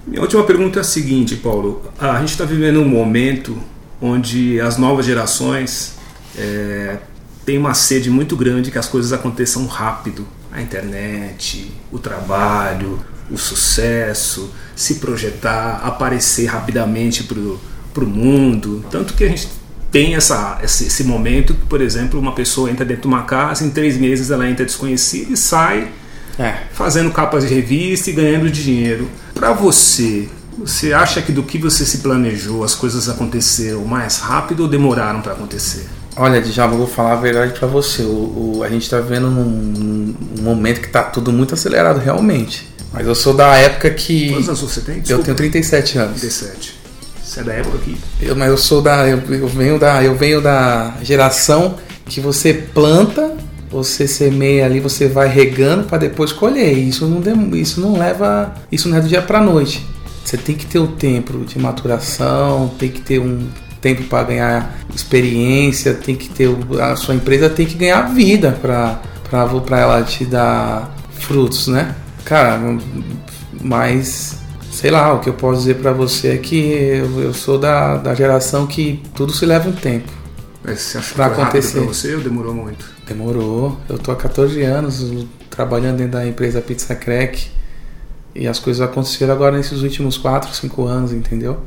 Minha 0.06 0.22
última 0.22 0.44
pergunta 0.44 0.80
é 0.80 0.82
a 0.82 0.84
seguinte, 0.84 1.36
Paulo. 1.36 1.84
A 2.00 2.20
gente 2.20 2.30
está 2.30 2.46
vivendo 2.46 2.80
um 2.80 2.88
momento 2.88 3.58
onde 4.02 4.60
as 4.60 4.78
novas 4.78 5.06
gerações 5.06 5.96
é, 6.38 6.98
têm 7.46 7.58
uma 7.58 7.74
sede 7.74 8.10
muito 8.10 8.36
grande 8.36 8.72
que 8.72 8.78
as 8.78 8.88
coisas 8.88 9.14
aconteçam 9.14 9.66
rápido. 9.68 10.26
A 10.52 10.62
internet, 10.62 11.72
o 11.92 12.00
trabalho, 12.00 13.00
o 13.30 13.38
sucesso, 13.38 14.52
se 14.76 14.96
projetar, 14.96 15.82
aparecer 15.84 16.48
rapidamente 16.48 17.24
para 17.24 18.04
o 18.04 18.08
mundo. 18.08 18.84
Tanto 18.90 19.14
que 19.14 19.24
a 19.24 19.30
gente 19.30 19.48
tem 19.92 20.16
essa, 20.16 20.58
esse, 20.64 20.88
esse, 20.88 21.04
momento 21.04 21.54
que, 21.54 21.66
por 21.66 21.82
exemplo, 21.82 22.20
uma 22.20 22.34
pessoa 22.34 22.72
entra 22.72 22.86
dentro 22.86 23.04
de 23.04 23.08
uma 23.08 23.24
casa, 23.24 23.66
em 23.66 23.70
três 23.70 23.98
meses 23.98 24.32
ela 24.32 24.50
entra 24.50 24.66
desconhecida 24.66 25.34
e 25.34 25.38
sai 25.38 25.90
é. 26.40 26.56
fazendo 26.72 27.12
capas 27.12 27.48
de 27.48 27.54
revista 27.54 28.10
e 28.10 28.14
ganhando 28.14 28.50
dinheiro. 28.50 29.10
Para 29.34 29.52
você, 29.52 30.30
você 30.58 30.94
acha 30.94 31.22
que 31.22 31.32
do 31.32 31.44
que 31.44 31.58
você 31.58 31.86
se 31.86 31.98
planejou 32.00 32.64
as 32.64 32.74
coisas 32.74 33.10
aconteceram 33.10 33.84
mais 33.84 34.20
rápido 34.20 34.62
ou 34.62 34.70
demoraram 34.70 35.22
para 35.22 35.34
acontecer? 35.34 35.86
Olha, 36.16 36.38
eu 36.38 36.78
vou 36.78 36.88
falar 36.88 37.14
a 37.14 37.16
verdade 37.16 37.58
para 37.58 37.68
você. 37.68 38.04
O, 38.04 38.58
o, 38.58 38.64
a 38.64 38.70
gente 38.70 38.84
está 38.84 39.00
vendo 39.00 39.28
um, 39.28 40.16
um, 40.40 40.42
momento 40.42 40.82
que 40.82 40.88
está 40.88 41.04
tudo 41.04 41.32
muito 41.32 41.54
acelerado, 41.54 42.00
realmente. 42.00 42.68
Mas 42.94 43.08
eu 43.08 43.16
sou 43.16 43.34
da 43.34 43.56
época 43.56 43.90
que. 43.92 44.30
Quantos 44.30 44.50
anos 44.50 44.62
você 44.62 44.82
tem? 44.82 45.00
Desculpa. 45.00 45.22
Eu 45.22 45.26
tenho 45.26 45.38
37 45.38 45.98
anos. 45.98 46.20
37. 46.20 46.81
Você 47.32 47.40
é 47.40 47.44
da 47.44 47.54
época 47.54 47.78
aqui? 47.78 47.98
Eu, 48.22 48.36
mas 48.36 48.50
eu 48.50 48.58
sou 48.58 48.82
da. 48.82 49.08
Eu, 49.08 49.22
eu, 49.30 49.48
venho 49.48 49.80
da. 49.80 50.04
Eu 50.04 50.14
venho 50.14 50.42
da 50.42 50.96
geração 51.02 51.76
que 52.06 52.20
você 52.20 52.54
planta, 52.54 53.38
você 53.70 54.06
semeia 54.06 54.66
ali, 54.66 54.82
você 54.82 55.08
vai 55.08 55.30
regando 55.30 55.86
para 55.86 56.00
depois 56.00 56.34
colher. 56.34 56.78
Isso 56.78 57.08
não, 57.08 57.56
isso 57.56 57.80
não 57.80 57.98
leva. 57.98 58.54
Isso 58.70 58.90
não 58.90 58.98
é 58.98 59.00
do 59.00 59.08
dia 59.08 59.22
para 59.22 59.40
noite. 59.40 59.88
Você 60.26 60.36
tem 60.36 60.58
que 60.58 60.66
ter 60.66 60.80
o 60.80 60.88
tempo 60.88 61.46
de 61.46 61.58
maturação, 61.58 62.70
tem 62.78 62.90
que 62.90 63.00
ter 63.00 63.20
um 63.20 63.48
tempo 63.80 64.04
para 64.04 64.26
ganhar 64.26 64.78
experiência, 64.94 65.94
tem 65.94 66.18
que 66.18 66.28
ter. 66.28 66.50
A 66.82 66.98
sua 66.98 67.16
empresa 67.16 67.50
tem 67.50 67.66
que 67.66 67.76
ganhar 67.76 68.14
vida 68.14 68.60
para 68.62 69.00
ela 69.80 70.04
te 70.04 70.26
dar 70.26 70.94
frutos, 71.14 71.70
né? 71.70 71.96
Cara, 72.26 72.60
mas 73.64 74.41
sei 74.82 74.90
lá, 74.90 75.14
o 75.14 75.20
que 75.20 75.30
eu 75.30 75.36
posso 75.36 75.60
dizer 75.60 75.76
para 75.76 75.94
você 75.94 76.30
é 76.30 76.38
que 76.40 76.56
eu, 76.58 77.22
eu, 77.22 77.34
sou 77.36 77.60
da, 77.60 77.98
da 77.98 78.16
geração 78.16 78.66
que 78.66 79.00
tudo 79.14 79.32
se 79.32 79.46
leva 79.46 79.70
um 79.70 79.74
tempo. 79.74 80.12
Mas 80.64 80.82
você 80.82 80.98
acha 80.98 81.14
pra 81.14 81.30
que 81.30 81.40
acontecer. 81.40 81.78
pra 81.78 81.88
você 81.88 82.16
ou 82.16 82.22
demorou 82.22 82.52
muito? 82.52 82.84
Demorou. 83.06 83.78
Eu 83.88 84.00
tô 84.00 84.12
há 84.12 84.16
14 84.16 84.60
anos 84.64 85.28
trabalhando 85.52 85.98
dentro 85.98 86.14
da 86.14 86.26
empresa 86.26 86.60
Pizza 86.62 86.96
Crack 86.96 87.52
e 88.34 88.48
as 88.48 88.58
coisas 88.58 88.82
aconteceram 88.82 89.32
agora 89.32 89.56
nesses 89.56 89.84
últimos 89.84 90.18
4, 90.18 90.52
5 90.52 90.86
anos, 90.88 91.14
entendeu? 91.14 91.60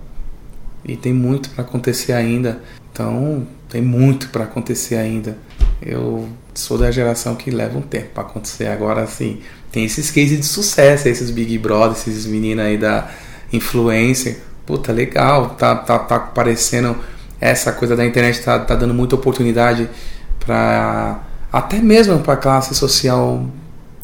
E 0.85 0.97
tem 0.97 1.13
muito 1.13 1.51
para 1.51 1.63
acontecer 1.63 2.15
ainda. 2.15 2.61
Então, 2.93 3.47
tem 3.69 3.81
muito 3.81 4.29
para 4.31 4.43
acontecer 4.43 4.97
ainda. 4.97 5.39
Eu 5.81 6.29
sou 6.53 6.77
da 6.77 6.91
geração 6.91 7.37
que 7.37 7.49
leva 7.49 7.79
um 7.79 7.83
tempo 7.83 8.09
para 8.13 8.25
acontecer. 8.25 8.67
Agora, 8.67 9.03
assim, 9.03 9.39
tem 9.75 9.85
esses 9.85 10.09
cases 10.09 10.39
de 10.39 10.47
sucesso, 10.47 11.09
esses 11.09 11.33
Big 11.33 11.59
Brother, 11.59 11.99
esses 11.99 12.27
meninos 12.27 12.65
aí 12.65 12.79
da 12.79 13.09
influencer. 13.53 14.39
Puta, 14.65 14.93
legal, 14.93 15.57
tá, 15.59 15.75
tá, 15.75 15.99
tá 15.99 16.15
aparecendo 16.15 16.97
essa 17.41 17.73
coisa 17.73 17.97
da 17.97 18.07
internet, 18.07 18.41
tá, 18.41 18.57
tá 18.61 18.77
dando 18.77 18.95
muita 18.95 19.17
oportunidade 19.17 19.91
para 20.39 21.25
até 21.53 21.79
mesmo 21.81 22.21
para 22.21 22.37
classe 22.37 22.73
social 22.73 23.47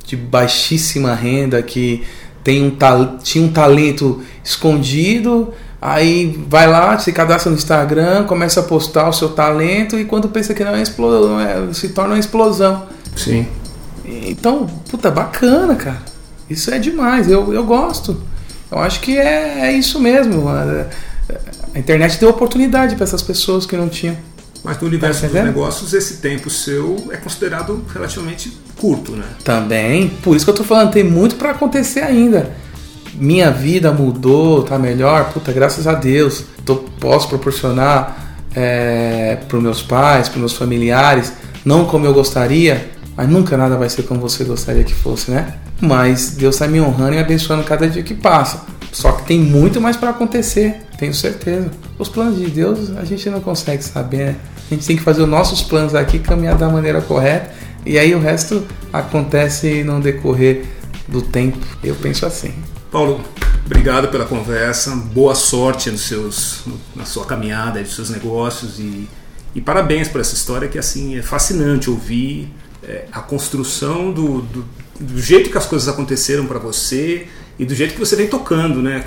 de 0.04 0.16
baixíssima 0.16 1.14
renda 1.14 1.62
que 1.62 2.04
tem 2.42 2.64
um, 2.64 2.76
tinha 3.22 3.44
um 3.44 3.52
talento 3.52 4.20
escondido, 4.42 5.54
Aí 5.82 6.38
vai 6.46 6.66
lá, 6.66 6.98
se 6.98 7.10
cadastra 7.10 7.50
no 7.50 7.56
Instagram, 7.56 8.24
começa 8.24 8.60
a 8.60 8.62
postar 8.62 9.08
o 9.08 9.14
seu 9.14 9.30
talento 9.30 9.98
e 9.98 10.04
quando 10.04 10.28
pensa 10.28 10.52
que 10.52 10.62
não 10.62 10.74
é 10.74 10.82
explosão, 10.82 11.40
é, 11.40 11.72
se 11.72 11.88
torna 11.88 12.12
uma 12.12 12.20
explosão. 12.20 12.86
Sim. 13.16 13.46
Então, 14.26 14.66
puta, 14.90 15.10
bacana, 15.10 15.74
cara. 15.74 16.02
Isso 16.48 16.70
é 16.72 16.78
demais, 16.78 17.28
eu, 17.30 17.52
eu 17.52 17.64
gosto. 17.64 18.20
Eu 18.70 18.78
acho 18.78 19.00
que 19.00 19.16
é, 19.16 19.68
é 19.68 19.72
isso 19.72 20.00
mesmo. 20.00 20.48
A, 20.48 20.86
a 21.74 21.78
internet 21.78 22.18
deu 22.18 22.28
oportunidade 22.28 22.96
para 22.96 23.04
essas 23.04 23.22
pessoas 23.22 23.66
que 23.66 23.76
não 23.76 23.88
tinham. 23.88 24.16
Mas 24.62 24.78
no 24.78 24.88
universo 24.88 25.22
tá 25.22 25.28
dos 25.28 25.42
negócios, 25.42 25.94
esse 25.94 26.18
tempo 26.18 26.50
seu 26.50 27.08
é 27.10 27.16
considerado 27.16 27.82
relativamente 27.94 28.58
curto, 28.76 29.12
né? 29.12 29.24
Também, 29.42 30.08
por 30.22 30.36
isso 30.36 30.44
que 30.44 30.50
eu 30.50 30.54
tô 30.54 30.64
falando, 30.64 30.90
tem 30.90 31.02
muito 31.02 31.36
para 31.36 31.52
acontecer 31.52 32.00
ainda 32.00 32.54
minha 33.20 33.50
vida 33.50 33.92
mudou, 33.92 34.62
tá 34.62 34.78
melhor, 34.78 35.30
puta, 35.32 35.52
graças 35.52 35.86
a 35.86 35.94
Deus, 35.94 36.44
tô, 36.64 36.76
posso 36.76 37.28
proporcionar 37.28 38.34
é, 38.54 39.38
para 39.46 39.60
meus 39.60 39.82
pais, 39.82 40.28
para 40.28 40.38
meus 40.38 40.54
familiares, 40.54 41.32
não 41.64 41.84
como 41.84 42.06
eu 42.06 42.14
gostaria, 42.14 42.90
mas 43.20 43.28
nunca 43.28 43.54
nada 43.54 43.76
vai 43.76 43.90
ser 43.90 44.04
como 44.04 44.18
você 44.18 44.44
gostaria 44.44 44.82
que 44.82 44.94
fosse, 44.94 45.30
né? 45.30 45.58
Mas 45.78 46.30
Deus 46.30 46.54
está 46.54 46.66
me 46.66 46.80
honrando 46.80 47.16
e 47.16 47.18
abençoando 47.18 47.62
cada 47.64 47.86
dia 47.86 48.02
que 48.02 48.14
passa. 48.14 48.62
Só 48.90 49.12
que 49.12 49.26
tem 49.26 49.38
muito 49.38 49.78
mais 49.78 49.94
para 49.94 50.08
acontecer, 50.08 50.80
tenho 50.96 51.12
certeza. 51.12 51.70
Os 51.98 52.08
planos 52.08 52.38
de 52.38 52.46
Deus 52.46 52.96
a 52.96 53.04
gente 53.04 53.28
não 53.28 53.42
consegue 53.42 53.84
saber, 53.84 54.24
né? 54.24 54.36
A 54.70 54.74
gente 54.74 54.86
tem 54.86 54.96
que 54.96 55.02
fazer 55.02 55.20
os 55.20 55.28
nossos 55.28 55.60
planos 55.60 55.94
aqui, 55.94 56.18
caminhar 56.18 56.56
da 56.56 56.70
maneira 56.70 57.02
correta, 57.02 57.50
e 57.84 57.98
aí 57.98 58.14
o 58.14 58.20
resto 58.20 58.66
acontece 58.90 59.84
no 59.84 60.00
decorrer 60.00 60.64
do 61.06 61.20
tempo. 61.20 61.58
Eu 61.84 61.96
penso 61.96 62.24
assim. 62.24 62.54
Paulo, 62.90 63.20
obrigado 63.66 64.08
pela 64.08 64.24
conversa, 64.24 64.96
boa 64.96 65.34
sorte 65.34 65.90
nos 65.90 66.08
seus, 66.08 66.62
na 66.96 67.04
sua 67.04 67.26
caminhada, 67.26 67.80
nos 67.80 67.94
seus 67.94 68.08
negócios 68.08 68.78
e, 68.78 69.06
e 69.54 69.60
parabéns 69.60 70.08
por 70.08 70.22
essa 70.22 70.34
história 70.34 70.68
que 70.68 70.78
assim 70.78 71.18
é 71.18 71.22
fascinante 71.22 71.90
ouvir 71.90 72.50
é, 72.82 73.04
a 73.12 73.20
construção 73.20 74.12
do, 74.12 74.40
do, 74.42 74.64
do, 74.98 75.20
jeito 75.20 75.50
que 75.50 75.58
as 75.58 75.66
coisas 75.66 75.88
aconteceram 75.88 76.46
para 76.46 76.58
você 76.58 77.26
e 77.58 77.64
do 77.64 77.74
jeito 77.74 77.94
que 77.94 78.00
você 78.00 78.16
vem 78.16 78.26
tocando, 78.26 78.80
né? 78.82 79.04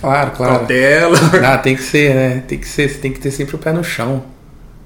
Claro, 0.00 0.32
claro. 0.32 0.58
Cautela. 0.58 1.18
Ah, 1.44 1.58
tem 1.58 1.76
que 1.76 1.82
ser, 1.82 2.14
né? 2.14 2.44
Tem 2.46 2.58
que 2.58 2.68
ser, 2.68 2.88
você 2.88 2.98
tem 2.98 3.12
que 3.12 3.20
ter 3.20 3.30
sempre 3.30 3.56
o 3.56 3.58
pé 3.58 3.72
no 3.72 3.84
chão. 3.84 4.24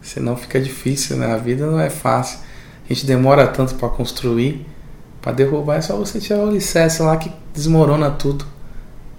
Senão 0.02 0.36
fica 0.36 0.60
difícil, 0.60 1.16
né? 1.16 1.32
A 1.32 1.36
vida 1.36 1.66
não 1.66 1.80
é 1.80 1.90
fácil. 1.90 2.38
A 2.88 2.92
gente 2.92 3.06
demora 3.06 3.46
tanto 3.46 3.74
para 3.74 3.88
construir 3.88 4.66
para 5.20 5.32
derrubar 5.32 5.76
é 5.76 5.80
só 5.82 5.96
você 5.96 6.18
tirar 6.18 6.40
o 6.40 6.48
alicerce 6.48 7.02
lá 7.02 7.16
que 7.16 7.30
desmorona 7.52 8.10
tudo. 8.10 8.46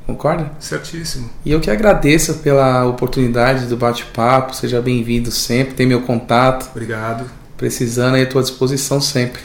Concorda? 0.06 0.52
Certíssimo. 0.60 1.30
E 1.46 1.52
eu 1.52 1.60
que 1.60 1.70
agradeço 1.70 2.36
pela 2.36 2.84
oportunidade 2.86 3.68
do 3.68 3.78
bate-papo. 3.78 4.56
Seja 4.56 4.82
bem-vindo 4.82 5.30
sempre. 5.30 5.76
Tem 5.76 5.86
meu 5.86 6.02
contato. 6.02 6.70
Obrigado. 6.72 7.30
Precisando 7.60 8.16
aí 8.16 8.24
à 8.24 8.26
tua 8.26 8.42
disposição 8.42 9.02
sempre. 9.02 9.42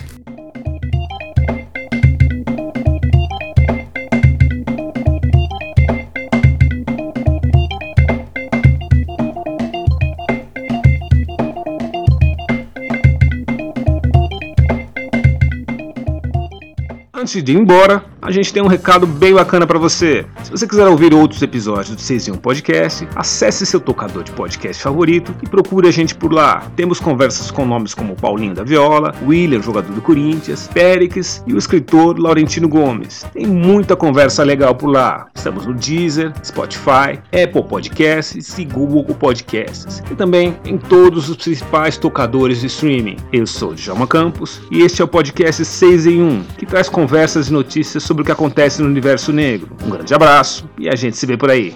Antes 17.25 17.43
de 17.43 17.53
ir 17.53 17.57
embora, 17.57 18.05
a 18.21 18.31
gente 18.31 18.53
tem 18.53 18.63
um 18.63 18.67
recado 18.67 19.07
bem 19.07 19.33
bacana 19.33 19.67
para 19.67 19.79
você. 19.79 20.27
Se 20.43 20.51
você 20.51 20.67
quiser 20.67 20.87
ouvir 20.87 21.15
outros 21.15 21.41
episódios 21.41 21.97
do 21.97 22.01
6 22.03 22.29
em 22.29 22.33
1 22.33 22.35
Podcast, 22.35 23.09
acesse 23.17 23.65
seu 23.65 23.81
tocador 23.81 24.23
de 24.23 24.31
podcast 24.33 24.83
favorito 24.83 25.35
e 25.43 25.49
procure 25.49 25.89
a 25.89 25.91
gente 25.91 26.15
por 26.15 26.31
lá. 26.31 26.71
Temos 26.77 27.01
conversas 27.01 27.51
com 27.51 27.65
nomes 27.65 27.95
como 27.95 28.15
Paulinho 28.15 28.55
da 28.55 28.63
Viola, 28.63 29.15
William, 29.27 29.63
jogador 29.63 29.91
do 29.91 30.03
Corinthians, 30.03 30.69
Péricles 30.69 31.43
e 31.47 31.55
o 31.55 31.57
escritor 31.57 32.19
Laurentino 32.19 32.69
Gomes. 32.69 33.25
Tem 33.33 33.47
muita 33.47 33.97
conversa 33.97 34.45
legal 34.45 34.75
por 34.75 34.89
lá. 34.89 35.29
Estamos 35.35 35.65
no 35.65 35.73
Deezer, 35.73 36.31
Spotify, 36.45 37.23
Apple 37.33 37.65
Podcasts 37.67 38.59
e 38.59 38.67
Google 38.67 39.03
Podcasts. 39.15 40.03
E 40.11 40.15
também 40.15 40.59
em 40.67 40.77
todos 40.77 41.31
os 41.31 41.39
principais 41.39 41.97
tocadores 41.97 42.61
de 42.61 42.67
streaming. 42.67 43.17
Eu 43.33 43.47
sou 43.47 43.73
Djalma 43.73 44.07
Campos 44.07 44.61
e 44.71 44.83
este 44.83 45.01
é 45.01 45.05
o 45.07 45.09
podcast 45.09 45.65
6 45.65 46.07
em 46.07 46.23
1, 46.23 46.45
que 46.59 46.67
traz 46.67 46.87
conversas 46.91 47.14
conversas 47.15 47.47
e 47.47 47.53
notícias 47.53 48.03
sobre 48.03 48.23
o 48.23 48.27
que 48.27 48.33
acontece 48.33 48.83
no 48.83 48.89
universo 48.89 49.33
negro. 49.33 49.71
Um 49.85 49.91
grande 49.91 50.13
abraço 50.13 50.69
e 50.77 50.89
a 50.89 50.97
gente 50.97 51.17
se 51.17 51.25
vê 51.25 51.37
por 51.37 51.49
aí. 51.49 51.73